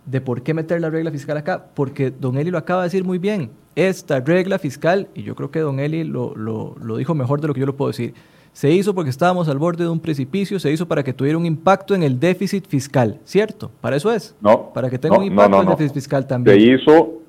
de 0.06 0.22
por 0.22 0.42
qué 0.42 0.54
meter 0.54 0.80
la 0.80 0.90
regla 0.90 1.12
fiscal 1.12 1.36
acá, 1.36 1.66
porque 1.74 2.12
don 2.12 2.38
Eli 2.38 2.50
lo 2.50 2.58
acaba 2.58 2.84
de 2.84 2.88
decir 2.88 3.04
muy 3.04 3.18
bien. 3.18 3.50
Esta 3.76 4.22
regla 4.22 4.58
fiscal, 4.58 5.10
y 5.16 5.24
yo 5.24 5.36
creo 5.36 5.52
que 5.52 5.60
don 5.60 5.82
Eli 5.82 6.06
lo, 6.06 6.34
lo, 6.36 6.78
lo 6.82 6.96
dijo 6.96 7.14
mejor 7.14 7.42
de 7.42 7.50
lo 7.50 7.54
que 7.54 7.60
yo 7.60 7.66
lo 7.66 7.76
puedo 7.76 7.92
decir, 7.92 8.14
se 8.54 8.70
hizo 8.70 8.94
porque 8.94 9.10
estábamos 9.10 9.50
al 9.50 9.58
borde 9.58 9.84
de 9.84 9.90
un 9.90 10.00
precipicio, 10.00 10.60
se 10.60 10.72
hizo 10.72 10.88
para 10.88 11.04
que 11.04 11.12
tuviera 11.12 11.38
un 11.38 11.46
impacto 11.46 11.96
en 11.96 12.04
el 12.04 12.20
déficit 12.20 12.68
fiscal, 12.68 13.20
¿cierto? 13.26 13.72
Para 13.82 13.96
eso 13.96 14.14
es. 14.14 14.36
No. 14.40 14.72
Para 14.74 14.90
que 14.90 15.00
tenga 15.00 15.18
un 15.18 15.26
impacto 15.26 15.58
en 15.58 15.64
el 15.64 15.70
déficit 15.70 15.94
fiscal 15.94 16.28
también. 16.28 16.58
Se 16.58 16.64
hizo 16.64 17.24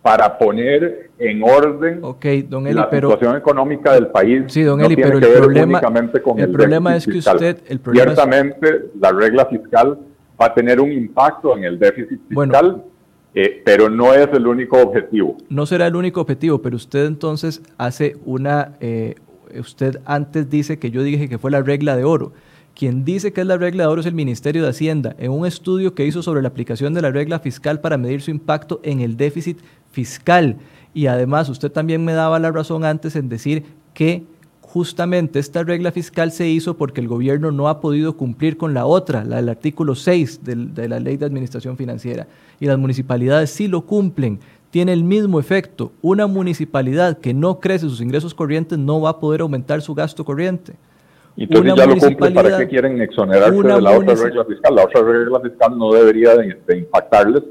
para 0.00 0.38
poner 0.38 1.10
en 1.18 1.42
orden 1.42 2.00
don 2.48 2.64
la 2.74 2.88
situación 2.90 3.36
económica 3.36 3.92
del 3.92 4.06
país. 4.06 4.44
Sí, 4.46 4.62
don 4.62 4.80
Eli, 4.80 4.94
pero 4.94 5.18
el 5.18 5.24
problema, 5.24 5.80
el, 6.36 6.50
problema 6.52 6.96
es 6.96 7.04
que 7.04 7.18
usted... 7.18 7.58
El 7.66 7.80
Ciertamente 7.92 8.90
la 9.00 9.10
regla 9.10 9.46
fiscal 9.46 9.98
va 10.40 10.46
a 10.46 10.54
tener 10.54 10.80
un 10.80 10.92
impacto 10.92 11.56
en 11.56 11.64
el 11.64 11.78
déficit 11.78 12.20
fiscal. 12.28 12.84
Eh, 13.34 13.62
pero 13.64 13.90
no 13.90 14.14
es 14.14 14.26
el 14.32 14.46
único 14.46 14.78
objetivo. 14.80 15.36
No 15.50 15.66
será 15.66 15.86
el 15.86 15.94
único 15.94 16.20
objetivo, 16.20 16.62
pero 16.62 16.76
usted 16.76 17.04
entonces 17.04 17.62
hace 17.76 18.16
una, 18.24 18.72
eh, 18.80 19.16
usted 19.58 20.00
antes 20.04 20.50
dice 20.50 20.78
que 20.78 20.90
yo 20.90 21.02
dije 21.02 21.28
que 21.28 21.38
fue 21.38 21.50
la 21.50 21.62
regla 21.62 21.96
de 21.96 22.04
oro. 22.04 22.32
Quien 22.74 23.04
dice 23.04 23.32
que 23.32 23.40
es 23.40 23.46
la 23.46 23.56
regla 23.56 23.84
de 23.84 23.88
oro 23.88 24.00
es 24.00 24.06
el 24.06 24.14
Ministerio 24.14 24.62
de 24.62 24.68
Hacienda, 24.68 25.16
en 25.18 25.32
un 25.32 25.46
estudio 25.46 25.94
que 25.94 26.06
hizo 26.06 26.22
sobre 26.22 26.42
la 26.42 26.48
aplicación 26.48 26.94
de 26.94 27.02
la 27.02 27.10
regla 27.10 27.40
fiscal 27.40 27.80
para 27.80 27.98
medir 27.98 28.20
su 28.20 28.30
impacto 28.30 28.80
en 28.84 29.00
el 29.00 29.16
déficit 29.16 29.58
fiscal. 29.90 30.56
Y 30.94 31.06
además, 31.06 31.48
usted 31.48 31.72
también 31.72 32.04
me 32.04 32.12
daba 32.12 32.38
la 32.38 32.52
razón 32.52 32.84
antes 32.84 33.16
en 33.16 33.28
decir 33.28 33.64
que 33.94 34.24
justamente 34.68 35.38
esta 35.38 35.64
regla 35.64 35.92
fiscal 35.92 36.30
se 36.30 36.46
hizo 36.46 36.76
porque 36.76 37.00
el 37.00 37.08
gobierno 37.08 37.50
no 37.50 37.68
ha 37.68 37.80
podido 37.80 38.16
cumplir 38.16 38.58
con 38.58 38.74
la 38.74 38.84
otra, 38.84 39.24
la 39.24 39.36
del 39.36 39.48
artículo 39.48 39.94
6 39.94 40.44
de, 40.44 40.88
la 40.88 41.00
ley 41.00 41.16
de 41.16 41.24
administración 41.24 41.76
financiera. 41.76 42.26
Y 42.60 42.66
las 42.66 42.78
municipalidades 42.78 43.50
sí 43.50 43.66
lo 43.66 43.86
cumplen 43.86 44.40
tiene 44.70 44.92
el 44.92 45.04
mismo 45.04 45.40
efecto. 45.40 45.92
Una 46.02 46.26
municipalidad 46.26 47.18
que 47.18 47.34
no 47.34 47.60
crece 47.60 47.88
sus 47.88 48.00
ingresos 48.00 48.34
corrientes 48.34 48.78
no 48.78 49.00
va 49.00 49.10
a 49.10 49.20
poder 49.20 49.40
aumentar 49.40 49.80
su 49.80 49.94
gasto 49.94 50.24
corriente. 50.24 50.74
Y 51.36 51.44
entonces 51.44 51.74
ya 51.76 51.86
lo 51.86 51.96
cumple, 51.96 52.30
¿para 52.32 52.58
qué 52.58 52.66
quieren 52.66 53.00
exonerarse 53.00 53.62
de 53.62 53.80
la 53.80 53.96
otra 53.96 54.14
regla 54.14 54.44
fiscal? 54.44 54.74
La 54.74 54.84
otra 54.84 55.02
regla 55.02 55.40
fiscal 55.40 55.78
no 55.78 55.92
debería 55.92 56.34
de, 56.36 56.78
impactarles 56.78 57.44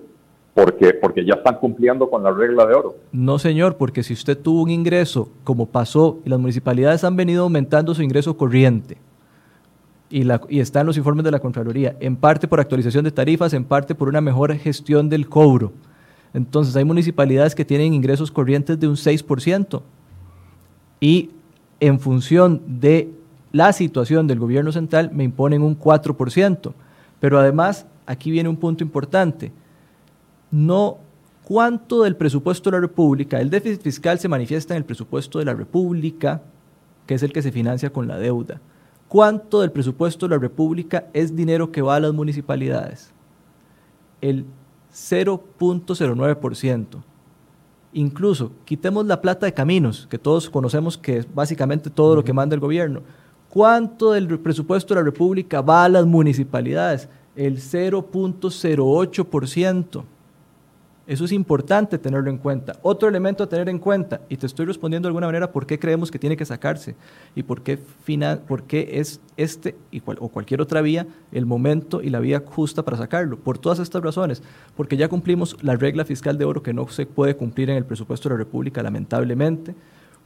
porque, 0.53 0.93
porque 0.93 1.23
ya 1.23 1.35
están 1.35 1.55
cumpliendo 1.55 2.09
con 2.09 2.21
la 2.21 2.31
regla 2.31 2.65
de 2.65 2.73
oro. 2.73 2.95
No, 3.13 3.39
señor, 3.39 3.77
porque 3.77 4.03
si 4.03 4.13
usted 4.13 4.37
tuvo 4.37 4.63
un 4.63 4.71
ingreso, 4.71 5.29
como 5.45 5.67
pasó, 5.67 6.19
y 6.25 6.29
las 6.29 6.39
municipalidades 6.39 7.05
han 7.05 7.15
venido 7.15 7.43
aumentando 7.43 7.93
su 7.93 8.03
ingreso 8.03 8.35
corriente, 8.35 8.97
y, 10.09 10.23
la, 10.23 10.41
y 10.49 10.59
está 10.59 10.81
en 10.81 10.87
los 10.87 10.97
informes 10.97 11.23
de 11.23 11.31
la 11.31 11.39
Contraloría, 11.39 11.95
en 11.99 12.17
parte 12.17 12.47
por 12.47 12.59
actualización 12.59 13.05
de 13.05 13.11
tarifas, 13.11 13.53
en 13.53 13.63
parte 13.63 13.95
por 13.95 14.09
una 14.09 14.19
mejor 14.19 14.53
gestión 14.55 15.07
del 15.09 15.29
cobro 15.29 15.71
entonces 16.33 16.75
hay 16.75 16.85
municipalidades 16.85 17.55
que 17.55 17.65
tienen 17.65 17.93
ingresos 17.93 18.31
corrientes 18.31 18.79
de 18.79 18.87
un 18.87 18.95
6% 18.95 19.81
y 20.99 21.31
en 21.79 21.99
función 21.99 22.61
de 22.79 23.11
la 23.51 23.73
situación 23.73 24.27
del 24.27 24.39
gobierno 24.39 24.71
central 24.71 25.11
me 25.13 25.23
imponen 25.23 25.61
un 25.61 25.77
4%. 25.77 26.73
Pero 27.19 27.39
además, 27.39 27.85
aquí 28.05 28.31
viene 28.31 28.49
un 28.49 28.57
punto 28.57 28.83
importante. 28.83 29.51
No 30.51 30.97
cuánto 31.43 32.03
del 32.03 32.15
presupuesto 32.15 32.69
de 32.69 32.77
la 32.77 32.81
República, 32.81 33.39
el 33.39 33.49
déficit 33.49 33.81
fiscal 33.81 34.19
se 34.19 34.27
manifiesta 34.27 34.73
en 34.73 34.79
el 34.79 34.85
presupuesto 34.85 35.39
de 35.39 35.45
la 35.45 35.53
República, 35.53 36.41
que 37.05 37.15
es 37.15 37.23
el 37.23 37.31
que 37.31 37.41
se 37.41 37.51
financia 37.51 37.91
con 37.91 38.07
la 38.07 38.17
deuda. 38.17 38.59
¿Cuánto 39.07 39.61
del 39.61 39.71
presupuesto 39.71 40.27
de 40.27 40.35
la 40.35 40.41
República 40.41 41.07
es 41.13 41.35
dinero 41.35 41.71
que 41.71 41.81
va 41.81 41.95
a 41.95 41.99
las 41.99 42.13
municipalidades? 42.13 43.13
El 44.19 44.45
0.09%. 44.97 46.85
Incluso, 47.93 48.51
quitemos 48.65 49.05
la 49.05 49.21
plata 49.21 49.45
de 49.45 49.53
caminos, 49.53 50.07
que 50.09 50.17
todos 50.17 50.49
conocemos 50.49 50.97
que 50.97 51.17
es 51.17 51.33
básicamente 51.33 51.89
todo 51.89 52.15
lo 52.15 52.23
que 52.23 52.33
manda 52.33 52.55
el 52.55 52.59
gobierno. 52.59 53.01
¿Cuánto 53.49 54.11
del 54.11 54.39
presupuesto 54.39 54.93
de 54.93 54.99
la 54.99 55.05
República 55.05 55.61
va 55.61 55.85
a 55.85 55.89
las 55.89 56.05
municipalidades? 56.05 57.07
El 57.35 57.57
0.08%. 57.57 60.03
Eso 61.07 61.23
es 61.23 61.31
importante 61.31 61.97
tenerlo 61.97 62.29
en 62.29 62.37
cuenta. 62.37 62.75
Otro 62.81 63.07
elemento 63.07 63.41
a 63.41 63.47
tener 63.47 63.69
en 63.69 63.79
cuenta, 63.79 64.19
y 64.27 64.35
te 64.35 64.45
estoy 64.45 64.65
respondiendo 64.65 65.07
de 65.07 65.11
alguna 65.11 65.27
manera 65.27 65.53
por 65.53 65.65
qué 65.65 65.79
creemos 65.79 66.11
que 66.11 66.19
tiene 66.19 66.35
que 66.35 66.43
sacarse 66.43 66.95
y 67.33 67.43
por 67.43 67.61
qué, 67.61 67.77
final, 67.77 68.39
por 68.39 68.63
qué 68.63 68.89
es 68.99 69.21
este 69.37 69.77
o 70.19 70.27
cualquier 70.27 70.59
otra 70.59 70.81
vía 70.81 71.07
el 71.31 71.45
momento 71.45 72.01
y 72.01 72.09
la 72.09 72.19
vía 72.19 72.43
justa 72.45 72.83
para 72.83 72.97
sacarlo. 72.97 73.39
Por 73.39 73.57
todas 73.57 73.79
estas 73.79 74.03
razones, 74.03 74.43
porque 74.75 74.97
ya 74.97 75.07
cumplimos 75.07 75.55
la 75.63 75.77
regla 75.77 76.03
fiscal 76.03 76.37
de 76.37 76.43
oro 76.43 76.61
que 76.61 76.73
no 76.73 76.85
se 76.89 77.05
puede 77.05 77.37
cumplir 77.37 77.69
en 77.69 77.77
el 77.77 77.85
presupuesto 77.85 78.27
de 78.27 78.35
la 78.35 78.39
República, 78.39 78.83
lamentablemente, 78.83 79.75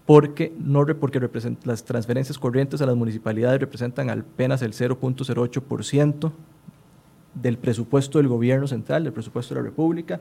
porque, 0.08 0.52
no, 0.58 0.84
porque 1.00 1.22
las 1.64 1.86
transferencias 1.86 2.40
corrientes 2.40 2.82
a 2.82 2.88
las 2.88 2.96
municipalidades 2.96 3.62
representan 3.62 4.10
apenas 4.10 4.64
el 4.64 4.74
0.08% 4.74 6.32
del 7.36 7.60
presupuesto 7.60 8.18
del 8.18 8.28
gobierno 8.28 8.66
central, 8.66 9.04
del 9.04 9.14
presupuesto 9.14 9.54
de 9.54 9.62
la 9.62 9.66
República 9.66 10.20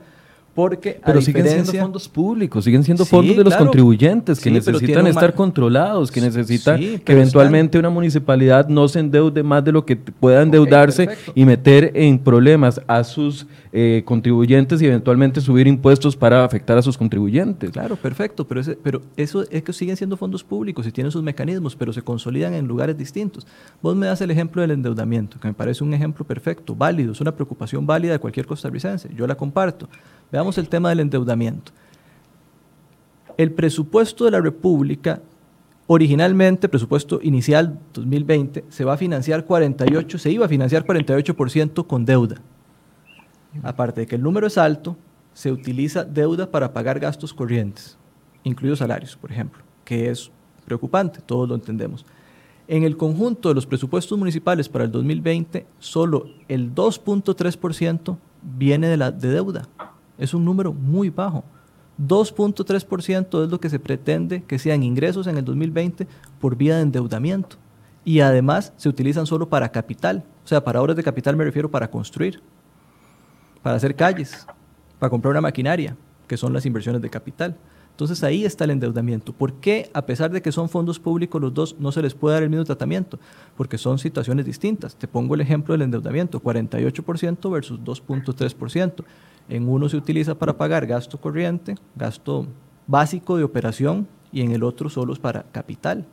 Porque 0.54 1.00
pero 1.04 1.22
siguen 1.22 1.46
siendo 1.46 1.72
fondos 1.72 2.08
públicos, 2.08 2.64
siguen 2.64 2.82
siendo 2.82 3.04
fondos 3.04 3.36
de 3.36 3.44
los 3.44 3.54
contribuyentes 3.54 4.40
que 4.40 4.50
necesitan 4.50 5.06
estar 5.06 5.32
controlados, 5.34 6.10
que 6.10 6.20
necesitan 6.20 6.80
que 6.80 7.12
eventualmente 7.12 7.78
una 7.78 7.90
municipalidad 7.90 8.68
no 8.68 8.88
se 8.88 8.98
endeude 8.98 9.44
más 9.44 9.64
de 9.64 9.70
lo 9.72 9.86
que 9.86 9.96
pueda 9.96 10.42
endeudarse 10.42 11.08
y 11.36 11.44
meter 11.44 11.92
en 11.94 12.18
problemas 12.18 12.80
a 12.88 13.04
sus 13.04 13.46
eh, 13.72 14.02
contribuyentes 14.04 14.82
y 14.82 14.86
eventualmente 14.86 15.40
subir 15.40 15.68
impuestos 15.68 16.16
para 16.16 16.44
afectar 16.44 16.76
a 16.76 16.82
sus 16.82 16.98
contribuyentes. 16.98 17.70
Claro, 17.70 17.94
perfecto, 17.94 18.44
pero, 18.44 18.60
pero 18.82 19.02
eso 19.16 19.44
es 19.48 19.62
que 19.62 19.72
siguen 19.72 19.96
siendo 19.96 20.16
fondos 20.16 20.42
públicos 20.42 20.84
y 20.88 20.90
tienen 20.90 21.12
sus 21.12 21.22
mecanismos, 21.22 21.76
pero 21.76 21.92
se 21.92 22.02
consolidan 22.02 22.54
en 22.54 22.66
lugares 22.66 22.98
distintos. 22.98 23.46
Vos 23.80 23.94
me 23.94 24.06
das 24.06 24.20
el 24.22 24.32
ejemplo 24.32 24.60
del 24.60 24.72
endeudamiento, 24.72 25.38
que 25.38 25.46
me 25.46 25.54
parece 25.54 25.84
un 25.84 25.94
ejemplo 25.94 26.24
perfecto, 26.24 26.74
válido, 26.74 27.12
es 27.12 27.20
una 27.20 27.32
preocupación 27.32 27.86
válida 27.86 28.14
de 28.14 28.18
cualquier 28.18 28.46
costarricense, 28.46 29.08
yo 29.14 29.28
la 29.28 29.36
comparto. 29.36 29.88
Veamos 30.30 30.58
el 30.58 30.68
tema 30.68 30.90
del 30.90 31.00
endeudamiento. 31.00 31.72
El 33.36 33.52
presupuesto 33.52 34.24
de 34.24 34.30
la 34.30 34.40
República, 34.40 35.20
originalmente, 35.86 36.68
presupuesto 36.68 37.20
inicial 37.22 37.78
2020, 37.94 38.64
se 38.68 38.84
va 38.84 38.94
a 38.94 38.96
financiar 38.96 39.44
48, 39.44 40.18
se 40.18 40.30
iba 40.30 40.46
a 40.46 40.48
financiar 40.48 40.84
48% 40.84 41.86
con 41.86 42.04
deuda. 42.04 42.36
Aparte 43.62 44.02
de 44.02 44.06
que 44.06 44.16
el 44.16 44.22
número 44.22 44.46
es 44.46 44.58
alto, 44.58 44.96
se 45.32 45.50
utiliza 45.50 46.04
deuda 46.04 46.50
para 46.50 46.72
pagar 46.72 47.00
gastos 47.00 47.32
corrientes, 47.32 47.96
incluidos 48.44 48.80
salarios, 48.80 49.16
por 49.16 49.32
ejemplo, 49.32 49.62
que 49.84 50.10
es 50.10 50.30
preocupante, 50.64 51.20
todos 51.24 51.48
lo 51.48 51.54
entendemos. 51.54 52.04
En 52.68 52.84
el 52.84 52.96
conjunto 52.96 53.48
de 53.48 53.56
los 53.56 53.66
presupuestos 53.66 54.16
municipales 54.16 54.68
para 54.68 54.84
el 54.84 54.92
2020, 54.92 55.66
solo 55.80 56.26
el 56.46 56.72
2.3% 56.72 58.16
viene 58.42 58.96
de, 58.96 59.10
deuda. 59.28 59.68
Es 60.20 60.34
un 60.34 60.44
número 60.44 60.72
muy 60.72 61.10
bajo. 61.10 61.42
2.3% 61.98 63.44
es 63.44 63.50
lo 63.50 63.58
que 63.58 63.68
se 63.68 63.78
pretende 63.78 64.42
que 64.44 64.58
sean 64.58 64.82
ingresos 64.82 65.26
en 65.26 65.36
el 65.36 65.44
2020 65.44 66.06
por 66.40 66.56
vía 66.56 66.76
de 66.76 66.82
endeudamiento. 66.82 67.56
Y 68.04 68.20
además 68.20 68.72
se 68.76 68.88
utilizan 68.88 69.26
solo 69.26 69.48
para 69.48 69.72
capital. 69.72 70.24
O 70.44 70.48
sea, 70.48 70.62
para 70.62 70.80
obras 70.80 70.96
de 70.96 71.02
capital 71.02 71.36
me 71.36 71.44
refiero 71.44 71.70
para 71.70 71.90
construir, 71.90 72.40
para 73.62 73.76
hacer 73.76 73.96
calles, 73.96 74.46
para 74.98 75.10
comprar 75.10 75.32
una 75.32 75.40
maquinaria, 75.40 75.96
que 76.28 76.36
son 76.36 76.52
las 76.52 76.64
inversiones 76.64 77.02
de 77.02 77.10
capital. 77.10 77.56
Entonces 77.90 78.22
ahí 78.24 78.46
está 78.46 78.64
el 78.64 78.70
endeudamiento. 78.70 79.34
¿Por 79.34 79.52
qué, 79.54 79.90
a 79.92 80.06
pesar 80.06 80.30
de 80.30 80.40
que 80.40 80.52
son 80.52 80.70
fondos 80.70 80.98
públicos 80.98 81.38
los 81.38 81.52
dos, 81.52 81.76
no 81.78 81.92
se 81.92 82.00
les 82.00 82.14
puede 82.14 82.34
dar 82.34 82.42
el 82.42 82.48
mismo 82.48 82.64
tratamiento? 82.64 83.18
Porque 83.58 83.76
son 83.76 83.98
situaciones 83.98 84.46
distintas. 84.46 84.96
Te 84.96 85.06
pongo 85.06 85.34
el 85.34 85.42
ejemplo 85.42 85.72
del 85.74 85.82
endeudamiento, 85.82 86.40
48% 86.42 87.50
versus 87.50 87.78
2.3%. 87.80 89.04
En 89.50 89.68
uno 89.68 89.88
se 89.88 89.96
utiliza 89.96 90.34
para 90.34 90.56
pagar 90.56 90.86
gasto 90.86 91.18
corriente, 91.20 91.74
gasto 91.96 92.46
básico 92.86 93.36
de 93.36 93.44
operación, 93.44 94.06
y 94.32 94.42
en 94.42 94.52
el 94.52 94.62
otro 94.62 94.88
solo 94.88 95.12
es 95.12 95.18
para 95.18 95.42
capital. 95.50 96.06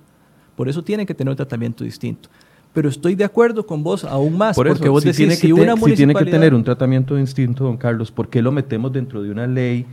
Por 0.55 0.67
eso 0.67 0.83
tiene 0.83 1.05
que 1.05 1.13
tener 1.13 1.29
un 1.29 1.37
tratamiento 1.37 1.83
distinto. 1.83 2.29
Pero 2.73 2.89
estoy 2.89 3.15
de 3.15 3.23
acuerdo 3.23 3.65
con 3.65 3.83
vos 3.83 4.03
aún 4.03 4.37
más, 4.37 4.55
porque 4.55 4.89
vos 4.89 5.03
si 5.03 5.09
decís, 5.09 5.17
tiene 5.17 5.35
que 5.35 5.47
si 5.47 5.51
una 5.51 5.75
municipalidad... 5.75 5.89
Si 5.89 5.95
tiene 5.95 6.13
que 6.15 6.31
tener 6.31 6.53
un 6.53 6.63
tratamiento 6.63 7.15
distinto, 7.15 7.63
don 7.63 7.77
Carlos, 7.77 8.11
¿por 8.11 8.27
qué 8.27 8.41
lo 8.41 8.51
metemos 8.51 8.91
dentro 8.91 9.21
de 9.21 9.31
una 9.31 9.47
ley 9.47 9.85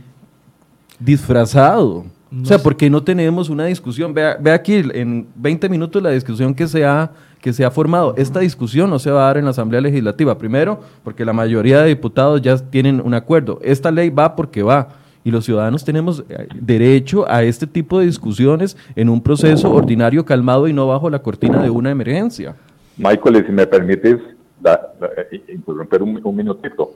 disfrazado? 0.99 2.05
o 2.41 2.45
sea, 2.45 2.57
¿por 2.57 2.75
qué 2.75 2.89
no 2.89 3.01
tenemos 3.01 3.49
una 3.49 3.65
discusión? 3.65 4.13
Ve, 4.13 4.35
ve 4.39 4.51
aquí, 4.51 4.73
en 4.73 5.27
20 5.35 5.69
minutos 5.69 6.01
la 6.01 6.09
discusión 6.09 6.53
que 6.53 6.67
se 6.67 6.83
ha 6.83 7.11
que 7.45 7.53
se 7.53 7.63
ha 7.63 7.69
formado. 7.69 8.15
Esta 8.17 8.39
discusión 8.39 8.89
no 8.89 8.97
se 8.97 9.11
va 9.11 9.21
a 9.21 9.27
dar 9.27 9.37
en 9.37 9.45
la 9.45 9.51
Asamblea 9.51 9.79
Legislativa. 9.79 10.35
Primero, 10.35 10.79
porque 11.03 11.23
la 11.23 11.31
mayoría 11.31 11.79
de 11.81 11.89
diputados 11.89 12.41
ya 12.41 12.57
tienen 12.57 12.99
un 12.99 13.13
acuerdo. 13.13 13.59
Esta 13.61 13.91
ley 13.91 14.09
va 14.09 14.35
porque 14.35 14.63
va. 14.63 14.87
Y 15.23 15.29
los 15.29 15.45
ciudadanos 15.45 15.85
tenemos 15.85 16.23
eh, 16.27 16.47
derecho 16.55 17.23
a 17.29 17.43
este 17.43 17.67
tipo 17.67 17.99
de 17.99 18.07
discusiones 18.07 18.75
en 18.95 19.09
un 19.09 19.21
proceso 19.21 19.71
ordinario, 19.71 20.25
calmado 20.25 20.67
y 20.67 20.73
no 20.73 20.87
bajo 20.87 21.07
la 21.07 21.19
cortina 21.19 21.61
de 21.61 21.69
una 21.69 21.91
emergencia. 21.91 22.55
Michael, 22.97 23.45
si 23.45 23.51
me 23.51 23.67
permites 23.67 24.17
eh, 24.65 25.43
interrumpir 25.49 26.01
un, 26.01 26.35
minutito. 26.35 26.93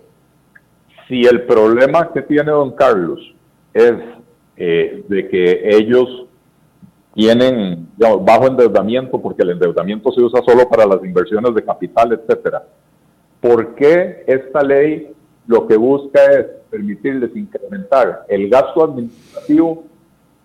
Si 1.08 1.26
el 1.26 1.43
problema 1.43 2.12
que 2.12 2.24
tiene 2.24 2.50
don 2.50 2.72
Carlos 2.72 3.20
es 3.72 3.93
eh, 4.58 5.04
de 5.08 5.28
que 5.28 5.78
ellos 5.78 6.26
tienen 7.14 7.88
bajo 7.97 8.47
endeudamiento 8.47 9.20
porque 9.20 9.43
el 9.43 9.51
endeudamiento 9.51 10.12
se 10.12 10.22
usa 10.22 10.41
solo 10.45 10.70
para 10.70 10.86
las 10.86 11.03
inversiones 11.03 11.53
de 11.53 11.64
capital, 11.64 12.14
etcétera. 12.14 12.64
¿Por 13.41 13.76
qué 13.76 14.24
esta 14.28 14.62
ley 14.62 15.14
lo 15.47 15.66
que 15.66 15.78
busca 15.78 16.24
es 16.26 16.45
permitirles 16.70 17.36
incrementar 17.36 18.26
el 18.28 18.49
gasto 18.49 18.84
administrativo 18.84 19.84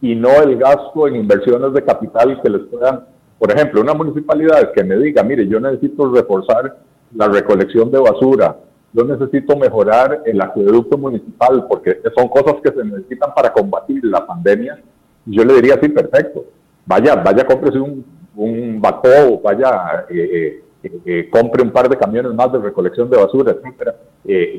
y 0.01 0.15
no 0.15 0.31
el 0.43 0.57
gasto 0.57 1.07
en 1.07 1.17
inversiones 1.17 1.73
de 1.73 1.85
capital 1.85 2.41
que 2.43 2.51
les 2.51 2.63
puedan, 2.63 3.05
por 3.39 3.51
ejemplo, 3.53 3.81
una 3.81 3.95
municipalidad 3.95 4.73
que 4.73 4.85
me 4.85 4.97
diga, 4.97 5.23
mire, 5.23 5.47
yo 5.47 5.61
necesito 5.61 6.11
reforzar 6.13 6.79
la 7.15 7.29
recolección 7.29 7.91
de 7.91 7.99
basura, 7.99 8.57
yo 8.93 9.05
necesito 9.05 9.57
mejorar 9.57 10.23
el 10.25 10.41
acueducto 10.41 10.97
municipal 10.97 11.67
porque 11.69 12.01
son 12.17 12.29
cosas 12.29 12.57
que 12.63 12.71
se 12.71 12.85
necesitan 12.85 13.35
para 13.35 13.53
combatir 13.53 14.05
la 14.05 14.27
pandemia, 14.27 14.79
yo 15.27 15.45
le 15.45 15.55
diría, 15.55 15.79
sí, 15.81 15.89
perfecto, 15.89 16.45
vaya, 16.87 17.15
vaya, 17.17 17.47
cómprese 17.47 17.79
un, 17.79 18.05
un 18.37 18.81
bacó, 18.81 19.41
vaya, 19.43 20.07
eh, 20.11 20.61
eh, 20.83 21.01
eh, 21.05 21.29
compre 21.31 21.63
un 21.63 21.71
par 21.71 21.89
de 21.89 21.97
camiones 21.97 22.35
más 22.35 22.53
de 22.53 22.59
recolección 22.59 23.09
de 23.09 23.17
basura, 23.17 23.53
etcétera. 23.53 23.97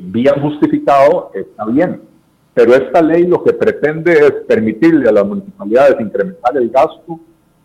bien 0.03 0.41
justificado, 0.41 1.31
está 1.33 1.65
bien. 1.65 2.01
Pero 2.53 2.73
esta 2.73 3.01
ley 3.01 3.27
lo 3.27 3.43
que 3.43 3.53
pretende 3.53 4.13
es 4.13 4.31
permitirle 4.47 5.09
a 5.09 5.11
las 5.11 5.25
municipalidades 5.25 5.99
incrementar 5.99 6.55
el 6.55 6.69
gasto 6.69 7.19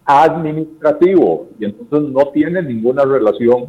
administrativo 0.04 1.48
y 1.60 1.66
entonces 1.66 2.10
no 2.10 2.28
tiene 2.32 2.60
ninguna 2.62 3.04
relación 3.04 3.66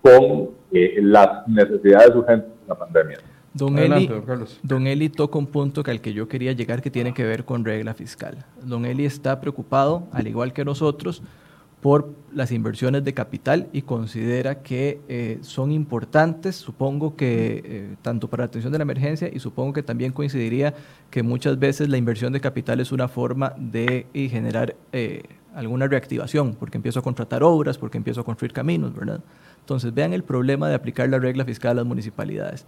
con 0.00 0.50
las 0.70 1.48
necesidades 1.48 2.14
urgentes 2.14 2.48
de 2.48 2.68
la 2.68 2.74
pandemia. 2.76 3.18
Don, 3.52 3.78
Eli, 3.78 4.08
don, 4.62 4.86
Eli 4.86 5.08
toca 5.08 5.36
un 5.36 5.46
punto 5.46 5.82
al 5.84 6.00
que 6.00 6.12
yo 6.12 6.28
quería 6.28 6.52
llegar 6.52 6.80
que 6.82 6.90
tiene 6.90 7.12
que 7.12 7.24
ver 7.24 7.44
con 7.44 7.64
regla 7.64 7.94
fiscal. 7.94 8.44
Don 8.62 8.84
Eli 8.84 9.04
está 9.04 9.40
preocupado, 9.40 10.06
al 10.12 10.28
igual 10.28 10.52
que 10.52 10.64
nosotros, 10.64 11.20
por 11.80 12.14
las 12.32 12.52
inversiones 12.52 13.04
de 13.04 13.14
capital 13.14 13.68
y 13.72 13.82
considera 13.82 14.62
que 14.62 15.00
eh, 15.08 15.38
son 15.40 15.72
importantes, 15.72 16.56
supongo 16.56 17.16
que 17.16 17.62
eh, 17.64 17.96
tanto 18.02 18.28
para 18.28 18.42
la 18.42 18.46
atención 18.46 18.70
de 18.70 18.78
la 18.78 18.82
emergencia 18.82 19.30
y 19.32 19.40
supongo 19.40 19.72
que 19.72 19.82
también 19.82 20.12
coincidiría 20.12 20.74
que 21.10 21.22
muchas 21.22 21.58
veces 21.58 21.88
la 21.88 21.96
inversión 21.96 22.32
de 22.32 22.40
capital 22.40 22.80
es 22.80 22.92
una 22.92 23.08
forma 23.08 23.54
de 23.56 24.06
eh, 24.12 24.28
generar 24.28 24.76
alguna 25.54 25.88
reactivación, 25.88 26.54
porque 26.54 26.78
empiezo 26.78 27.00
a 27.00 27.02
contratar 27.02 27.42
obras, 27.42 27.78
porque 27.78 27.98
empiezo 27.98 28.20
a 28.20 28.24
construir 28.24 28.52
caminos, 28.52 28.94
¿verdad? 28.94 29.20
Entonces 29.58 29.92
vean 29.92 30.12
el 30.12 30.22
problema 30.22 30.68
de 30.68 30.74
aplicar 30.74 31.08
la 31.08 31.18
regla 31.18 31.44
fiscal 31.44 31.72
a 31.72 31.74
las 31.74 31.86
municipalidades. 31.86 32.66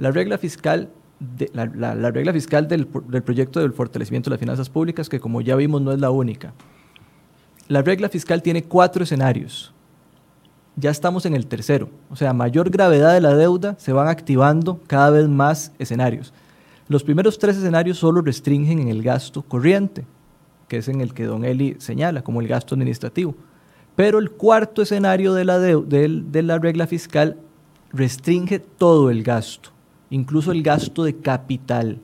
La 0.00 0.10
regla 0.10 0.38
fiscal, 0.38 0.88
la, 1.52 2.10
regla 2.10 2.32
fiscal 2.32 2.66
del, 2.66 2.86
proyecto 2.86 3.60
del 3.60 3.74
fortalecimiento 3.74 4.30
de 4.30 4.34
las 4.34 4.40
finanzas 4.40 4.70
públicas, 4.70 5.10
que 5.10 5.20
como 5.20 5.42
ya 5.42 5.56
vimos 5.56 5.82
no 5.82 5.92
es 5.92 6.00
la 6.00 6.10
única. 6.10 6.54
La 7.68 7.82
regla 7.82 8.08
fiscal 8.08 8.42
tiene 8.42 8.64
cuatro 8.64 9.04
escenarios. 9.04 9.74
Ya 10.74 10.90
estamos 10.90 11.26
en 11.26 11.34
el 11.34 11.46
tercero. 11.46 11.90
O 12.08 12.16
sea, 12.16 12.32
mayor 12.32 12.70
gravedad 12.70 13.12
de 13.12 13.20
la 13.20 13.36
deuda, 13.36 13.74
se 13.78 13.92
van 13.92 14.08
activando 14.08 14.80
cada 14.86 15.10
vez 15.10 15.28
más 15.28 15.72
escenarios. 15.78 16.32
Los 16.88 17.04
primeros 17.04 17.38
tres 17.38 17.58
escenarios 17.58 17.98
solo 17.98 18.22
restringen 18.22 18.78
en 18.78 18.88
el 18.88 19.02
gasto 19.02 19.42
corriente, 19.42 20.06
que 20.66 20.78
es 20.78 20.88
en 20.88 21.02
el 21.02 21.12
que 21.12 21.24
don 21.24 21.44
Eli 21.44 21.76
señala 21.78 22.22
como 22.22 22.40
el 22.40 22.48
gasto 22.48 22.74
administrativo. 22.74 23.34
Pero 23.96 24.18
el 24.18 24.30
cuarto 24.30 24.80
escenario 24.80 25.34
de 25.34 25.44
la, 25.44 25.58
de 25.58 26.42
la 26.42 26.58
regla 26.58 26.86
fiscal 26.86 27.36
restringe 27.92 28.60
todo 28.60 29.10
el 29.10 29.22
gasto 29.22 29.69
incluso 30.10 30.52
el 30.52 30.62
gasto 30.62 31.04
de 31.04 31.16
capital. 31.16 31.98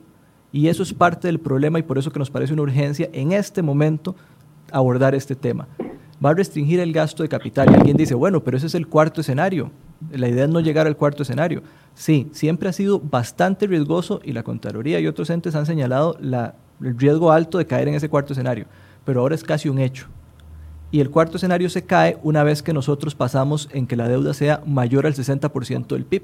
Y 0.52 0.68
eso 0.68 0.82
es 0.82 0.94
parte 0.94 1.28
del 1.28 1.40
problema 1.40 1.78
y 1.78 1.82
por 1.82 1.98
eso 1.98 2.10
que 2.10 2.18
nos 2.18 2.30
parece 2.30 2.52
una 2.52 2.62
urgencia 2.62 3.10
en 3.12 3.32
este 3.32 3.60
momento 3.62 4.16
abordar 4.72 5.14
este 5.14 5.34
tema. 5.34 5.68
Va 6.24 6.30
a 6.30 6.34
restringir 6.34 6.80
el 6.80 6.92
gasto 6.92 7.22
de 7.22 7.28
capital. 7.28 7.70
Y 7.70 7.74
alguien 7.74 7.96
dice, 7.96 8.14
bueno, 8.14 8.42
pero 8.42 8.56
ese 8.56 8.68
es 8.68 8.74
el 8.74 8.86
cuarto 8.86 9.20
escenario. 9.20 9.70
La 10.10 10.28
idea 10.28 10.44
es 10.44 10.50
no 10.50 10.60
llegar 10.60 10.86
al 10.86 10.96
cuarto 10.96 11.24
escenario. 11.24 11.62
Sí, 11.94 12.28
siempre 12.32 12.68
ha 12.68 12.72
sido 12.72 13.00
bastante 13.00 13.66
riesgoso 13.66 14.20
y 14.24 14.32
la 14.32 14.42
Contraloría 14.42 14.98
y 15.00 15.06
otros 15.06 15.28
entes 15.28 15.54
han 15.54 15.66
señalado 15.66 16.16
la, 16.20 16.54
el 16.82 16.98
riesgo 16.98 17.32
alto 17.32 17.58
de 17.58 17.66
caer 17.66 17.88
en 17.88 17.94
ese 17.94 18.08
cuarto 18.08 18.32
escenario. 18.32 18.66
Pero 19.04 19.20
ahora 19.20 19.34
es 19.34 19.44
casi 19.44 19.68
un 19.68 19.78
hecho. 19.78 20.06
Y 20.90 21.00
el 21.00 21.10
cuarto 21.10 21.36
escenario 21.36 21.68
se 21.68 21.84
cae 21.84 22.18
una 22.22 22.44
vez 22.44 22.62
que 22.62 22.72
nosotros 22.72 23.14
pasamos 23.14 23.68
en 23.72 23.86
que 23.86 23.96
la 23.96 24.08
deuda 24.08 24.32
sea 24.32 24.62
mayor 24.64 25.06
al 25.06 25.14
60% 25.14 25.88
del 25.88 26.04
PIB. 26.04 26.22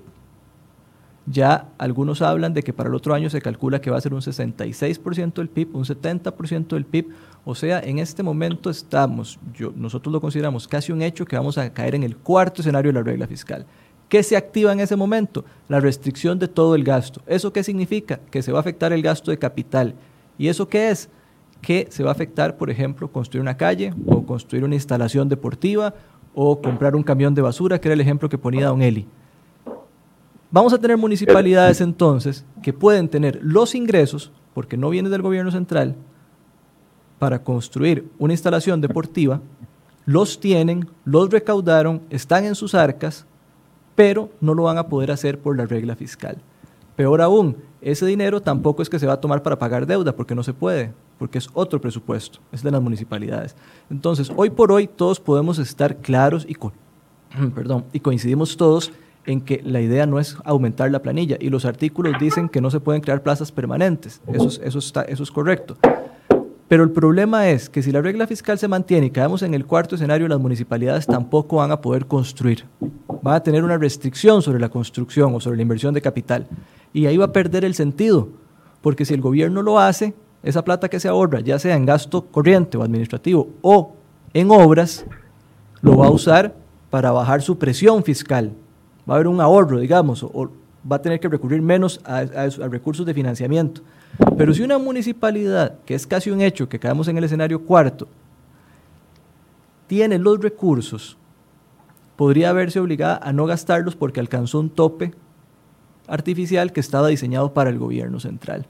Ya 1.26 1.68
algunos 1.78 2.20
hablan 2.20 2.52
de 2.52 2.62
que 2.62 2.72
para 2.72 2.88
el 2.88 2.94
otro 2.96 3.14
año 3.14 3.30
se 3.30 3.40
calcula 3.40 3.80
que 3.80 3.90
va 3.90 3.98
a 3.98 4.00
ser 4.00 4.12
un 4.12 4.20
66% 4.20 5.34
del 5.34 5.48
PIB, 5.48 5.76
un 5.76 5.84
70% 5.84 6.68
del 6.68 6.84
PIB. 6.84 7.10
O 7.44 7.54
sea, 7.54 7.78
en 7.80 7.98
este 7.98 8.22
momento 8.22 8.70
estamos, 8.70 9.38
nosotros 9.76 10.12
lo 10.12 10.20
consideramos 10.20 10.66
casi 10.66 10.90
un 10.90 11.00
hecho 11.00 11.24
que 11.24 11.36
vamos 11.36 11.58
a 11.58 11.72
caer 11.72 11.94
en 11.94 12.02
el 12.02 12.16
cuarto 12.16 12.60
escenario 12.60 12.92
de 12.92 12.98
la 12.98 13.04
regla 13.04 13.26
fiscal. 13.26 13.66
¿Qué 14.08 14.22
se 14.22 14.36
activa 14.36 14.72
en 14.72 14.80
ese 14.80 14.96
momento? 14.96 15.44
La 15.68 15.80
restricción 15.80 16.38
de 16.38 16.48
todo 16.48 16.74
el 16.74 16.84
gasto. 16.84 17.22
¿Eso 17.26 17.52
qué 17.52 17.62
significa? 17.62 18.20
Que 18.30 18.42
se 18.42 18.52
va 18.52 18.58
a 18.58 18.60
afectar 18.60 18.92
el 18.92 19.00
gasto 19.00 19.30
de 19.30 19.38
capital. 19.38 19.94
¿Y 20.36 20.48
eso 20.48 20.68
qué 20.68 20.90
es? 20.90 21.08
Que 21.62 21.86
se 21.88 22.02
va 22.02 22.10
a 22.10 22.12
afectar, 22.12 22.56
por 22.56 22.68
ejemplo, 22.68 23.10
construir 23.10 23.40
una 23.40 23.56
calle 23.56 23.94
o 24.06 24.26
construir 24.26 24.64
una 24.64 24.74
instalación 24.74 25.28
deportiva 25.28 25.94
o 26.34 26.60
comprar 26.60 26.96
un 26.96 27.02
camión 27.02 27.34
de 27.34 27.42
basura, 27.42 27.80
que 27.80 27.88
era 27.88 27.94
el 27.94 28.00
ejemplo 28.00 28.28
que 28.28 28.38
ponía 28.38 28.66
Don 28.66 28.82
Eli. 28.82 29.06
Vamos 30.52 30.74
a 30.74 30.78
tener 30.78 30.98
municipalidades 30.98 31.80
entonces 31.80 32.44
que 32.62 32.74
pueden 32.74 33.08
tener 33.08 33.40
los 33.42 33.74
ingresos, 33.74 34.30
porque 34.52 34.76
no 34.76 34.90
viene 34.90 35.08
del 35.08 35.22
gobierno 35.22 35.50
central, 35.50 35.96
para 37.18 37.42
construir 37.42 38.10
una 38.18 38.34
instalación 38.34 38.82
deportiva, 38.82 39.40
los 40.04 40.40
tienen, 40.40 40.90
los 41.06 41.30
recaudaron, 41.30 42.02
están 42.10 42.44
en 42.44 42.54
sus 42.54 42.74
arcas, 42.74 43.24
pero 43.94 44.28
no 44.42 44.52
lo 44.52 44.64
van 44.64 44.76
a 44.76 44.88
poder 44.88 45.10
hacer 45.10 45.38
por 45.38 45.56
la 45.56 45.64
regla 45.64 45.96
fiscal. 45.96 46.36
Peor 46.96 47.22
aún, 47.22 47.56
ese 47.80 48.04
dinero 48.04 48.42
tampoco 48.42 48.82
es 48.82 48.90
que 48.90 48.98
se 48.98 49.06
va 49.06 49.14
a 49.14 49.20
tomar 49.20 49.42
para 49.42 49.58
pagar 49.58 49.86
deuda, 49.86 50.14
porque 50.14 50.34
no 50.34 50.42
se 50.42 50.52
puede, 50.52 50.92
porque 51.18 51.38
es 51.38 51.48
otro 51.54 51.80
presupuesto, 51.80 52.40
es 52.52 52.62
de 52.62 52.70
las 52.70 52.82
municipalidades. 52.82 53.56
Entonces, 53.88 54.30
hoy 54.36 54.50
por 54.50 54.70
hoy 54.70 54.86
todos 54.86 55.18
podemos 55.18 55.58
estar 55.58 55.96
claros 55.96 56.46
y, 56.46 56.56
perdón, 57.54 57.86
y 57.94 58.00
coincidimos 58.00 58.54
todos 58.58 58.92
en 59.24 59.40
que 59.40 59.60
la 59.64 59.80
idea 59.80 60.06
no 60.06 60.18
es 60.18 60.36
aumentar 60.44 60.90
la 60.90 61.02
planilla 61.02 61.36
y 61.40 61.48
los 61.50 61.64
artículos 61.64 62.14
dicen 62.18 62.48
que 62.48 62.60
no 62.60 62.70
se 62.70 62.80
pueden 62.80 63.02
crear 63.02 63.22
plazas 63.22 63.52
permanentes. 63.52 64.20
Eso 64.32 64.78
es 64.78 65.30
correcto. 65.30 65.76
Pero 66.68 66.84
el 66.84 66.90
problema 66.90 67.50
es 67.50 67.68
que 67.68 67.82
si 67.82 67.92
la 67.92 68.00
regla 68.00 68.26
fiscal 68.26 68.58
se 68.58 68.66
mantiene 68.66 69.08
y 69.08 69.10
caemos 69.10 69.42
en 69.42 69.52
el 69.52 69.66
cuarto 69.66 69.94
escenario, 69.94 70.26
las 70.26 70.40
municipalidades 70.40 71.06
tampoco 71.06 71.56
van 71.56 71.70
a 71.70 71.82
poder 71.82 72.06
construir. 72.06 72.64
Van 73.20 73.34
a 73.34 73.42
tener 73.42 73.62
una 73.62 73.76
restricción 73.76 74.40
sobre 74.40 74.58
la 74.58 74.70
construcción 74.70 75.34
o 75.34 75.40
sobre 75.40 75.56
la 75.56 75.62
inversión 75.62 75.92
de 75.92 76.00
capital. 76.00 76.46
Y 76.94 77.04
ahí 77.04 77.18
va 77.18 77.26
a 77.26 77.32
perder 77.32 77.66
el 77.66 77.74
sentido, 77.74 78.30
porque 78.80 79.04
si 79.04 79.12
el 79.12 79.20
gobierno 79.20 79.60
lo 79.60 79.78
hace, 79.78 80.14
esa 80.42 80.64
plata 80.64 80.88
que 80.88 80.98
se 80.98 81.08
ahorra, 81.08 81.40
ya 81.40 81.58
sea 81.58 81.76
en 81.76 81.84
gasto 81.84 82.24
corriente 82.26 82.78
o 82.78 82.82
administrativo 82.82 83.50
o 83.60 83.92
en 84.32 84.50
obras, 84.50 85.04
lo 85.82 85.98
va 85.98 86.06
a 86.06 86.10
usar 86.10 86.54
para 86.88 87.12
bajar 87.12 87.42
su 87.42 87.58
presión 87.58 88.02
fiscal. 88.02 88.52
Va 89.08 89.14
a 89.14 89.16
haber 89.16 89.28
un 89.28 89.40
ahorro, 89.40 89.78
digamos, 89.78 90.22
o, 90.22 90.50
va 90.90 90.96
a 90.96 91.02
tener 91.02 91.20
que 91.20 91.28
recurrir 91.28 91.62
menos 91.62 92.00
a 92.04 92.24
recursos 92.68 93.06
de 93.06 93.14
financiamiento. 93.14 93.82
Pero 94.36 94.52
si 94.54 94.62
una 94.62 94.78
municipalidad, 94.78 95.78
que 95.84 95.94
es 95.94 96.06
casi 96.06 96.30
un 96.30 96.40
hecho, 96.40 96.68
que 96.68 96.78
caemos 96.78 97.08
en 97.08 97.18
el 97.18 97.24
escenario 97.24 97.64
cuarto, 97.64 98.08
tiene 99.86 100.18
los 100.18 100.40
recursos, 100.40 101.16
podría 102.16 102.52
verse 102.52 102.80
obligada 102.80 103.18
a 103.22 103.32
no 103.32 103.46
gastarlos 103.46 103.96
porque 103.96 104.20
alcanzó 104.20 104.60
un 104.60 104.70
tope 104.70 105.14
artificial 106.06 106.72
que 106.72 106.80
estaba 106.80 107.08
diseñado 107.08 107.52
para 107.54 107.70
el 107.70 107.78
gobierno 107.78 108.20
central. 108.20 108.66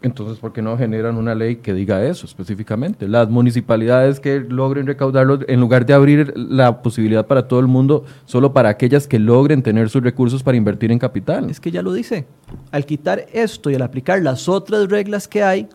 Entonces, 0.00 0.38
¿por 0.38 0.52
qué 0.52 0.62
no 0.62 0.78
generan 0.78 1.16
una 1.16 1.34
ley 1.34 1.56
que 1.56 1.74
diga 1.74 2.04
eso 2.04 2.24
específicamente? 2.24 3.08
Las 3.08 3.28
municipalidades 3.28 4.20
que 4.20 4.38
logren 4.40 4.86
recaudarlo, 4.86 5.40
en 5.48 5.58
lugar 5.58 5.86
de 5.86 5.92
abrir 5.92 6.32
la 6.36 6.82
posibilidad 6.82 7.26
para 7.26 7.48
todo 7.48 7.58
el 7.58 7.66
mundo, 7.66 8.04
solo 8.24 8.52
para 8.52 8.68
aquellas 8.68 9.08
que 9.08 9.18
logren 9.18 9.60
tener 9.60 9.90
sus 9.90 10.02
recursos 10.02 10.44
para 10.44 10.56
invertir 10.56 10.92
en 10.92 11.00
capital. 11.00 11.50
Es 11.50 11.58
que 11.58 11.72
ya 11.72 11.82
lo 11.82 11.92
dice. 11.92 12.26
Al 12.70 12.86
quitar 12.86 13.26
esto 13.32 13.70
y 13.70 13.74
al 13.74 13.82
aplicar 13.82 14.22
las 14.22 14.48
otras 14.48 14.88
reglas 14.88 15.26
que 15.26 15.42
hay, 15.42 15.68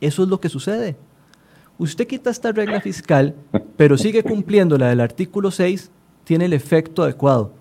eso 0.00 0.22
es 0.22 0.28
lo 0.30 0.40
que 0.40 0.48
sucede. 0.48 0.96
Usted 1.76 2.06
quita 2.06 2.30
esta 2.30 2.52
regla 2.52 2.80
fiscal, 2.80 3.34
pero 3.76 3.98
sigue 3.98 4.22
cumpliendo 4.22 4.78
la 4.78 4.88
del 4.88 5.00
artículo 5.00 5.50
6, 5.50 5.90
tiene 6.24 6.46
el 6.46 6.54
efecto 6.54 7.02
adecuado, 7.02 7.52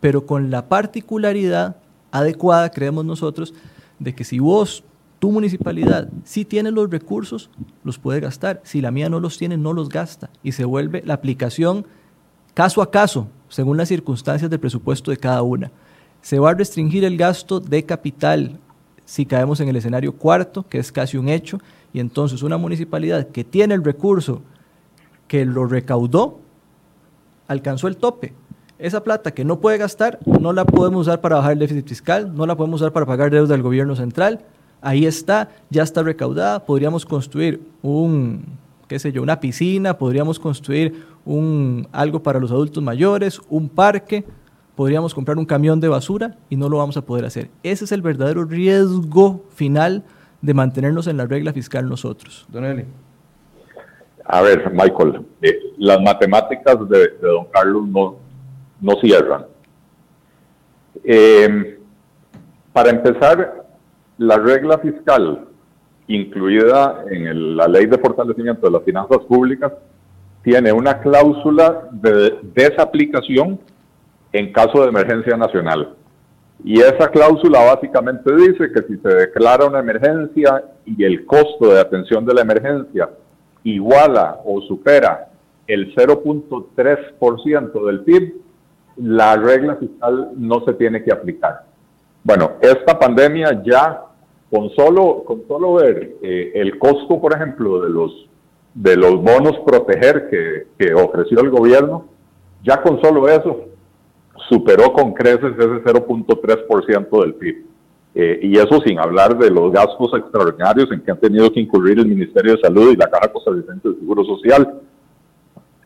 pero 0.00 0.26
con 0.26 0.50
la 0.50 0.68
particularidad 0.68 1.76
adecuada, 2.10 2.70
creemos 2.70 3.06
nosotros, 3.06 3.54
de 3.98 4.14
que 4.14 4.24
si 4.24 4.38
vos 4.38 4.84
tu 5.26 5.32
municipalidad, 5.32 6.08
si 6.22 6.44
tiene 6.44 6.70
los 6.70 6.88
recursos, 6.88 7.50
los 7.82 7.98
puede 7.98 8.20
gastar. 8.20 8.60
Si 8.62 8.80
la 8.80 8.92
mía 8.92 9.08
no 9.08 9.18
los 9.18 9.38
tiene, 9.38 9.56
no 9.56 9.72
los 9.72 9.88
gasta. 9.88 10.30
Y 10.44 10.52
se 10.52 10.64
vuelve 10.64 11.02
la 11.04 11.14
aplicación 11.14 11.84
caso 12.54 12.80
a 12.80 12.92
caso, 12.92 13.26
según 13.48 13.76
las 13.76 13.88
circunstancias 13.88 14.48
del 14.48 14.60
presupuesto 14.60 15.10
de 15.10 15.16
cada 15.16 15.42
una. 15.42 15.72
Se 16.20 16.38
va 16.38 16.50
a 16.50 16.54
restringir 16.54 17.04
el 17.04 17.16
gasto 17.16 17.58
de 17.58 17.84
capital 17.84 18.60
si 19.04 19.26
caemos 19.26 19.58
en 19.58 19.68
el 19.68 19.74
escenario 19.74 20.12
cuarto, 20.12 20.64
que 20.68 20.78
es 20.78 20.92
casi 20.92 21.16
un 21.16 21.28
hecho, 21.28 21.58
y 21.92 21.98
entonces 21.98 22.44
una 22.44 22.56
municipalidad 22.56 23.26
que 23.26 23.42
tiene 23.42 23.74
el 23.74 23.82
recurso 23.82 24.42
que 25.26 25.44
lo 25.44 25.66
recaudó, 25.66 26.38
alcanzó 27.48 27.88
el 27.88 27.96
tope. 27.96 28.32
Esa 28.78 29.02
plata 29.02 29.34
que 29.34 29.44
no 29.44 29.58
puede 29.58 29.76
gastar, 29.76 30.20
no 30.24 30.52
la 30.52 30.64
podemos 30.64 31.00
usar 31.00 31.20
para 31.20 31.34
bajar 31.34 31.54
el 31.54 31.58
déficit 31.58 31.88
fiscal, 31.88 32.32
no 32.32 32.46
la 32.46 32.56
podemos 32.56 32.80
usar 32.80 32.92
para 32.92 33.06
pagar 33.06 33.32
deuda 33.32 33.54
del 33.54 33.62
gobierno 33.62 33.96
central, 33.96 34.44
ahí 34.86 35.04
está, 35.04 35.48
ya 35.68 35.82
está 35.82 36.04
recaudada, 36.04 36.64
podríamos 36.64 37.04
construir 37.04 37.60
un, 37.82 38.44
qué 38.86 39.00
sé 39.00 39.10
yo, 39.10 39.20
una 39.20 39.40
piscina, 39.40 39.98
podríamos 39.98 40.38
construir 40.38 41.04
un, 41.24 41.88
algo 41.90 42.22
para 42.22 42.38
los 42.38 42.52
adultos 42.52 42.80
mayores, 42.84 43.40
un 43.48 43.68
parque, 43.68 44.24
podríamos 44.76 45.12
comprar 45.12 45.38
un 45.38 45.44
camión 45.44 45.80
de 45.80 45.88
basura 45.88 46.36
y 46.48 46.56
no 46.56 46.68
lo 46.68 46.78
vamos 46.78 46.96
a 46.96 47.02
poder 47.02 47.24
hacer. 47.24 47.50
Ese 47.64 47.84
es 47.84 47.90
el 47.90 48.00
verdadero 48.00 48.44
riesgo 48.44 49.44
final 49.56 50.04
de 50.40 50.54
mantenernos 50.54 51.08
en 51.08 51.16
la 51.16 51.26
regla 51.26 51.52
fiscal 51.52 51.88
nosotros. 51.88 52.46
Don 52.48 52.64
Eli. 52.64 52.84
A 54.24 54.40
ver, 54.40 54.70
Michael, 54.72 55.26
eh, 55.42 55.58
las 55.78 56.00
matemáticas 56.00 56.76
de, 56.88 57.08
don 57.20 57.46
Carlos 57.46 57.88
no, 57.88 58.16
no 58.80 59.00
cierran. 59.00 59.46
Eh, 61.02 61.80
para 62.72 62.90
empezar, 62.90 63.65
la 64.18 64.38
regla 64.38 64.78
fiscal 64.78 65.46
incluida 66.08 67.04
en 67.10 67.56
la 67.56 67.66
ley 67.66 67.86
de 67.86 67.98
fortalecimiento 67.98 68.66
de 68.66 68.72
las 68.72 68.82
finanzas 68.82 69.18
públicas 69.28 69.72
tiene 70.42 70.72
una 70.72 71.00
cláusula 71.00 71.88
de 71.90 72.38
desaplicación 72.54 73.58
en 74.32 74.52
caso 74.52 74.82
de 74.82 74.88
emergencia 74.88 75.36
nacional. 75.36 75.94
Y 76.64 76.80
esa 76.80 77.08
cláusula 77.08 77.74
básicamente 77.74 78.34
dice 78.34 78.70
que 78.72 78.82
si 78.82 78.96
se 78.98 79.08
declara 79.08 79.66
una 79.66 79.80
emergencia 79.80 80.64
y 80.84 81.04
el 81.04 81.26
costo 81.26 81.72
de 81.72 81.80
atención 81.80 82.24
de 82.24 82.34
la 82.34 82.42
emergencia 82.42 83.10
iguala 83.64 84.40
o 84.44 84.60
supera 84.62 85.28
el 85.66 85.94
0.3% 85.94 87.86
del 87.86 88.00
PIB, 88.00 88.34
la 88.98 89.36
regla 89.36 89.76
fiscal 89.76 90.30
no 90.36 90.64
se 90.64 90.72
tiene 90.74 91.02
que 91.02 91.12
aplicar. 91.12 91.65
Bueno, 92.26 92.54
esta 92.60 92.98
pandemia 92.98 93.62
ya 93.64 94.02
con 94.50 94.68
solo, 94.70 95.22
con 95.24 95.46
solo 95.46 95.74
ver 95.74 96.16
eh, 96.20 96.50
el 96.56 96.76
costo, 96.76 97.20
por 97.20 97.32
ejemplo, 97.32 97.82
de 97.82 97.88
los, 97.88 98.28
de 98.74 98.96
los 98.96 99.14
bonos 99.22 99.60
proteger 99.64 100.28
que, 100.28 100.92
ofreció 100.94 101.38
el 101.40 101.50
gobierno, 101.50 102.08
ya 102.64 102.82
con 102.82 103.00
solo 103.00 103.28
eso 103.28 103.66
superó 104.48 104.92
con 104.92 105.14
creces 105.14 105.52
ese 105.56 105.84
0.3% 105.84 107.22
del 107.22 107.34
PIB. 107.34 107.64
Eh, 108.16 108.40
y 108.42 108.58
eso 108.58 108.80
sin 108.84 108.98
hablar 108.98 109.38
de 109.38 109.48
los 109.48 109.70
gastos 109.70 110.12
extraordinarios 110.18 110.90
en 110.90 111.02
que 111.02 111.12
han 111.12 111.20
tenido 111.20 111.52
que 111.52 111.60
incurrir 111.60 112.00
el 112.00 112.08
Ministerio 112.08 112.56
de 112.56 112.60
Salud 112.62 112.92
y 112.92 112.96
la 112.96 113.08
Caja 113.08 113.32
Costarricense 113.32 113.88
de 113.88 113.94
Seguro 114.00 114.24
Social, 114.24 114.80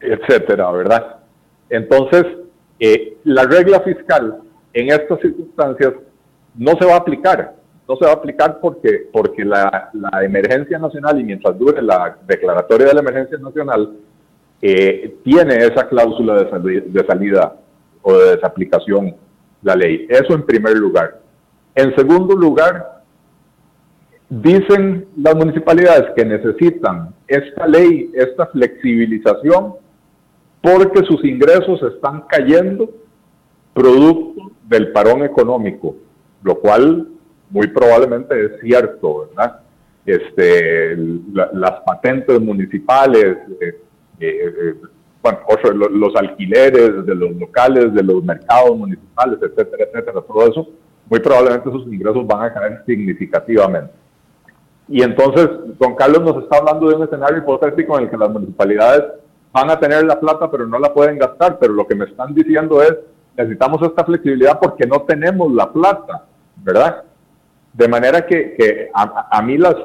etcétera, 0.01 0.71
¿verdad? 0.71 1.17
Entonces, 1.69 2.25
eh, 2.79 3.19
la 3.25 3.45
regla 3.45 3.81
fiscal 3.81 4.39
en 4.73 4.91
estas 4.91 5.21
circunstancias 5.21 5.93
no 6.57 6.73
se 6.79 6.87
va 6.87 6.95
a 6.95 6.99
aplicar 6.99 7.61
no 7.91 7.97
se 7.97 8.05
va 8.05 8.13
a 8.13 8.15
aplicar 8.15 8.61
porque, 8.61 9.09
porque 9.13 9.45
la, 9.45 9.91
emergencia 10.23 10.79
nacional 10.79 11.21
y 11.21 11.25
mientras 11.25 11.59
dure 11.59 11.83
la 11.83 12.17
declaratoria 12.25 12.87
de 12.87 12.95
la 12.95 13.01
emergencia 13.01 13.37
nacional, 13.39 13.97
eh, 14.63 15.17
tiene 15.25 15.57
esa 15.57 15.89
cláusula 15.89 16.45
de, 16.45 16.83
de 16.83 17.05
salida 17.05 17.57
o 18.03 18.17
de 18.17 18.37
desaplicación 18.37 19.17
la 19.63 19.75
ley. 19.75 20.07
Eso 20.09 20.35
en 20.35 20.47
primer 20.47 20.77
lugar. 20.77 21.21
En 21.75 21.93
segundo 21.97 22.37
lugar, 22.37 23.03
dicen 24.29 25.09
las 25.17 25.35
municipalidades 25.35 26.13
que 26.15 26.25
necesitan 26.25 27.13
esta 27.27 27.67
ley, 27.67 28.13
esta 28.15 28.47
flexibilización, 28.47 29.75
porque 30.63 31.05
sus 31.07 31.25
ingresos 31.25 31.83
están 31.93 32.23
cayendo 32.29 32.89
producto 33.75 34.53
del 34.69 34.93
parón 34.93 35.25
económico, 35.25 35.97
lo 36.43 36.59
cual 36.59 37.09
muy 37.51 37.67
probablemente 37.69 38.45
es 38.45 38.61
cierto, 38.61 39.27
¿verdad? 39.29 39.61
Este, 40.07 40.97
las 40.97 41.81
patentes 41.85 42.41
municipales, 42.41 43.37
eh, 43.61 43.81
eh, 44.21 44.55
eh, 44.63 44.75
bueno, 45.23 45.41
los, 45.91 46.17
alquileres 46.17 47.05
de 47.05 47.15
los 47.15 47.33
locales, 47.37 47.93
de 47.93 48.03
los 48.03 48.25
mercados 48.25 48.77
municipales, 48.77 49.39
etcétera, 49.43 49.85
etcétera, 49.85 50.21
todo 50.23 50.49
eso, 50.49 50.69
muy 51.09 51.21
probablemente 51.21 51.69
esos 51.69 51.87
ingresos 51.87 52.27
van 52.27 52.45
a 52.45 52.55
caer 52.55 52.83
significativamente. 52.87 53.93
Y 54.89 55.03
entonces, 55.03 55.49
don 55.79 55.95
Carlos 55.95 56.23
nos 56.23 56.43
está 56.43 56.57
hablando 56.59 56.89
de 56.89 56.97
un 56.97 57.03
escenario 57.05 57.39
hipotético 57.39 57.99
en 57.99 58.05
el 58.05 58.11
que 58.11 58.17
las 58.17 58.31
municipalidades 58.31 59.05
van 59.53 59.71
a 59.71 59.79
tener 59.79 60.05
la 60.05 60.19
plata, 60.19 60.51
pero 60.51 60.67
no 60.67 60.79
la 60.79 60.93
pueden 60.93 61.19
gastar, 61.19 61.59
pero 61.59 61.75
lo 61.75 61.87
que 61.87 61.95
me 61.95 62.07
están 62.07 62.35
diciendo 62.35 62.83
es 62.83 62.97
necesitamos 63.37 63.83
esta 63.83 64.05
flexibilidad 64.05 64.59
porque 64.61 64.87
no 64.87 65.03
tenemos 65.03 65.53
la 65.53 65.73
plata, 65.73 66.27
¿verdad? 66.63 67.05
De 67.73 67.89
manera 67.89 68.27
que, 68.27 68.91
a, 68.93 69.43
mí 69.43 69.57
las, 69.57 69.77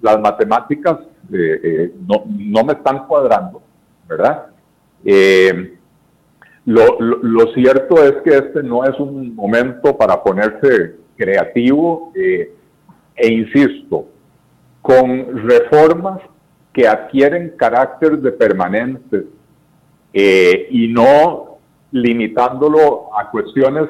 las 0.00 0.20
matemáticas 0.20 0.98
eh, 1.32 1.60
eh, 1.62 1.92
no, 2.06 2.24
no, 2.26 2.64
me 2.64 2.72
están 2.74 3.06
cuadrando, 3.06 3.62
¿verdad? 4.08 4.46
Eh, 5.04 5.76
lo, 6.66 6.98
lo, 7.00 7.52
cierto 7.52 8.02
es 8.02 8.14
que 8.22 8.30
este 8.30 8.62
no 8.62 8.84
es 8.84 8.98
un 8.98 9.34
momento 9.34 9.96
para 9.96 10.22
ponerse 10.22 10.96
creativo 11.16 12.12
e 12.14 13.32
insisto, 13.32 14.06
con 14.80 15.46
reformas 15.46 16.20
que 16.72 16.88
adquieren 16.88 17.54
carácter 17.56 18.18
de 18.18 18.32
permanentes 18.32 19.24
y 20.12 20.88
no 20.88 21.58
limitándolo 21.92 23.10
a 23.16 23.30
cuestiones 23.30 23.88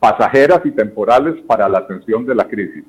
pasajeras 0.00 0.62
y 0.64 0.70
temporales 0.72 1.36
para 1.46 1.68
la 1.68 1.78
atención 1.78 2.24
de 2.26 2.34
la 2.34 2.48
crisis. 2.48 2.84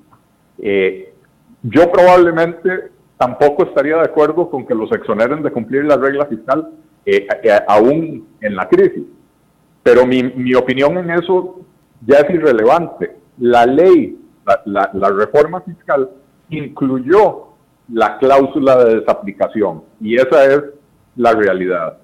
Eh, 0.58 1.14
yo 1.62 1.92
probablemente 1.92 2.90
tampoco 3.18 3.64
estaría 3.64 3.98
de 3.98 4.06
acuerdo 4.06 4.50
con 4.50 4.66
que 4.66 4.74
los 4.74 4.92
exoneren 4.92 5.44
de 5.44 5.52
cumplir 5.52 5.86
la 5.86 5.98
regla 5.98 6.26
fiscal 6.26 6.70
eh, 7.06 7.28
eh, 7.44 7.60
aún 7.68 8.28
en 8.40 8.56
la 8.56 8.68
crisis, 8.68 9.04
pero 9.84 10.06
mi, 10.06 10.24
mi, 10.24 10.56
opinión 10.56 10.98
en 10.98 11.12
eso 11.12 11.60
ya 12.06 12.20
es 12.20 12.30
irrelevante. 12.34 13.16
La 13.38 13.66
ley, 13.66 14.18
la, 14.66 14.90
la 14.94 15.10
reforma 15.10 15.62
fiscal 15.62 16.10
incluyó 16.50 17.48
la 17.92 18.18
cláusula 18.18 18.84
de 18.84 19.00
desaplicación 19.00 19.84
y 20.00 20.16
esa 20.16 20.46
es 20.46 20.62
la 21.16 21.34
realidad. 21.34 21.98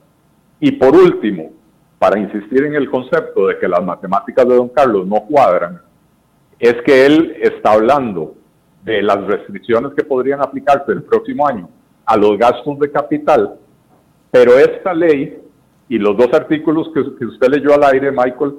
Y 0.60 0.72
por 0.74 0.96
último, 0.96 1.52
para 2.00 2.20
insistir 2.20 2.64
en 2.64 2.76
el 2.76 2.90
concepto 2.90 3.48
de 3.48 3.58
que 3.58 3.68
las 3.68 3.84
matemáticas 3.84 4.48
de 4.48 4.56
don 4.56 4.70
Carlos 4.70 5.08
no 5.08 5.22
cuadran, 5.22 5.82
es 6.60 6.76
que 6.86 7.06
él 7.06 7.36
está 7.42 7.74
hablando 7.74 8.36
de 8.84 9.02
las 9.02 9.24
restricciones 9.26 9.94
que 9.96 10.04
podrían 10.04 10.42
aplicarse 10.42 10.92
el 10.92 11.04
próximo 11.04 11.48
año 11.48 11.70
a 12.06 12.16
los 12.16 12.38
gastos 12.38 12.80
de 12.80 12.92
capital, 12.92 13.56
pero 14.32 14.58
esta 14.58 14.94
ley 14.94 15.40
y 15.90 15.98
los 15.98 16.18
dos 16.18 16.30
artículos 16.34 16.90
que, 16.94 17.26
usted 17.26 17.50
leyó 17.50 17.74
al 17.74 17.84
aire, 17.84 18.12
Michael, 18.12 18.56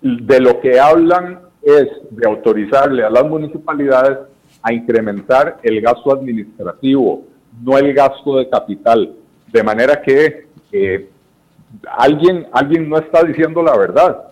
de 0.00 0.40
lo 0.40 0.60
que 0.60 0.78
hablan 0.78 1.40
es 1.62 1.88
de 2.10 2.26
autorizarle 2.26 3.04
a 3.04 3.10
las 3.10 3.24
municipalidades 3.24 4.18
a 4.62 4.72
incrementar 4.72 5.58
el 5.62 5.80
gasto 5.80 6.12
administrativo, 6.12 7.24
no 7.62 7.78
el 7.78 7.92
gasto 7.94 8.38
de 8.38 8.48
capital. 8.48 9.14
De 9.46 9.62
manera 9.62 10.00
que 10.00 10.46
eh, 10.72 11.08
alguien, 11.96 12.46
alguien 12.52 12.88
no 12.88 12.98
está 12.98 13.22
diciendo 13.22 13.62
la 13.62 13.76
verdad. 13.76 14.30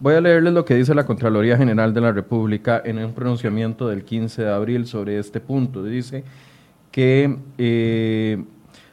Voy 0.00 0.14
a 0.14 0.20
leerles 0.20 0.52
lo 0.52 0.64
que 0.64 0.74
dice 0.74 0.94
la 0.94 1.06
Contraloría 1.06 1.56
General 1.56 1.94
de 1.94 2.00
la 2.00 2.10
República 2.10 2.82
en 2.84 2.98
un 2.98 3.12
pronunciamiento 3.12 3.86
del 3.88 4.04
15 4.04 4.42
de 4.42 4.50
abril 4.50 4.86
sobre 4.86 5.18
este 5.18 5.38
punto. 5.38 5.84
Dice 5.84 6.24
que 6.90 7.36
eh, 7.56 8.42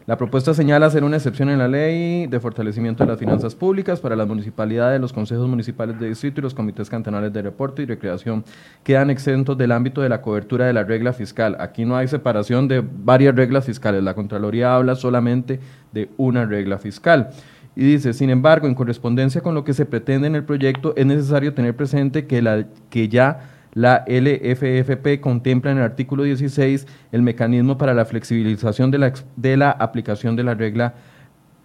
la 0.09 0.17
propuesta 0.17 0.55
señala 0.55 0.87
hacer 0.87 1.03
una 1.03 1.17
excepción 1.17 1.51
en 1.51 1.59
la 1.59 1.67
ley 1.67 2.25
de 2.25 2.39
fortalecimiento 2.39 3.03
de 3.03 3.11
las 3.11 3.19
finanzas 3.19 3.53
públicas 3.53 3.99
para 3.99 4.15
las 4.15 4.27
municipalidades, 4.27 4.99
los 4.99 5.13
consejos 5.13 5.47
municipales 5.47 5.99
de 5.99 6.09
distrito 6.09 6.41
y 6.41 6.41
los 6.41 6.55
comités 6.55 6.89
cantonales 6.89 7.31
de 7.31 7.43
reporte 7.43 7.83
y 7.83 7.85
recreación 7.85 8.43
quedan 8.81 9.11
exentos 9.11 9.55
del 9.55 9.71
ámbito 9.71 10.01
de 10.01 10.09
la 10.09 10.23
cobertura 10.23 10.65
de 10.65 10.73
la 10.73 10.83
regla 10.83 11.13
fiscal. 11.13 11.57
Aquí 11.59 11.85
no 11.85 11.95
hay 11.95 12.07
separación 12.07 12.67
de 12.67 12.83
varias 12.83 13.35
reglas 13.35 13.65
fiscales. 13.65 14.01
La 14.01 14.15
Contraloría 14.15 14.73
habla 14.73 14.95
solamente 14.95 15.59
de 15.93 16.09
una 16.17 16.43
regla 16.43 16.79
fiscal. 16.79 17.29
Y 17.75 17.83
dice, 17.83 18.13
sin 18.13 18.31
embargo, 18.31 18.65
en 18.65 18.73
correspondencia 18.73 19.41
con 19.41 19.53
lo 19.53 19.63
que 19.63 19.75
se 19.75 19.85
pretende 19.85 20.25
en 20.25 20.33
el 20.33 20.43
proyecto, 20.43 20.95
es 20.97 21.05
necesario 21.05 21.53
tener 21.53 21.75
presente 21.75 22.25
que, 22.25 22.41
la, 22.41 22.65
que 22.89 23.09
ya 23.09 23.58
la 23.79 24.03
LFFP 24.07 25.21
contempla 25.21 25.71
en 25.71 25.77
el 25.77 25.83
artículo 25.85 26.23
16 26.23 26.85
el 27.13 27.21
mecanismo 27.21 27.77
para 27.77 27.93
la 27.93 28.03
flexibilización 28.03 28.91
de 28.91 28.97
la, 28.97 29.13
de 29.37 29.55
la 29.55 29.71
aplicación 29.71 30.35
de 30.35 30.43
la 30.43 30.53
regla 30.53 30.95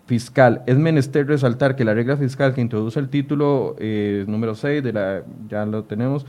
fiscal. 0.07 0.63
Es 0.67 0.79
menester 0.79 1.27
resaltar 1.27 1.75
que 1.75 1.85
la 1.85 1.93
regla 1.93 2.17
fiscal 2.17 2.55
que 2.55 2.61
introduce 2.61 3.01
el 3.01 3.09
título 3.09 3.75
eh, 3.81 4.25
número 4.29 4.55
6, 4.55 4.85
de 4.85 4.93
la, 4.93 5.25
ya 5.49 5.67
lo 5.67 5.83
tenemos, 5.83 6.25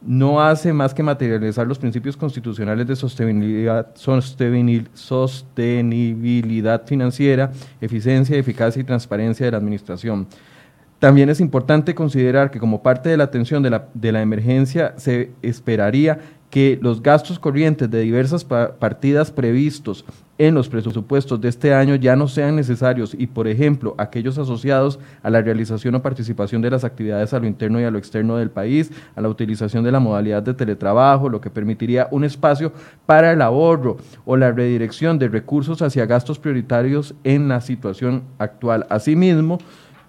no 0.00 0.40
hace 0.40 0.72
más 0.72 0.94
que 0.94 1.02
materializar 1.02 1.66
los 1.66 1.78
principios 1.78 2.16
constitucionales 2.16 2.86
de 2.86 2.96
sostenibilidad, 2.96 3.88
sostenibilidad 3.94 6.86
financiera, 6.86 7.52
eficiencia, 7.78 8.38
eficacia 8.38 8.80
y 8.80 8.84
transparencia 8.84 9.44
de 9.44 9.52
la 9.52 9.58
administración. 9.58 10.26
También 11.06 11.28
es 11.28 11.38
importante 11.38 11.94
considerar 11.94 12.50
que 12.50 12.58
como 12.58 12.82
parte 12.82 13.08
de 13.08 13.16
la 13.16 13.22
atención 13.22 13.62
de 13.62 13.70
la, 13.70 13.86
de 13.94 14.10
la 14.10 14.22
emergencia 14.22 14.92
se 14.96 15.30
esperaría 15.40 16.18
que 16.50 16.80
los 16.82 17.00
gastos 17.00 17.38
corrientes 17.38 17.88
de 17.88 18.00
diversas 18.00 18.44
partidas 18.44 19.30
previstos 19.30 20.04
en 20.36 20.54
los 20.54 20.68
presupuestos 20.68 21.40
de 21.40 21.48
este 21.48 21.72
año 21.72 21.94
ya 21.94 22.16
no 22.16 22.26
sean 22.26 22.56
necesarios 22.56 23.14
y, 23.16 23.28
por 23.28 23.46
ejemplo, 23.46 23.94
aquellos 23.98 24.36
asociados 24.36 24.98
a 25.22 25.30
la 25.30 25.42
realización 25.42 25.94
o 25.94 26.02
participación 26.02 26.60
de 26.60 26.70
las 26.70 26.82
actividades 26.82 27.32
a 27.32 27.38
lo 27.38 27.46
interno 27.46 27.80
y 27.80 27.84
a 27.84 27.90
lo 27.92 27.98
externo 27.98 28.36
del 28.36 28.50
país, 28.50 28.90
a 29.14 29.20
la 29.20 29.28
utilización 29.28 29.84
de 29.84 29.92
la 29.92 30.00
modalidad 30.00 30.42
de 30.42 30.54
teletrabajo, 30.54 31.28
lo 31.28 31.40
que 31.40 31.50
permitiría 31.50 32.08
un 32.10 32.24
espacio 32.24 32.72
para 33.06 33.30
el 33.30 33.42
ahorro 33.42 33.96
o 34.24 34.36
la 34.36 34.50
redirección 34.50 35.20
de 35.20 35.28
recursos 35.28 35.82
hacia 35.82 36.04
gastos 36.06 36.40
prioritarios 36.40 37.14
en 37.22 37.46
la 37.46 37.60
situación 37.60 38.24
actual. 38.38 38.86
Asimismo, 38.90 39.58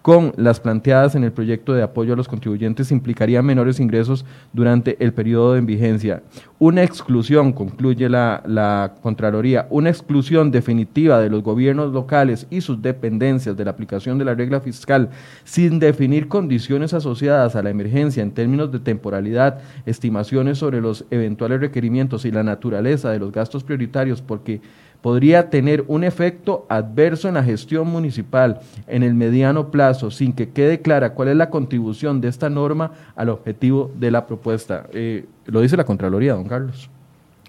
con 0.08 0.32
las 0.38 0.62
planteadas 0.62 1.16
en 1.16 1.26
el 1.26 1.34
proyecto 1.34 1.74
de 1.74 1.84
apoyo 1.84 2.14
a 2.14 2.16
los 2.16 2.30
contribuyentes 2.30 2.94
implicaría 2.94 3.42
menores 3.42 3.78
ingresos 3.82 4.24
durante 4.54 4.96
el 5.04 5.12
periodo 5.12 5.54
de 5.54 5.60
vigencia. 5.60 6.24
Una 6.60 6.82
exclusión, 6.82 7.52
concluye 7.52 8.08
la, 8.08 8.42
la, 8.46 8.94
Contraloría, 9.02 9.68
una 9.70 9.90
exclusión 9.90 10.50
definitiva 10.50 11.20
de 11.20 11.30
los 11.30 11.44
gobiernos 11.44 11.92
locales 11.92 12.48
y 12.50 12.62
sus 12.62 12.82
dependencias 12.82 13.58
de 13.58 13.66
la 13.66 13.72
aplicación 13.72 14.18
de 14.18 14.24
la 14.24 14.34
regla 14.34 14.62
fiscal 14.62 15.10
sin 15.44 15.78
definir 15.78 16.30
condiciones 16.30 16.94
asociadas 16.94 17.58
a 17.58 17.62
la 17.62 17.70
emergencia 17.70 18.24
en 18.24 18.32
términos 18.32 18.72
de 18.72 18.80
temporalidad, 18.80 19.60
estimaciones 19.86 20.58
sobre 20.58 20.80
los 20.80 21.04
eventuales 21.12 21.60
requerimientos 21.60 22.24
y 22.24 22.32
la 22.32 22.44
naturaleza 22.44 23.12
de 23.12 23.20
los 23.20 23.34
gastos 23.34 23.66
prioritarios, 23.66 24.22
porque 24.22 24.62
podría 25.02 25.50
tener 25.50 25.86
un 25.88 26.04
efecto 26.04 26.66
adverso 26.70 27.28
en 27.28 27.36
la 27.36 27.44
gestión 27.44 27.88
municipal 27.88 28.62
en 28.88 29.04
el 29.04 29.14
mediano 29.14 29.72
plazo, 29.72 30.12
sin 30.12 30.34
que 30.34 30.50
quede 30.50 30.82
clara 30.82 31.14
cuál 31.14 31.30
es 31.30 31.36
la 31.36 31.50
contribución 31.50 32.22
de 32.22 32.28
esta 32.28 32.50
norma 32.50 32.92
al 33.16 33.30
objetivo 33.30 33.92
de 33.96 34.12
la 34.12 34.26
propuesta. 34.28 34.88
Eh, 34.92 35.26
lo 35.46 35.62
dice 35.62 35.78
la 35.78 35.86
Contraloría, 35.86 36.34
don 36.34 36.48
Carlos. 36.48 36.90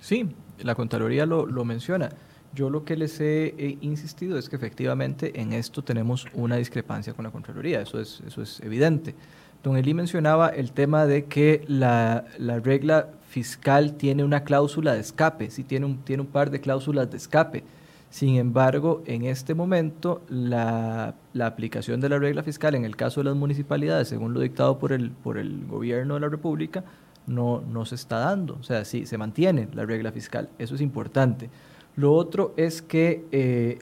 Sí, 0.00 0.28
la 0.62 0.74
Contraloría 0.74 1.26
lo, 1.26 1.64
menciona. 1.64 2.10
Yo 2.54 2.70
lo 2.70 2.84
que 2.84 2.96
les 2.96 3.20
he, 3.20 3.78
insistido 3.80 4.38
es 4.38 4.48
que 4.48 4.56
efectivamente 4.56 5.40
en 5.40 5.52
esto 5.52 5.82
tenemos 5.82 6.26
una 6.34 6.56
discrepancia 6.56 7.12
con 7.12 7.24
la 7.24 7.30
Contraloría, 7.30 7.80
eso 7.80 8.00
es, 8.00 8.22
eso 8.26 8.42
es 8.42 8.60
evidente. 8.60 9.14
Don 9.62 9.76
Eli 9.76 9.94
mencionaba 9.94 10.48
el 10.48 10.72
tema 10.72 11.06
de 11.06 11.24
que 11.24 11.64
la, 11.66 12.24
la 12.38 12.60
regla 12.60 13.08
fiscal 13.28 13.94
tiene 13.94 14.24
una 14.24 14.44
cláusula 14.44 14.94
de 14.94 15.00
escape, 15.00 15.50
sí 15.50 15.62
tiene 15.62 15.86
un, 15.86 15.98
tiene 15.98 16.22
un 16.22 16.28
par 16.28 16.50
de 16.50 16.60
cláusulas 16.60 17.10
de 17.10 17.16
escape. 17.16 17.64
Sin 18.10 18.36
embargo, 18.36 19.02
en 19.04 19.24
este 19.24 19.54
momento, 19.54 20.22
la, 20.30 21.14
aplicación 21.40 22.00
de 22.00 22.08
la 22.08 22.18
regla 22.18 22.42
fiscal 22.42 22.74
en 22.74 22.84
el 22.86 22.96
caso 22.96 23.20
de 23.20 23.24
las 23.24 23.36
municipalidades, 23.36 24.08
según 24.08 24.32
lo 24.32 24.40
dictado 24.40 24.78
por 24.78 24.92
el, 24.92 25.10
por 25.10 25.36
el 25.36 25.66
gobierno 25.66 26.14
de 26.14 26.20
la 26.20 26.28
República, 26.28 26.84
no, 27.26 27.62
no 27.70 27.84
se 27.84 27.96
está 27.96 28.18
dando. 28.18 28.56
O 28.58 28.62
sea, 28.62 28.86
sí, 28.86 29.04
se 29.04 29.18
mantiene 29.18 29.68
la 29.74 29.84
regla 29.84 30.10
fiscal. 30.10 30.48
Eso 30.58 30.74
es 30.74 30.80
importante. 30.80 31.50
Lo 31.96 32.14
otro 32.14 32.54
es 32.56 32.80
que 32.80 33.26
eh, 33.30 33.78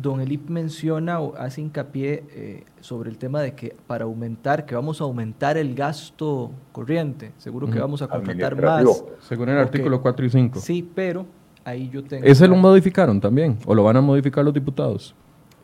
don 0.00 0.20
Elip 0.20 0.48
menciona 0.50 1.20
o 1.20 1.34
hace 1.36 1.60
hincapié 1.60 2.24
eh, 2.30 2.64
sobre 2.80 3.10
el 3.10 3.18
tema 3.18 3.40
de 3.40 3.54
que 3.54 3.74
para 3.86 4.04
aumentar, 4.04 4.66
que 4.66 4.74
vamos 4.74 5.00
a 5.00 5.04
aumentar 5.04 5.56
el 5.56 5.74
gasto 5.74 6.52
corriente, 6.72 7.32
seguro 7.38 7.68
que 7.68 7.78
vamos 7.78 8.02
a 8.02 8.08
contratar 8.08 8.60
más. 8.60 9.04
Según 9.20 9.48
el 9.48 9.58
artículo 9.58 10.02
4 10.02 10.26
y 10.26 10.30
5. 10.30 10.60
Sí, 10.60 10.88
pero 10.94 11.26
ahí 11.64 11.88
yo 11.88 12.04
tengo... 12.04 12.26
¿Ese 12.26 12.46
lo 12.46 12.56
modificaron 12.56 13.20
también? 13.20 13.58
¿O 13.64 13.74
lo 13.74 13.84
van 13.84 13.96
a 13.96 14.00
modificar 14.00 14.44
los 14.44 14.52
diputados? 14.52 15.14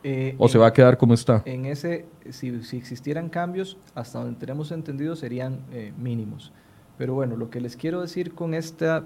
Eh, 0.03 0.35
¿O 0.37 0.49
se 0.49 0.57
va 0.57 0.67
a 0.67 0.73
quedar 0.73 0.97
como 0.97 1.13
está? 1.13 1.43
En 1.45 1.65
ese, 1.65 2.05
si, 2.29 2.61
si, 2.63 2.77
existieran 2.77 3.29
cambios, 3.29 3.77
hasta 3.95 4.19
donde 4.19 4.37
tenemos 4.37 4.71
entendido, 4.71 5.15
serían 5.15 5.59
eh, 5.71 5.93
mínimos. 5.97 6.51
Pero 6.97 7.13
bueno, 7.13 7.37
lo 7.37 7.49
que 7.49 7.61
les 7.61 7.77
quiero 7.77 8.01
decir 8.01 8.33
con, 8.33 8.53
esta, 8.53 9.05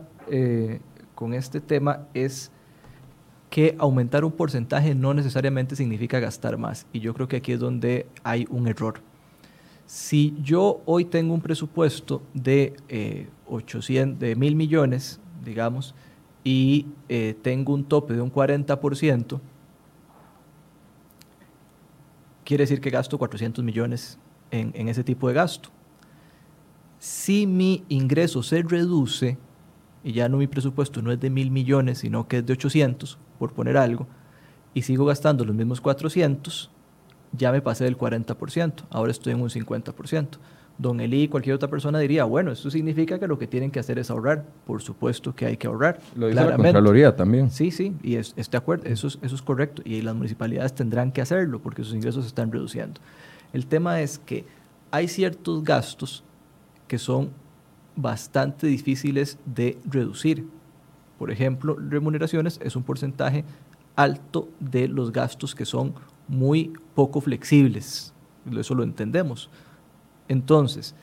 con 1.15 1.33
este 1.33 1.61
tema 1.61 2.07
es 2.13 2.51
que 3.57 3.75
aumentar 3.79 4.23
un 4.23 4.33
porcentaje 4.33 4.93
no 4.93 5.15
necesariamente 5.15 5.75
significa 5.75 6.19
gastar 6.19 6.59
más. 6.59 6.85
Y 6.93 6.99
yo 6.99 7.15
creo 7.15 7.27
que 7.27 7.37
aquí 7.37 7.53
es 7.53 7.59
donde 7.59 8.05
hay 8.23 8.45
un 8.51 8.67
error. 8.67 9.01
Si 9.87 10.37
yo 10.43 10.83
hoy 10.85 11.05
tengo 11.05 11.33
un 11.33 11.41
presupuesto 11.41 12.21
de, 12.35 12.75
eh, 12.87 13.29
800, 13.47 14.19
de 14.19 14.35
mil 14.35 14.55
millones, 14.55 15.19
digamos, 15.43 15.95
y 16.43 16.85
eh, 17.09 17.35
tengo 17.41 17.73
un 17.73 17.83
tope 17.83 18.13
de 18.13 18.21
un 18.21 18.31
40%, 18.31 19.41
quiere 22.45 22.61
decir 22.61 22.79
que 22.79 22.91
gasto 22.91 23.17
400 23.17 23.65
millones 23.65 24.19
en, 24.51 24.71
en 24.75 24.87
ese 24.87 25.03
tipo 25.03 25.29
de 25.29 25.33
gasto. 25.33 25.69
Si 26.99 27.47
mi 27.47 27.83
ingreso 27.89 28.43
se 28.43 28.61
reduce, 28.61 29.35
y 30.03 30.11
ya 30.11 30.29
no 30.29 30.37
mi 30.37 30.45
presupuesto 30.45 31.01
no 31.01 31.11
es 31.11 31.19
de 31.19 31.31
mil 31.31 31.49
millones, 31.49 31.97
sino 31.97 32.27
que 32.27 32.37
es 32.37 32.45
de 32.45 32.53
800, 32.53 33.17
por 33.37 33.53
poner 33.53 33.77
algo, 33.77 34.07
y 34.73 34.83
sigo 34.83 35.05
gastando 35.05 35.45
los 35.45 35.55
mismos 35.55 35.81
400, 35.81 36.69
ya 37.31 37.51
me 37.51 37.61
pasé 37.61 37.83
del 37.83 37.97
40%, 37.97 38.73
ahora 38.89 39.11
estoy 39.11 39.33
en 39.33 39.41
un 39.41 39.49
50%. 39.49 40.27
Don 40.79 40.99
Eli 40.99 41.23
y 41.23 41.27
cualquier 41.27 41.55
otra 41.55 41.69
persona 41.69 41.97
diría, 41.97 42.23
bueno, 42.25 42.51
esto 42.51 42.69
significa 42.69 43.17
que 43.17 43.27
lo 43.27 43.39
que 43.39 43.47
tienen 43.47 43.71
que 43.71 43.79
hacer 43.79 43.97
es 43.97 44.11
ahorrar. 44.11 44.45
Por 44.65 44.83
supuesto 44.83 45.33
que 45.33 45.47
hay 45.47 45.57
que 45.57 45.65
ahorrar. 45.65 45.99
Lo 46.15 46.27
dice 46.27 46.39
la 46.39 46.55
Contraloría 46.55 47.15
también. 47.15 47.49
Sí, 47.49 47.71
sí, 47.71 47.95
y 48.03 48.15
es, 48.15 48.33
es 48.37 48.51
de 48.51 48.57
acuerdo, 48.59 48.85
eso 48.85 49.07
es, 49.07 49.17
eso 49.23 49.33
es 49.33 49.41
correcto. 49.41 49.81
Y 49.83 50.01
las 50.01 50.13
municipalidades 50.13 50.75
tendrán 50.75 51.11
que 51.11 51.21
hacerlo 51.21 51.59
porque 51.59 51.83
sus 51.83 51.95
ingresos 51.95 52.25
se 52.25 52.27
están 52.27 52.51
reduciendo. 52.51 53.01
El 53.53 53.65
tema 53.65 54.01
es 54.01 54.19
que 54.19 54.45
hay 54.91 55.07
ciertos 55.07 55.63
gastos 55.63 56.23
que 56.87 56.99
son 56.99 57.31
bastante 57.95 58.67
difíciles 58.67 59.39
de 59.45 59.77
reducir. 59.85 60.45
Por 61.17 61.31
ejemplo, 61.31 61.75
remuneraciones 61.75 62.59
es 62.63 62.75
un 62.75 62.83
porcentaje 62.83 63.43
alto 63.95 64.49
de 64.59 64.87
los 64.87 65.11
gastos 65.11 65.55
que 65.55 65.65
son 65.65 65.93
muy 66.27 66.73
poco 66.93 67.21
flexibles. 67.21 68.13
Eso 68.55 68.75
lo 68.75 68.83
entendemos. 68.83 69.49
Entonces, 70.27 70.95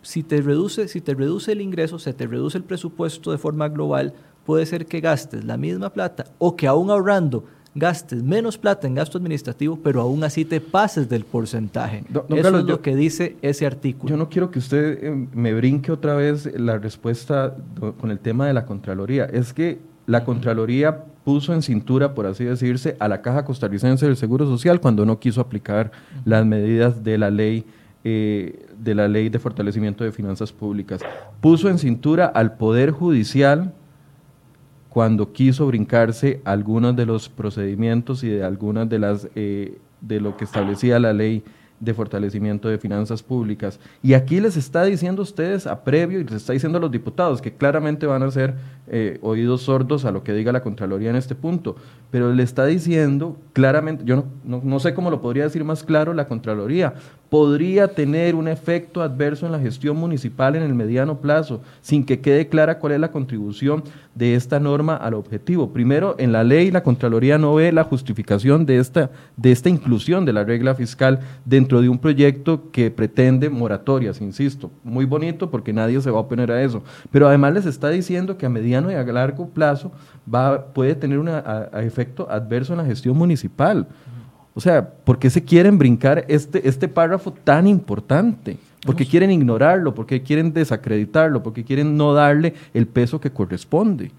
si 0.00 0.22
te 0.22 0.40
reduce, 0.40 0.88
si 0.88 1.00
te 1.00 1.14
reduce 1.14 1.52
el 1.52 1.60
ingreso, 1.60 1.98
se 1.98 2.12
te 2.12 2.26
reduce 2.26 2.58
el 2.58 2.64
presupuesto 2.64 3.30
de 3.30 3.38
forma 3.38 3.68
global, 3.68 4.14
puede 4.44 4.66
ser 4.66 4.86
que 4.86 5.00
gastes 5.00 5.44
la 5.44 5.56
misma 5.56 5.90
plata 5.90 6.24
o 6.38 6.56
que 6.56 6.66
aún 6.66 6.90
ahorrando 6.90 7.44
gastes 7.74 8.22
menos 8.22 8.58
plata 8.58 8.86
en 8.86 8.94
gasto 8.94 9.18
administrativo, 9.18 9.78
pero 9.82 10.00
aún 10.00 10.24
así 10.24 10.44
te 10.44 10.60
pases 10.60 11.08
del 11.08 11.24
porcentaje. 11.24 12.04
Eso 12.28 12.58
es 12.58 12.64
lo 12.64 12.82
que 12.82 12.94
dice 12.94 13.36
ese 13.42 13.66
artículo. 13.66 14.10
Yo 14.10 14.16
no 14.16 14.28
quiero 14.28 14.50
que 14.50 14.58
usted 14.58 15.02
eh, 15.02 15.26
me 15.32 15.54
brinque 15.54 15.90
otra 15.90 16.14
vez 16.14 16.48
la 16.58 16.78
respuesta 16.78 17.56
con 17.98 18.10
el 18.10 18.18
tema 18.18 18.46
de 18.46 18.52
la 18.52 18.66
Contraloría. 18.66 19.24
Es 19.24 19.52
que 19.52 19.78
la 20.06 20.24
Contraloría 20.24 21.04
puso 21.24 21.54
en 21.54 21.62
cintura, 21.62 22.14
por 22.14 22.26
así 22.26 22.44
decirse, 22.44 22.96
a 22.98 23.08
la 23.08 23.22
Caja 23.22 23.44
Costarricense 23.44 24.06
del 24.06 24.16
Seguro 24.16 24.46
Social 24.46 24.80
cuando 24.80 25.06
no 25.06 25.18
quiso 25.18 25.40
aplicar 25.40 25.92
las 26.24 26.44
medidas 26.44 27.02
de 27.04 27.18
la 27.18 27.30
ley 27.30 27.64
eh, 28.04 28.66
de 28.78 28.96
la 28.96 29.06
ley 29.06 29.28
de 29.28 29.38
fortalecimiento 29.38 30.02
de 30.02 30.10
finanzas 30.10 30.52
públicas. 30.52 31.00
Puso 31.40 31.68
en 31.68 31.78
cintura 31.78 32.26
al 32.26 32.56
Poder 32.56 32.90
Judicial 32.90 33.72
cuando 34.92 35.32
quiso 35.32 35.66
brincarse 35.66 36.42
algunos 36.44 36.94
de 36.94 37.06
los 37.06 37.30
procedimientos 37.30 38.22
y 38.24 38.28
de 38.28 38.44
algunas 38.44 38.86
de 38.90 38.98
las 38.98 39.26
eh, 39.34 39.78
de 40.02 40.20
lo 40.20 40.36
que 40.36 40.44
establecía 40.44 40.98
la 40.98 41.14
ley 41.14 41.42
de 41.80 41.94
fortalecimiento 41.94 42.68
de 42.68 42.76
finanzas 42.76 43.22
públicas. 43.22 43.80
Y 44.02 44.12
aquí 44.12 44.38
les 44.38 44.58
está 44.58 44.84
diciendo 44.84 45.22
ustedes 45.22 45.66
a 45.66 45.82
previo 45.82 46.20
y 46.20 46.24
les 46.24 46.34
está 46.34 46.52
diciendo 46.52 46.76
a 46.76 46.80
los 46.82 46.90
diputados 46.90 47.40
que 47.40 47.54
claramente 47.54 48.04
van 48.04 48.22
a 48.22 48.30
ser 48.30 48.54
eh, 48.88 49.18
oídos 49.22 49.62
sordos 49.62 50.04
a 50.04 50.10
lo 50.10 50.24
que 50.24 50.32
diga 50.32 50.50
la 50.50 50.60
Contraloría 50.60 51.10
en 51.10 51.14
este 51.16 51.36
punto, 51.36 51.76
pero 52.10 52.32
le 52.32 52.42
está 52.42 52.66
diciendo 52.66 53.36
claramente, 53.52 54.02
yo 54.04 54.24
no, 54.44 54.80
sé 54.80 54.92
cómo 54.92 55.08
lo 55.08 55.20
podría 55.20 55.44
decir 55.44 55.62
más 55.62 55.84
claro 55.84 56.12
la 56.14 56.26
Contraloría, 56.26 56.94
podría 57.30 57.88
tener 57.88 58.34
un 58.34 58.48
efecto 58.48 59.00
adverso 59.00 59.46
en 59.46 59.52
la 59.52 59.60
gestión 59.60 59.96
municipal 59.96 60.56
en 60.56 60.62
el 60.62 60.74
mediano 60.74 61.18
plazo, 61.20 61.62
sin 61.80 62.04
que 62.04 62.20
quede 62.20 62.48
clara 62.48 62.78
cuál 62.78 62.92
es 62.92 63.00
la 63.00 63.12
contribución 63.12 63.84
de 64.14 64.34
esta 64.34 64.60
norma 64.60 64.96
al 64.96 65.14
objetivo. 65.14 65.72
Primero, 65.72 66.14
en 66.18 66.32
la 66.32 66.44
ley 66.44 66.70
la 66.70 66.82
Contraloría 66.82 67.38
no 67.38 67.54
ve 67.54 67.72
la 67.72 67.84
justificación 67.84 68.66
de 68.66 68.78
esta, 68.78 69.10
de 69.36 69.52
esta 69.52 69.70
inclusión 69.70 70.26
de 70.26 70.34
la 70.34 70.44
regla 70.44 70.74
fiscal 70.74 71.20
dentro 71.46 71.80
de 71.80 71.88
un 71.88 71.98
proyecto 71.98 72.70
que 72.70 72.90
pretende 72.90 73.48
moratorias, 73.48 74.20
insisto. 74.20 74.70
Muy 74.84 75.06
bonito 75.06 75.50
porque 75.50 75.72
nadie 75.72 76.00
se 76.02 76.10
va 76.10 76.18
a 76.18 76.22
oponer 76.22 76.52
a 76.52 76.62
eso. 76.62 76.82
Pero 77.10 77.28
además 77.28 77.54
les 77.54 77.64
está 77.64 77.88
diciendo 77.88 78.36
que 78.36 78.44
a 78.44 78.50
mediano 78.80 78.90
y 78.90 78.94
a 78.94 79.12
largo 79.12 79.48
plazo 79.48 79.92
va, 80.32 80.66
puede 80.66 80.94
tener 80.94 81.18
un 81.18 81.28
efecto 81.74 82.30
adverso 82.30 82.72
en 82.72 82.78
la 82.78 82.84
gestión 82.84 83.16
municipal. 83.16 83.86
O 84.54 84.60
sea, 84.60 84.86
¿por 84.86 85.18
qué 85.18 85.30
se 85.30 85.42
quieren 85.42 85.78
brincar 85.78 86.24
este, 86.28 86.66
este 86.68 86.88
párrafo 86.88 87.32
tan 87.32 87.66
importante? 87.66 88.58
¿Por 88.84 88.96
qué 88.96 89.06
quieren 89.06 89.30
ignorarlo? 89.30 89.94
¿Por 89.94 90.06
qué 90.06 90.22
quieren 90.22 90.52
desacreditarlo? 90.52 91.42
¿Por 91.42 91.52
qué 91.52 91.64
quieren 91.64 91.96
no 91.96 92.12
darle 92.12 92.54
el 92.74 92.86
peso 92.86 93.20
que 93.20 93.30
corresponde? 93.30 94.10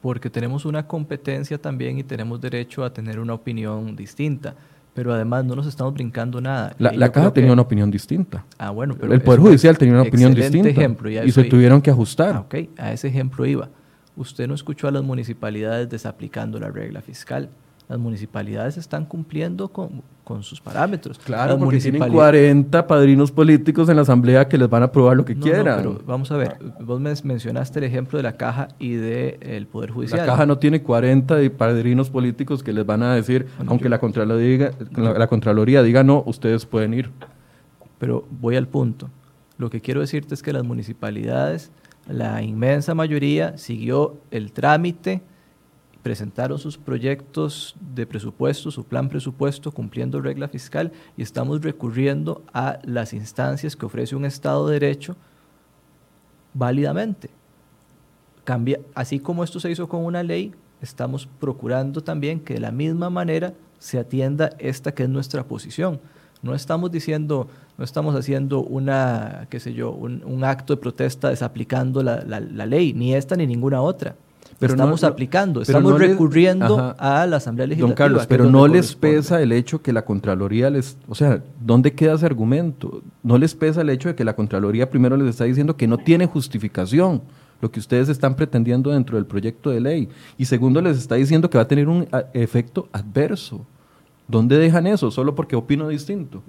Porque 0.00 0.30
tenemos 0.30 0.64
una 0.64 0.86
competencia 0.86 1.58
también 1.58 1.98
y 1.98 2.02
tenemos 2.02 2.40
derecho 2.40 2.84
a 2.84 2.92
tener 2.92 3.20
una 3.20 3.34
opinión 3.34 3.94
distinta. 3.94 4.54
Pero 4.94 5.12
además 5.12 5.44
no 5.44 5.56
nos 5.56 5.66
estamos 5.66 5.92
brincando 5.92 6.40
nada. 6.40 6.74
La, 6.78 7.10
Caja 7.10 7.32
tenía 7.32 7.52
una 7.52 7.62
opinión 7.62 7.90
distinta. 7.90 8.44
Ah, 8.58 8.70
bueno, 8.70 8.96
pero 8.98 9.12
el 9.12 9.20
Poder 9.20 9.40
Judicial 9.40 9.76
tenía 9.76 9.94
una 9.94 10.02
opinión 10.04 10.32
distinta. 10.34 10.68
Ejemplo, 10.68 11.10
y, 11.10 11.32
se 11.32 11.44
tuvieron 11.44 11.82
que 11.82 11.90
ajustar. 11.90 12.36
Ah, 12.36 12.40
ok, 12.40 12.54
a 12.78 12.92
ese 12.92 13.08
ejemplo 13.08 13.44
iba. 13.44 13.68
Usted 14.16 14.46
no 14.46 14.54
escuchó 14.54 14.86
a 14.86 14.92
las 14.92 15.02
municipalidades 15.02 15.90
desaplicando 15.90 16.60
la 16.60 16.70
regla 16.70 17.00
fiscal 17.00 17.48
las 17.88 17.98
municipalidades 17.98 18.76
están 18.76 19.04
cumpliendo 19.04 19.68
con, 19.68 20.02
sus 20.42 20.58
parámetros. 20.60 21.18
Claro, 21.18 21.58
porque 21.58 21.78
tienen 21.78 22.10
40 22.10 22.86
padrinos 22.86 23.30
políticos 23.30 23.90
en 23.90 23.96
la 23.96 24.02
asamblea 24.02 24.48
que 24.48 24.56
les 24.56 24.70
van 24.70 24.82
a 24.82 24.86
aprobar 24.86 25.16
lo 25.16 25.24
que 25.24 25.36
quieran. 25.36 25.76
pero 25.76 26.00
vamos 26.06 26.30
a 26.32 26.36
ver, 26.38 26.56
vos 26.80 26.98
mencionaste 27.24 27.80
el 27.80 27.84
ejemplo 27.84 28.16
de 28.16 28.22
la 28.22 28.36
caja 28.38 28.68
y 28.78 28.94
del 28.94 29.66
Poder 29.66 29.90
Judicial. 29.90 30.20
La 30.20 30.26
caja 30.26 30.46
no 30.46 30.58
tiene 30.58 30.82
40 30.82 31.36
padrinos 31.58 32.08
políticos 32.08 32.62
que 32.62 32.72
les 32.72 32.86
van 32.86 33.02
a 33.02 33.14
decir, 33.14 33.46
aunque 33.66 33.90
la, 33.90 33.98
Contraloría, 33.98 34.70
la 34.96 35.26
Contraloría 35.26 35.82
diga 35.82 36.02
no, 36.02 36.22
ustedes 36.26 36.64
pueden 36.64 36.94
ir. 36.94 37.10
Pero 37.98 38.26
voy 38.30 38.56
al 38.56 38.66
punto. 38.66 39.10
Lo 39.58 39.68
que 39.68 39.80
quiero 39.82 40.00
decirte 40.00 40.34
es 40.34 40.42
que 40.42 40.52
las 40.52 40.64
municipalidades, 40.64 41.70
la 42.08 42.42
inmensa 42.42 42.94
mayoría, 42.94 43.58
siguió 43.58 44.16
el 44.30 44.52
trámite 44.52 45.22
presentaron 46.04 46.58
sus 46.58 46.76
proyectos 46.76 47.74
de 47.94 48.06
presupuesto, 48.06 48.70
su 48.70 48.84
plan 48.84 49.08
presupuesto 49.08 49.72
cumpliendo 49.72 50.20
regla 50.20 50.48
fiscal 50.48 50.92
y 51.16 51.22
estamos 51.22 51.62
recurriendo 51.62 52.42
a 52.52 52.78
las 52.84 53.14
instancias 53.14 53.74
que 53.74 53.86
ofrece 53.86 54.14
un 54.14 54.26
Estado 54.26 54.68
de 54.68 54.78
Derecho 54.78 55.16
válidamente. 56.52 57.30
Cambia, 58.44 58.80
así 58.94 59.18
como 59.18 59.42
esto 59.42 59.58
se 59.58 59.70
hizo 59.70 59.88
con 59.88 60.04
una 60.04 60.22
ley, 60.22 60.52
estamos 60.82 61.26
procurando 61.40 62.02
también 62.02 62.38
que 62.38 62.52
de 62.52 62.60
la 62.60 62.70
misma 62.70 63.08
manera 63.08 63.54
se 63.78 63.98
atienda 63.98 64.50
esta 64.58 64.92
que 64.92 65.04
es 65.04 65.08
nuestra 65.08 65.44
posición. 65.44 66.00
No 66.42 66.54
estamos 66.54 66.92
diciendo, 66.92 67.48
no 67.78 67.84
estamos 67.84 68.14
haciendo 68.14 68.60
una, 68.60 69.46
qué 69.48 69.58
sé 69.58 69.72
yo, 69.72 69.92
un, 69.92 70.44
acto 70.44 70.74
de 70.74 70.82
protesta 70.82 71.30
desaplicando 71.30 72.02
la 72.02 72.66
ley, 72.66 72.92
ni 72.92 73.14
esta 73.14 73.36
ni 73.36 73.46
ninguna 73.46 73.80
otra 73.80 74.16
pero 74.58 74.74
estamos 74.74 75.04
aplicando, 75.04 75.62
estamos 75.62 75.98
recurriendo 75.98 76.94
a 76.98 77.26
la 77.26 77.36
Asamblea 77.36 77.66
Legislativa. 77.66 77.88
Don 77.88 77.96
Carlos, 77.96 78.26
pero 78.26 78.50
no 78.50 78.66
les 78.66 78.94
pesa 78.94 79.40
el 79.42 79.52
hecho 79.52 79.82
que 79.82 79.92
la 79.92 80.04
Contraloría 80.04 80.70
les, 80.70 80.96
o 81.08 81.14
sea, 81.14 81.42
¿dónde 81.60 81.92
queda 81.92 82.14
ese 82.14 82.26
argumento? 82.26 83.02
No 83.22 83.38
les 83.38 83.54
pesa 83.54 83.80
el 83.80 83.90
hecho 83.90 84.08
de 84.08 84.14
que 84.14 84.24
la 84.24 84.36
Contraloría 84.36 84.90
primero 84.90 85.16
les 85.16 85.28
está 85.28 85.44
diciendo 85.44 85.76
que 85.76 85.86
no 85.86 85.98
tiene 85.98 86.26
justificación 86.26 87.22
lo 87.60 87.70
que 87.70 87.80
ustedes 87.80 88.08
están 88.08 88.36
pretendiendo 88.36 88.90
dentro 88.90 89.16
del 89.16 89.26
proyecto 89.26 89.70
de 89.70 89.80
ley. 89.80 90.08
Y 90.36 90.44
segundo, 90.44 90.82
les 90.82 90.98
está 90.98 91.14
diciendo 91.14 91.48
que 91.48 91.56
va 91.56 91.62
a 91.62 91.68
tener 91.68 91.88
un 91.88 92.06
efecto 92.34 92.88
adverso. 92.92 93.64
¿Dónde 94.28 94.58
dejan 94.58 94.86
eso? 94.86 95.10
Solo 95.10 95.34
porque 95.34 95.56
opino 95.56 95.88
distinto. 95.88 96.42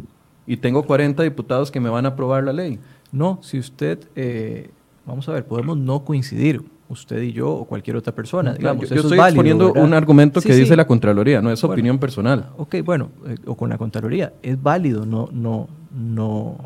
Y 0.45 0.58
tengo 0.58 0.84
40 0.84 1.24
diputados 1.24 1.72
que 1.72 1.80
me 1.80 1.89
van 1.89 2.06
a 2.06 2.10
aprobar 2.10 2.43
la 2.43 2.53
ley. 2.53 2.80
No, 3.12 3.39
si 3.41 3.60
usted, 3.60 3.99
eh, 4.16 4.70
vamos 5.06 5.28
a 5.30 5.34
ver, 5.34 5.45
podemos 5.45 5.78
no 5.78 6.03
coincidir 6.03 6.64
usted 6.90 7.22
y 7.22 7.32
yo 7.32 7.50
o 7.50 7.66
cualquier 7.66 7.96
otra 7.96 8.14
persona. 8.14 8.54
Digamos, 8.54 8.90
yo, 8.90 8.96
estoy 8.96 9.20
exponiendo 9.20 9.74
un 9.74 9.94
argumento 9.94 10.42
que 10.42 10.56
dice 10.56 10.76
la 10.76 10.88
Contraloría, 10.88 11.42
no 11.42 11.52
es 11.52 11.64
opinión 11.64 12.00
personal. 12.00 12.50
Ok, 12.58 12.76
bueno, 12.84 13.10
eh, 13.28 13.38
o 13.46 13.56
con 13.56 13.70
la 13.70 13.78
Contraloría, 13.78 14.34
es 14.42 14.62
válido 14.62 15.06
no, 15.06 15.30
no, 15.32 15.68
no, 15.96 16.58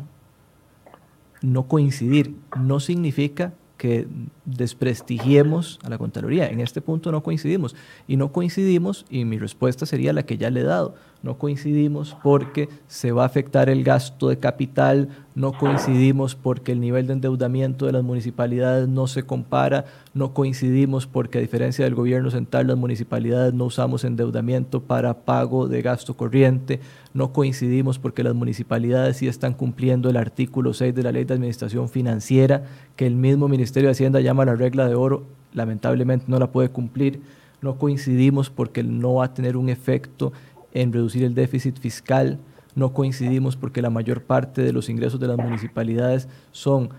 no 1.42 1.62
coincidir. 1.64 2.34
No 2.58 2.80
significa 2.80 3.52
que 3.80 4.06
desprestigiemos 4.44 5.78
a 5.82 5.88
la 5.88 5.96
Contraloría. 5.96 6.48
En 6.50 6.60
este 6.60 6.82
punto 6.82 7.10
no 7.12 7.22
coincidimos. 7.22 7.74
Y 8.06 8.16
no 8.16 8.30
coincidimos, 8.30 9.06
y 9.08 9.24
mi 9.24 9.38
respuesta 9.38 9.86
sería 9.86 10.12
la 10.12 10.24
que 10.24 10.36
ya 10.36 10.50
le 10.50 10.60
he 10.60 10.64
dado, 10.64 10.94
no 11.22 11.36
coincidimos 11.36 12.16
porque 12.22 12.68
se 12.86 13.12
va 13.12 13.24
a 13.24 13.26
afectar 13.26 13.68
el 13.68 13.84
gasto 13.84 14.28
de 14.28 14.38
capital, 14.38 15.08
no 15.34 15.52
coincidimos 15.52 16.34
porque 16.34 16.72
el 16.72 16.80
nivel 16.80 17.06
de 17.06 17.12
endeudamiento 17.12 17.86
de 17.86 17.92
las 17.92 18.02
municipalidades 18.02 18.88
no 18.88 19.06
se 19.06 19.24
compara, 19.24 19.84
no 20.14 20.32
coincidimos 20.32 21.06
porque 21.06 21.38
a 21.38 21.40
diferencia 21.42 21.84
del 21.84 21.94
gobierno 21.94 22.30
central 22.30 22.68
las 22.68 22.78
municipalidades 22.78 23.52
no 23.52 23.66
usamos 23.66 24.04
endeudamiento 24.04 24.82
para 24.82 25.24
pago 25.24 25.68
de 25.68 25.82
gasto 25.82 26.16
corriente, 26.16 26.80
no 27.12 27.32
coincidimos 27.32 27.98
porque 27.98 28.24
las 28.24 28.34
municipalidades 28.34 29.18
sí 29.18 29.28
están 29.28 29.52
cumpliendo 29.52 30.08
el 30.08 30.16
artículo 30.16 30.72
6 30.72 30.94
de 30.94 31.02
la 31.02 31.12
Ley 31.12 31.24
de 31.24 31.34
Administración 31.34 31.88
Financiera 31.90 32.64
que 32.96 33.06
el 33.06 33.14
mismo 33.14 33.46
Ministerio 33.46 33.88
de 33.88 33.92
Hacienda 33.92 34.20
llama 34.20 34.46
la 34.46 34.54
regla 34.54 34.88
de 34.88 34.94
oro, 34.94 35.24
lamentablemente 35.52 36.26
no 36.28 36.38
la 36.38 36.50
puede 36.50 36.70
cumplir, 36.70 37.20
no 37.62 37.76
coincidimos 37.76 38.50
porque 38.50 38.82
no 38.82 39.14
va 39.14 39.26
a 39.26 39.34
tener 39.34 39.56
un 39.56 39.68
efecto 39.68 40.32
en 40.72 40.92
reducir 40.92 41.24
el 41.24 41.34
déficit 41.34 41.78
fiscal, 41.78 42.38
no 42.74 42.92
coincidimos 42.92 43.56
porque 43.56 43.82
la 43.82 43.90
mayor 43.90 44.22
parte 44.22 44.62
de 44.62 44.72
los 44.72 44.88
ingresos 44.88 45.18
de 45.20 45.28
las 45.28 45.36
municipalidades 45.36 46.28
son 46.52 46.90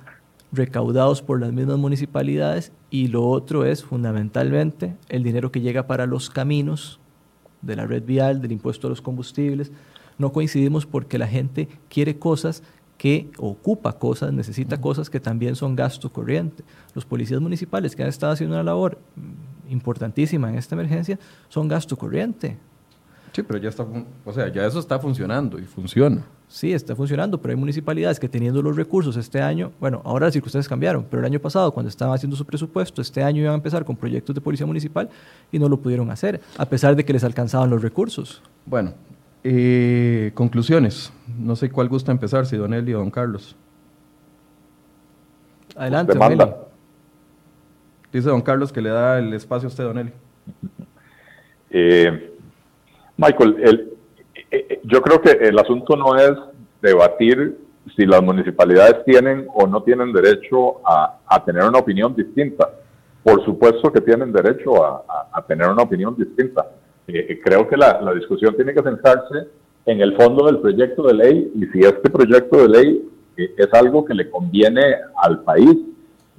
recaudados 0.51 1.21
por 1.21 1.39
las 1.39 1.53
mismas 1.53 1.77
municipalidades 1.77 2.73
y 2.89 3.07
lo 3.07 3.25
otro 3.25 3.65
es 3.65 3.83
fundamentalmente 3.83 4.95
el 5.07 5.23
dinero 5.23 5.51
que 5.51 5.61
llega 5.61 5.87
para 5.87 6.05
los 6.05 6.29
caminos 6.29 6.99
de 7.61 7.75
la 7.75 7.85
red 7.85 8.03
vial, 8.03 8.41
del 8.41 8.51
impuesto 8.51 8.87
a 8.87 8.89
los 8.89 9.01
combustibles. 9.01 9.71
No 10.17 10.33
coincidimos 10.33 10.85
porque 10.85 11.17
la 11.17 11.27
gente 11.27 11.69
quiere 11.89 12.19
cosas 12.19 12.63
que 12.97 13.31
ocupa 13.37 13.93
cosas, 13.93 14.31
necesita 14.33 14.79
cosas 14.79 15.09
que 15.09 15.19
también 15.19 15.55
son 15.55 15.75
gasto 15.75 16.11
corriente. 16.11 16.63
Los 16.93 17.05
policías 17.05 17.41
municipales 17.41 17.95
que 17.95 18.03
han 18.03 18.09
estado 18.09 18.33
haciendo 18.33 18.55
una 18.55 18.63
labor 18.63 18.99
importantísima 19.69 20.49
en 20.49 20.55
esta 20.55 20.75
emergencia 20.75 21.17
son 21.49 21.67
gasto 21.67 21.97
corriente. 21.97 22.57
Sí, 23.33 23.43
pero 23.43 23.59
ya 23.59 23.69
está, 23.69 23.85
o 24.25 24.33
sea, 24.33 24.49
ya 24.49 24.65
eso 24.65 24.79
está 24.79 24.99
funcionando 24.99 25.57
y 25.57 25.63
funciona. 25.63 26.25
Sí, 26.49 26.73
está 26.73 26.95
funcionando, 26.97 27.41
pero 27.41 27.53
hay 27.53 27.55
municipalidades 27.55 28.19
que 28.19 28.27
teniendo 28.27 28.61
los 28.61 28.75
recursos 28.75 29.15
este 29.15 29.41
año, 29.41 29.71
bueno, 29.79 30.01
ahora 30.03 30.25
las 30.25 30.33
circunstancias 30.33 30.67
cambiaron, 30.67 31.05
pero 31.09 31.21
el 31.21 31.25
año 31.25 31.39
pasado 31.39 31.71
cuando 31.71 31.87
estaban 31.87 32.13
haciendo 32.13 32.35
su 32.35 32.45
presupuesto, 32.45 33.01
este 33.01 33.23
año 33.23 33.41
iban 33.41 33.53
a 33.53 33.55
empezar 33.55 33.85
con 33.85 33.95
proyectos 33.95 34.35
de 34.35 34.41
policía 34.41 34.65
municipal 34.65 35.09
y 35.49 35.59
no 35.59 35.69
lo 35.69 35.77
pudieron 35.77 36.11
hacer, 36.11 36.41
a 36.57 36.65
pesar 36.65 36.93
de 36.97 37.05
que 37.05 37.13
les 37.13 37.23
alcanzaban 37.23 37.69
los 37.69 37.81
recursos. 37.81 38.41
Bueno, 38.65 38.93
eh, 39.45 40.31
conclusiones. 40.33 41.13
No 41.39 41.55
sé 41.55 41.69
cuál 41.69 41.87
gusta 41.87 42.11
empezar, 42.11 42.45
si 42.45 42.57
Don 42.57 42.73
Eli 42.73 42.93
o 42.93 42.99
Don 42.99 43.11
Carlos. 43.11 43.55
Adelante, 45.77 46.13
Don 46.13 46.31
Eli. 46.33 46.51
Dice 48.11 48.27
Don 48.27 48.41
Carlos 48.41 48.73
que 48.73 48.81
le 48.81 48.89
da 48.89 49.19
el 49.19 49.33
espacio 49.33 49.67
a 49.67 49.69
usted, 49.69 49.85
Don 49.85 49.97
Eli. 49.97 50.11
Eh, 51.69 52.30
Michael, 53.21 53.55
el, 53.61 53.93
eh, 54.49 54.65
eh, 54.67 54.81
yo 54.83 55.01
creo 55.01 55.21
que 55.21 55.31
el 55.47 55.57
asunto 55.59 55.95
no 55.95 56.15
es 56.15 56.31
debatir 56.81 57.55
si 57.95 58.05
las 58.07 58.23
municipalidades 58.23 59.03
tienen 59.05 59.47
o 59.53 59.67
no 59.67 59.83
tienen 59.83 60.11
derecho 60.11 60.81
a, 60.83 61.43
tener 61.45 61.63
una 61.63 61.79
opinión 61.79 62.15
distinta. 62.15 62.69
Por 63.23 63.45
supuesto 63.45 63.91
que 63.91 64.01
tienen 64.01 64.31
derecho 64.31 64.83
a, 64.83 65.45
tener 65.47 65.69
una 65.69 65.83
opinión 65.83 66.15
distinta. 66.17 66.65
Eh, 67.07 67.39
creo 67.43 67.67
que 67.67 67.77
la, 67.77 67.99
discusión 68.15 68.55
tiene 68.55 68.73
que 68.73 68.81
centrarse 68.81 69.47
en 69.85 70.01
el 70.01 70.15
fondo 70.15 70.47
del 70.47 70.59
proyecto 70.59 71.03
de 71.03 71.13
ley 71.13 71.51
y 71.55 71.65
si 71.67 71.79
este 71.79 72.09
proyecto 72.09 72.57
de 72.57 72.69
ley 72.69 73.09
es 73.35 73.73
algo 73.73 74.03
que 74.03 74.13
le 74.15 74.29
conviene 74.29 74.81
al 75.15 75.43
país. 75.43 75.77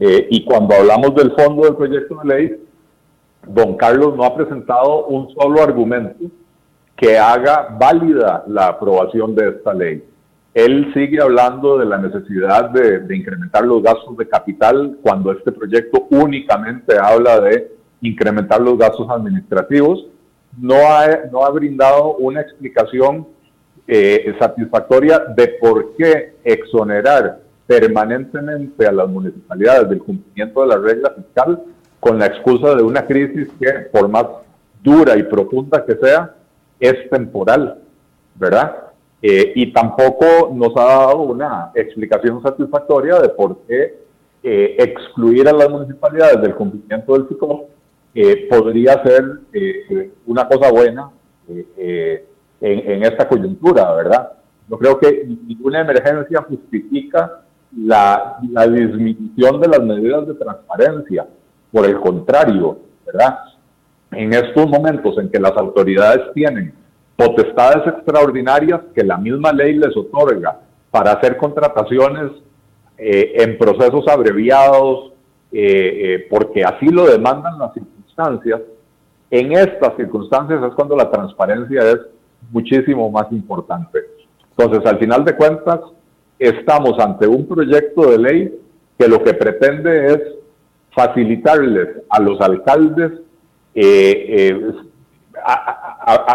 y 0.01 0.45
cuando 0.45 0.75
hablamos 0.75 1.15
del 1.15 1.31
fondo 1.33 1.63
del 1.63 1.77
proyecto 1.77 2.21
de 2.23 2.35
ley, 2.35 2.65
don 3.47 3.77
Carlos 3.77 4.17
no 4.17 4.25
ha 4.25 4.35
presentado 4.35 5.07
un 5.07 5.33
solo 5.35 5.63
argumento 5.63 6.25
que 6.97 7.19
haga 7.19 7.69
válida 7.79 8.45
la 8.47 8.69
aprobación 8.69 9.35
de 9.35 9.49
esta 9.49 9.75
ley. 9.75 10.05
Él 10.55 10.93
sigue 10.93 11.21
hablando 11.21 11.79
de 11.79 11.87
la 11.87 11.97
necesidad 11.97 12.71
de, 12.71 13.17
incrementar 13.17 13.65
los 13.65 13.83
gastos 13.83 14.17
de 14.19 14.29
capital 14.29 14.99
cuando 15.03 15.33
este 15.33 15.51
proyecto 15.51 16.07
únicamente 16.11 16.95
habla 16.99 17.41
de 17.41 17.73
incrementar 18.03 18.61
los 18.61 18.77
gastos 18.77 19.09
administrativos. 19.09 20.07
No 20.59 20.75
ha, 20.75 21.07
no 21.33 21.45
ha 21.45 21.51
brindado 21.51 22.17
una 22.17 22.43
explicación 22.43 23.27
eh, 23.89 24.35
satisfactoria 24.39 25.21
de 25.35 25.49
por 25.61 25.97
qué 25.97 26.35
exonerar 26.45 27.41
permanentemente 27.67 28.87
a 28.87 28.93
las 28.93 29.09
municipalidades 29.09 29.89
del 29.89 30.01
cumplimiento 30.01 30.61
de 30.61 30.67
la 30.67 30.77
regla 30.77 31.15
fiscal 31.17 31.63
con 31.99 32.19
la 32.19 32.27
excusa 32.27 32.75
de 32.75 32.83
una 32.83 33.07
crisis 33.07 33.49
que, 33.59 33.73
por 33.91 34.09
más 34.09 34.27
dura 34.83 35.17
y 35.17 35.23
profunda 35.23 35.85
que 35.87 35.97
sea, 35.97 36.35
es 36.83 37.09
temporal, 37.09 37.79
¿verdad? 38.35 38.77
Eh, 39.23 39.53
y 39.55 39.73
tampoco 39.73 40.51
nos 40.53 40.77
ha 40.77 40.85
dado 40.85 41.19
una 41.23 41.71
explicación 41.77 42.43
satisfactoria 42.43 43.21
de 43.21 43.29
por 43.29 43.59
qué 43.69 44.03
eh, 44.43 44.77
excluir 44.79 45.49
a 45.49 45.53
las 45.53 45.71
municipalidades 45.71 46.43
del 46.43 46.57
cumplimiento 46.57 47.13
del 47.13 47.29
ciclo 47.29 47.67
eh, 48.13 48.49
podría 48.51 49.01
ser 49.05 49.25
una 50.27 50.49
cosa 50.49 50.73
buena 50.73 51.11
en, 51.49 53.03
esta 53.05 53.29
coyuntura, 53.29 53.93
¿verdad? 53.95 54.33
Yo 54.69 54.77
creo 54.77 54.99
que 54.99 55.25
ninguna 55.47 55.81
emergencia 55.81 56.43
justifica 56.43 57.43
la, 57.77 58.39
la 58.51 58.67
disminución 58.67 59.61
de 59.61 59.69
las 59.69 59.83
medidas 59.83 60.27
de 60.27 60.35
transparencia. 60.35 61.27
Por 61.71 61.87
el 61.87 61.99
contrario, 62.01 62.79
¿verdad? 63.07 63.39
En 64.13 64.33
estos 64.33 64.69
momentos 64.69 65.17
en 65.19 65.31
que 65.31 65.41
las 65.41 65.53
autoridades 65.57 66.33
tienen 66.35 66.75
potestades 67.17 67.87
extraordinarias 67.87 68.81
que 68.95 69.05
la 69.05 69.17
misma 69.17 69.53
ley 69.53 69.75
les 69.75 69.97
otorga 69.97 70.61
para 70.91 71.13
hacer 71.13 71.37
contrataciones 71.37 72.33
eh, 72.99 73.33
en 73.37 73.59
procesos 73.59 74.07
abreviados, 74.09 75.13
eh, 75.51 75.61
eh, 75.63 76.27
porque 76.31 76.65
así 76.65 76.87
lo 76.89 77.07
demandan 77.07 77.59
las 77.59 77.73
circunstancias, 77.75 78.61
en 79.31 79.53
estas 79.53 79.97
circunstancias 79.97 80.63
es 80.63 80.75
cuando 80.75 80.95
la 80.95 81.11
transparencia 81.11 81.81
es 81.91 81.99
muchísimo 82.51 83.11
más 83.11 83.33
importante. 83.33 84.01
Entonces, 84.51 84.85
al 84.85 84.99
final 84.99 85.25
de 85.25 85.35
cuentas, 85.35 85.81
estamos 86.39 86.99
ante 86.99 87.27
un 87.27 87.47
proyecto 87.47 88.11
de 88.11 88.19
ley 88.19 88.61
que 88.99 89.09
lo 89.09 89.23
que 89.25 89.33
pretende 89.33 90.07
es 90.07 90.21
facilitarles 90.95 91.89
a 92.11 92.21
los 92.21 92.39
alcaldes 92.41 93.13
eh, 93.75 94.51
eh, 94.51 94.73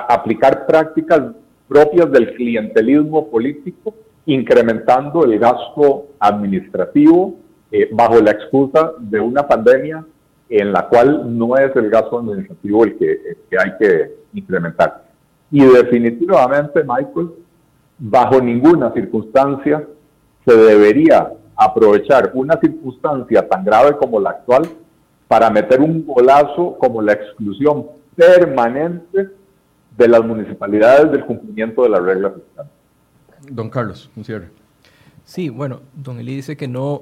aplicar 0.10 0.66
prácticas 0.66 1.22
propias 1.68 2.12
del 2.12 2.34
clientelismo 2.34 3.30
político, 3.30 3.94
incrementando 4.26 5.24
el 5.24 5.38
gasto 5.40 6.08
administrativo 6.20 7.36
eh, 7.72 7.90
bajo 7.92 8.20
la 8.22 8.32
excusa 8.32 8.94
de 9.00 9.20
una 9.20 9.48
pandemia 9.48 10.06
en 10.50 10.72
la 10.72 10.88
cual 10.88 11.38
no 11.38 11.58
es 11.58 11.76
el 11.76 11.90
gasto 11.90 12.20
administrativo 12.20 12.86
el 12.86 12.98
que, 12.98 13.12
el 13.12 13.38
que 13.50 13.58
hay 13.60 13.78
que 13.78 14.12
incrementar. 14.34 15.04
Y 15.52 15.64
definitivamente, 15.64 16.84
Michael, 16.84 17.32
bajo 17.98 18.42
ninguna 18.42 18.92
circunstancia 18.94 19.86
se 20.46 20.56
debería 20.56 21.34
aprovechar 21.56 22.32
una 22.34 22.58
circunstancia 22.60 23.48
tan 23.48 23.66
grave 23.66 23.98
como 23.98 24.20
la 24.20 24.32
actual 24.32 24.64
para 25.28 25.50
meter 25.50 25.82
un 25.82 26.06
golazo 26.06 26.78
como 26.78 27.02
la 27.02 27.14
exclusión 27.14 27.88
permanente 28.16 29.30
de 29.98 30.08
las 30.08 30.24
municipalidades 30.24 31.12
del 31.12 31.26
cumplimiento 31.26 31.84
de 31.84 31.90
la 31.90 32.00
regla 32.00 32.32
fiscal. 32.32 32.70
Don 33.50 33.70
Carlos, 33.70 34.10
un 34.16 34.24
cierre. 34.24 34.50
Sí, 35.28 35.50
bueno, 35.50 35.82
don 35.94 36.20
Eli 36.20 36.38
dice 36.38 36.56
que 36.56 36.70
no, 36.70 37.02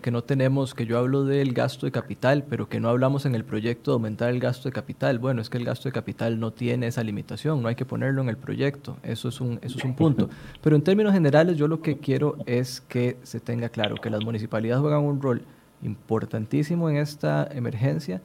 que 0.00 0.10
no 0.12 0.22
tenemos, 0.22 0.72
que 0.72 0.86
yo 0.86 0.98
hablo 0.98 1.24
del 1.24 1.52
gasto 1.52 1.84
de 1.84 1.90
capital, 1.90 2.44
pero 2.48 2.68
que 2.68 2.78
no 2.78 2.88
hablamos 2.88 3.26
en 3.26 3.34
el 3.34 3.44
proyecto 3.44 3.90
de 3.90 3.94
aumentar 3.94 4.30
el 4.30 4.38
gasto 4.38 4.68
de 4.68 4.72
capital. 4.72 5.18
Bueno, 5.18 5.42
es 5.42 5.50
que 5.50 5.58
el 5.58 5.64
gasto 5.64 5.88
de 5.88 5.92
capital 5.92 6.38
no 6.38 6.52
tiene 6.52 6.86
esa 6.86 7.02
limitación, 7.02 7.60
no 7.60 7.66
hay 7.66 7.74
que 7.74 7.84
ponerlo 7.84 8.22
en 8.22 8.28
el 8.28 8.36
proyecto, 8.36 8.98
eso 9.02 9.28
es 9.30 9.40
un, 9.40 9.58
eso 9.62 9.78
es 9.78 9.84
un 9.84 9.96
punto. 9.96 10.30
Pero 10.62 10.76
en 10.76 10.82
términos 10.82 11.12
generales 11.12 11.56
yo 11.56 11.66
lo 11.66 11.82
que 11.82 11.98
quiero 11.98 12.36
es 12.46 12.82
que 12.82 13.16
se 13.24 13.40
tenga 13.40 13.68
claro 13.68 13.96
que 13.96 14.10
las 14.10 14.24
municipalidades 14.24 14.80
juegan 14.80 15.02
un 15.02 15.20
rol 15.20 15.42
importantísimo 15.82 16.90
en 16.90 16.96
esta 16.96 17.48
emergencia, 17.52 18.22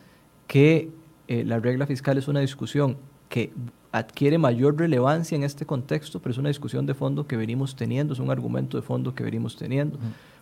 que 0.48 0.90
eh, 1.28 1.44
la 1.46 1.60
regla 1.60 1.86
fiscal 1.86 2.18
es 2.18 2.28
una 2.28 2.40
discusión 2.40 2.98
que 3.30 3.52
adquiere 3.92 4.38
mayor 4.38 4.78
relevancia 4.78 5.36
en 5.36 5.44
este 5.44 5.66
contexto, 5.66 6.20
pero 6.20 6.32
es 6.32 6.38
una 6.38 6.50
discusión 6.50 6.86
de 6.86 6.94
fondo 6.94 7.28
que 7.28 7.38
venimos 7.38 7.76
teniendo, 7.76 8.14
es 8.14 8.20
un 8.20 8.32
argumento 8.32 8.78
de 8.78 8.84
fondo 8.84 9.14
que 9.14 9.24
venimos 9.24 9.58
teniendo. 9.58 9.98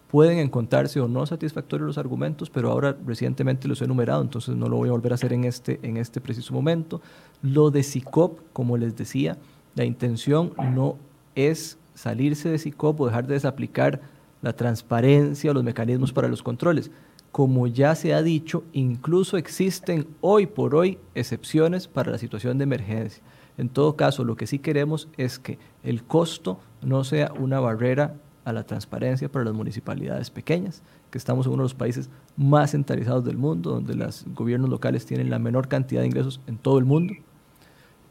Pueden 0.10 0.40
encontrarse 0.40 0.99
o 0.99 1.07
no 1.07 1.26
satisfactorios 1.26 1.86
los 1.86 1.98
argumentos, 1.99 2.49
pero 2.49 2.72
ahora 2.72 2.98
recientemente 3.06 3.68
los 3.68 3.81
he 3.81 3.86
enumerado, 3.86 4.22
entonces 4.22 4.56
no 4.56 4.68
lo 4.68 4.77
voy 4.77 4.90
a 4.90 4.94
volver 4.94 5.11
a 5.11 5.15
hacer 5.15 5.34
en 5.34 5.44
este, 5.44 5.80
en 5.84 5.98
este 5.98 6.22
preciso 6.22 6.53
momento. 6.53 7.02
Lo 7.41 7.69
de 7.69 7.84
SICOP, 7.84 8.40
como 8.53 8.77
les 8.77 8.95
decía, 8.95 9.38
la 9.76 9.86
intención 9.86 10.53
no 10.73 10.98
es 11.36 11.77
salirse 11.94 12.49
de 12.49 12.57
SICOP 12.57 13.02
o 13.02 13.06
dejar 13.07 13.27
de 13.27 13.36
desaplicar 13.36 14.02
la 14.41 14.53
transparencia, 14.53 15.53
los 15.53 15.64
mecanismos 15.64 16.14
para 16.14 16.28
los 16.28 16.44
controles. 16.44 16.91
Como 17.32 17.68
ya 17.68 17.94
se 17.95 18.14
ha 18.14 18.24
dicho, 18.24 18.64
incluso 18.74 19.38
existen 19.38 20.07
hoy 20.22 20.48
por 20.48 20.76
hoy 20.76 20.98
excepciones 21.14 21.88
para 21.88 22.11
la 22.11 22.18
situación 22.18 22.57
de 22.57 22.64
emergencia. 22.64 23.22
En 23.57 23.70
todo 23.70 23.95
caso, 23.95 24.24
lo 24.24 24.36
que 24.36 24.48
sí 24.48 24.60
queremos 24.60 25.10
es 25.18 25.38
que 25.38 25.60
el 25.84 26.03
costo 26.03 26.60
no 26.82 27.03
sea 27.03 27.32
una 27.38 27.60
barrera 27.60 28.16
a 28.45 28.53
la 28.53 28.64
transparencia 28.64 29.30
para 29.30 29.45
las 29.45 29.53
municipalidades 29.53 30.30
pequeñas, 30.30 30.82
que 31.11 31.18
estamos 31.18 31.45
en 31.45 31.53
uno 31.53 31.64
de 31.64 31.66
los 31.66 31.74
países 31.76 32.10
más 32.38 32.72
centralizados 32.72 33.26
del 33.26 33.38
mundo, 33.38 33.72
donde 33.72 33.95
los 33.95 34.26
gobiernos 34.34 34.70
locales 34.70 35.06
tienen 35.06 35.30
la 35.30 35.40
menor 35.40 35.68
cantidad 35.68 36.02
de 36.02 36.07
ingresos 36.07 36.40
en 36.48 36.57
todo 36.57 36.80
el 36.80 36.86
mundo. 36.86 37.14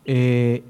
Eh, 0.05 0.63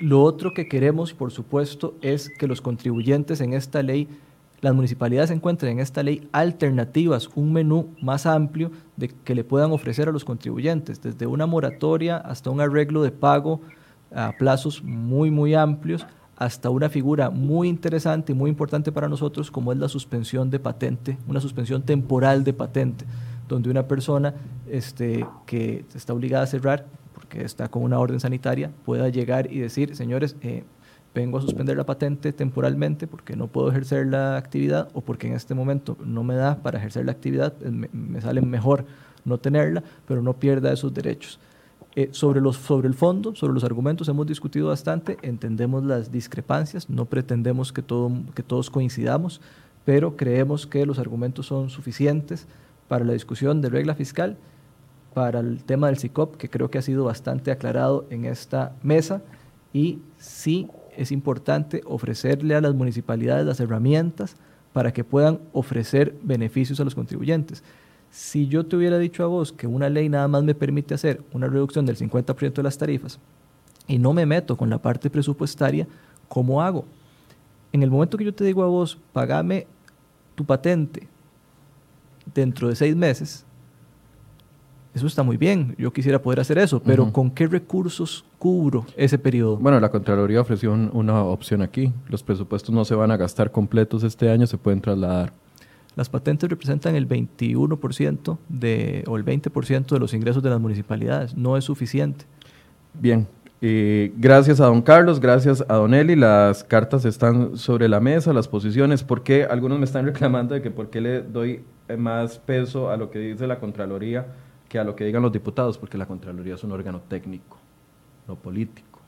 lo 0.00 0.22
otro 0.22 0.54
que 0.54 0.68
queremos, 0.68 1.12
por 1.12 1.30
supuesto, 1.30 1.94
es 2.00 2.30
que 2.30 2.46
los 2.46 2.60
contribuyentes 2.60 3.40
en 3.40 3.52
esta 3.52 3.82
ley 3.82 4.08
las 4.60 4.74
municipalidades 4.74 5.30
encuentren 5.30 5.72
en 5.72 5.80
esta 5.80 6.02
ley 6.02 6.28
alternativas, 6.32 7.30
un 7.34 7.52
menú 7.52 7.94
más 8.00 8.26
amplio 8.26 8.70
de 8.96 9.08
que 9.08 9.34
le 9.34 9.44
puedan 9.44 9.70
ofrecer 9.72 10.08
a 10.08 10.12
los 10.12 10.24
contribuyentes, 10.24 11.00
desde 11.00 11.26
una 11.26 11.46
moratoria 11.46 12.16
hasta 12.16 12.50
un 12.50 12.60
arreglo 12.60 13.02
de 13.02 13.12
pago 13.12 13.60
a 14.14 14.32
plazos 14.32 14.82
muy, 14.82 15.30
muy 15.30 15.54
amplios 15.54 16.06
hasta 16.36 16.70
una 16.70 16.88
figura 16.88 17.30
muy 17.30 17.68
interesante 17.68 18.32
y 18.32 18.34
muy 18.34 18.48
importante 18.48 18.92
para 18.92 19.08
nosotros 19.08 19.50
como 19.50 19.72
es 19.72 19.78
la 19.78 19.88
suspensión 19.88 20.50
de 20.50 20.60
patente, 20.60 21.18
una 21.26 21.40
suspensión 21.40 21.82
temporal 21.82 22.44
de 22.44 22.52
patente, 22.52 23.04
donde 23.48 23.70
una 23.70 23.88
persona 23.88 24.34
este, 24.68 25.26
que 25.46 25.84
está 25.94 26.12
obligada 26.12 26.44
a 26.44 26.46
cerrar 26.46 26.86
porque 27.12 27.44
está 27.44 27.68
con 27.68 27.82
una 27.82 27.98
orden 27.98 28.20
sanitaria 28.20 28.70
pueda 28.84 29.08
llegar 29.08 29.52
y 29.52 29.58
decir, 29.58 29.96
señores, 29.96 30.36
eh, 30.40 30.62
vengo 31.14 31.38
a 31.38 31.40
suspender 31.40 31.76
la 31.76 31.86
patente 31.86 32.32
temporalmente 32.32 33.06
porque 33.06 33.36
no 33.36 33.48
puedo 33.48 33.70
ejercer 33.70 34.06
la 34.06 34.36
actividad 34.36 34.88
o 34.92 35.00
porque 35.00 35.26
en 35.26 35.34
este 35.34 35.54
momento 35.54 35.96
no 36.04 36.22
me 36.22 36.34
da 36.34 36.56
para 36.56 36.78
ejercer 36.78 37.06
la 37.06 37.12
actividad, 37.12 37.54
eh, 37.62 37.70
me, 37.70 37.88
me 37.92 38.20
sale 38.20 38.40
mejor 38.40 38.84
no 39.24 39.38
tenerla, 39.38 39.82
pero 40.06 40.22
no 40.22 40.34
pierda 40.34 40.72
esos 40.72 40.92
derechos. 40.92 41.38
Eh, 41.94 42.10
sobre, 42.12 42.40
los, 42.40 42.56
sobre 42.56 42.86
el 42.86 42.94
fondo, 42.94 43.34
sobre 43.34 43.54
los 43.54 43.64
argumentos, 43.64 44.08
hemos 44.08 44.26
discutido 44.26 44.68
bastante, 44.68 45.18
entendemos 45.22 45.84
las 45.84 46.12
discrepancias, 46.12 46.88
no 46.88 47.06
pretendemos 47.06 47.72
que, 47.72 47.82
todo, 47.82 48.10
que 48.34 48.42
todos 48.42 48.70
coincidamos, 48.70 49.40
pero 49.84 50.16
creemos 50.16 50.66
que 50.66 50.86
los 50.86 50.98
argumentos 50.98 51.46
son 51.46 51.70
suficientes 51.70 52.46
para 52.88 53.04
la 53.04 53.14
discusión 53.14 53.60
de 53.60 53.70
regla 53.70 53.94
fiscal, 53.94 54.36
para 55.14 55.40
el 55.40 55.64
tema 55.64 55.88
del 55.88 55.98
CICOP, 55.98 56.36
que 56.36 56.48
creo 56.48 56.70
que 56.70 56.78
ha 56.78 56.82
sido 56.82 57.04
bastante 57.04 57.50
aclarado 57.50 58.06
en 58.10 58.26
esta 58.26 58.76
mesa, 58.82 59.22
y 59.72 59.98
sí 60.18 60.68
es 60.98 61.12
importante 61.12 61.82
ofrecerle 61.86 62.54
a 62.54 62.60
las 62.60 62.74
municipalidades 62.74 63.46
las 63.46 63.60
herramientas 63.60 64.36
para 64.72 64.92
que 64.92 65.04
puedan 65.04 65.40
ofrecer 65.52 66.14
beneficios 66.22 66.80
a 66.80 66.84
los 66.84 66.94
contribuyentes. 66.94 67.62
Si 68.10 68.48
yo 68.48 68.66
te 68.66 68.76
hubiera 68.76 68.98
dicho 68.98 69.22
a 69.22 69.26
vos 69.26 69.52
que 69.52 69.66
una 69.66 69.88
ley 69.88 70.08
nada 70.08 70.28
más 70.28 70.42
me 70.42 70.54
permite 70.54 70.94
hacer 70.94 71.22
una 71.32 71.46
reducción 71.46 71.86
del 71.86 71.96
50% 71.96 72.54
de 72.54 72.62
las 72.62 72.78
tarifas 72.78 73.18
y 73.86 73.98
no 73.98 74.12
me 74.12 74.26
meto 74.26 74.56
con 74.56 74.70
la 74.70 74.80
parte 74.80 75.10
presupuestaria, 75.10 75.86
¿cómo 76.28 76.62
hago? 76.62 76.84
En 77.72 77.82
el 77.82 77.90
momento 77.90 78.16
que 78.16 78.24
yo 78.24 78.34
te 78.34 78.44
digo 78.44 78.62
a 78.62 78.66
vos, 78.66 78.98
pagame 79.12 79.66
tu 80.34 80.44
patente 80.44 81.06
dentro 82.34 82.68
de 82.68 82.76
seis 82.76 82.96
meses, 82.96 83.44
eso 84.98 85.06
está 85.06 85.22
muy 85.22 85.36
bien, 85.36 85.74
yo 85.78 85.92
quisiera 85.92 86.20
poder 86.20 86.40
hacer 86.40 86.58
eso, 86.58 86.82
pero 86.82 87.12
¿con 87.12 87.30
qué 87.30 87.46
recursos 87.46 88.24
cubro 88.38 88.84
ese 88.96 89.18
periodo? 89.18 89.56
Bueno, 89.56 89.80
la 89.80 89.90
Contraloría 89.90 90.40
ofreció 90.40 90.72
una 90.72 91.22
opción 91.24 91.62
aquí. 91.62 91.92
Los 92.08 92.22
presupuestos 92.22 92.74
no 92.74 92.84
se 92.84 92.94
van 92.94 93.10
a 93.10 93.16
gastar 93.16 93.50
completos 93.50 94.02
este 94.02 94.30
año, 94.30 94.46
se 94.46 94.58
pueden 94.58 94.80
trasladar. 94.80 95.32
Las 95.96 96.08
patentes 96.08 96.48
representan 96.48 96.94
el 96.94 97.08
21% 97.08 98.38
de, 98.48 99.04
o 99.08 99.16
el 99.16 99.24
20% 99.24 99.86
de 99.86 99.98
los 99.98 100.14
ingresos 100.14 100.42
de 100.42 100.50
las 100.50 100.60
municipalidades. 100.60 101.36
No 101.36 101.56
es 101.56 101.64
suficiente. 101.64 102.24
Bien. 102.94 103.26
Eh, 103.60 104.12
gracias 104.16 104.60
a 104.60 104.66
don 104.66 104.82
Carlos, 104.82 105.18
gracias 105.18 105.64
a 105.68 105.74
don 105.74 105.94
Eli. 105.94 106.14
Las 106.14 106.62
cartas 106.62 107.04
están 107.04 107.56
sobre 107.56 107.88
la 107.88 107.98
mesa, 107.98 108.32
las 108.32 108.46
posiciones. 108.46 109.02
¿Por 109.02 109.24
qué? 109.24 109.44
Algunos 109.44 109.78
me 109.78 109.84
están 109.84 110.06
reclamando 110.06 110.54
de 110.54 110.62
que 110.62 110.70
por 110.70 110.90
qué 110.90 111.00
le 111.00 111.22
doy 111.22 111.64
eh, 111.88 111.96
más 111.96 112.38
peso 112.38 112.90
a 112.90 112.96
lo 112.96 113.10
que 113.10 113.18
dice 113.18 113.46
la 113.48 113.58
Contraloría 113.58 114.26
que 114.68 114.78
a 114.78 114.84
lo 114.84 114.96
que 114.96 115.04
digan 115.04 115.22
los 115.22 115.32
diputados, 115.32 115.78
porque 115.78 115.98
la 115.98 116.06
Contraloría 116.06 116.54
es 116.54 116.64
un 116.64 116.72
órgano 116.72 117.00
técnico, 117.08 117.56
no 118.26 118.36
político. 118.36 119.00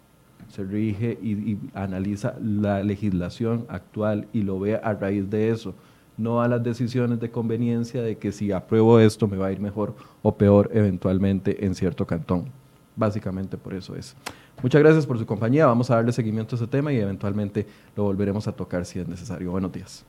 Se 0.49 0.65
rige 0.65 1.19
y, 1.23 1.53
y 1.53 1.61
analiza 1.75 2.35
la 2.41 2.83
legislación 2.83 3.67
actual 3.69 4.27
y 4.33 4.43
lo 4.43 4.59
ve 4.59 4.77
a 4.77 4.95
raíz 4.95 5.31
de 5.31 5.51
eso 5.51 5.75
no 6.21 6.43
a 6.43 6.49
las 6.49 6.63
decisiones 6.63 7.19
de 7.19 7.31
conveniencia 7.31 8.03
de 8.03 8.19
que 8.19 8.31
si 8.31 8.53
apruebo 8.53 9.01
esto 9.01 9.27
me 9.27 9.37
va 9.37 9.47
a 9.47 9.53
ir 9.53 9.61
mejor 9.61 9.95
o 10.23 10.37
peor 10.37 10.71
eventualmente 10.73 11.65
en 11.65 11.75
cierto 11.75 12.07
cantón. 12.07 12.47
Básicamente 12.95 13.57
por 13.57 13.75
eso 13.75 13.97
es. 13.97 14.15
Muchas 14.63 14.83
gracias 14.83 15.07
por 15.07 15.19
su 15.19 15.25
compañía. 15.25 15.67
Vamos 15.67 15.91
a 15.91 15.97
darle 15.97 16.13
seguimiento 16.13 16.55
a 16.55 16.59
ese 16.59 16.67
tema 16.67 16.93
y 16.93 16.99
eventualmente 16.99 17.67
lo 17.97 18.05
volveremos 18.05 18.47
a 18.47 18.53
tocar 18.53 18.85
si 18.85 18.99
es 18.99 19.09
necesario. 19.09 19.51
Buenos 19.51 19.73
días. 19.73 20.05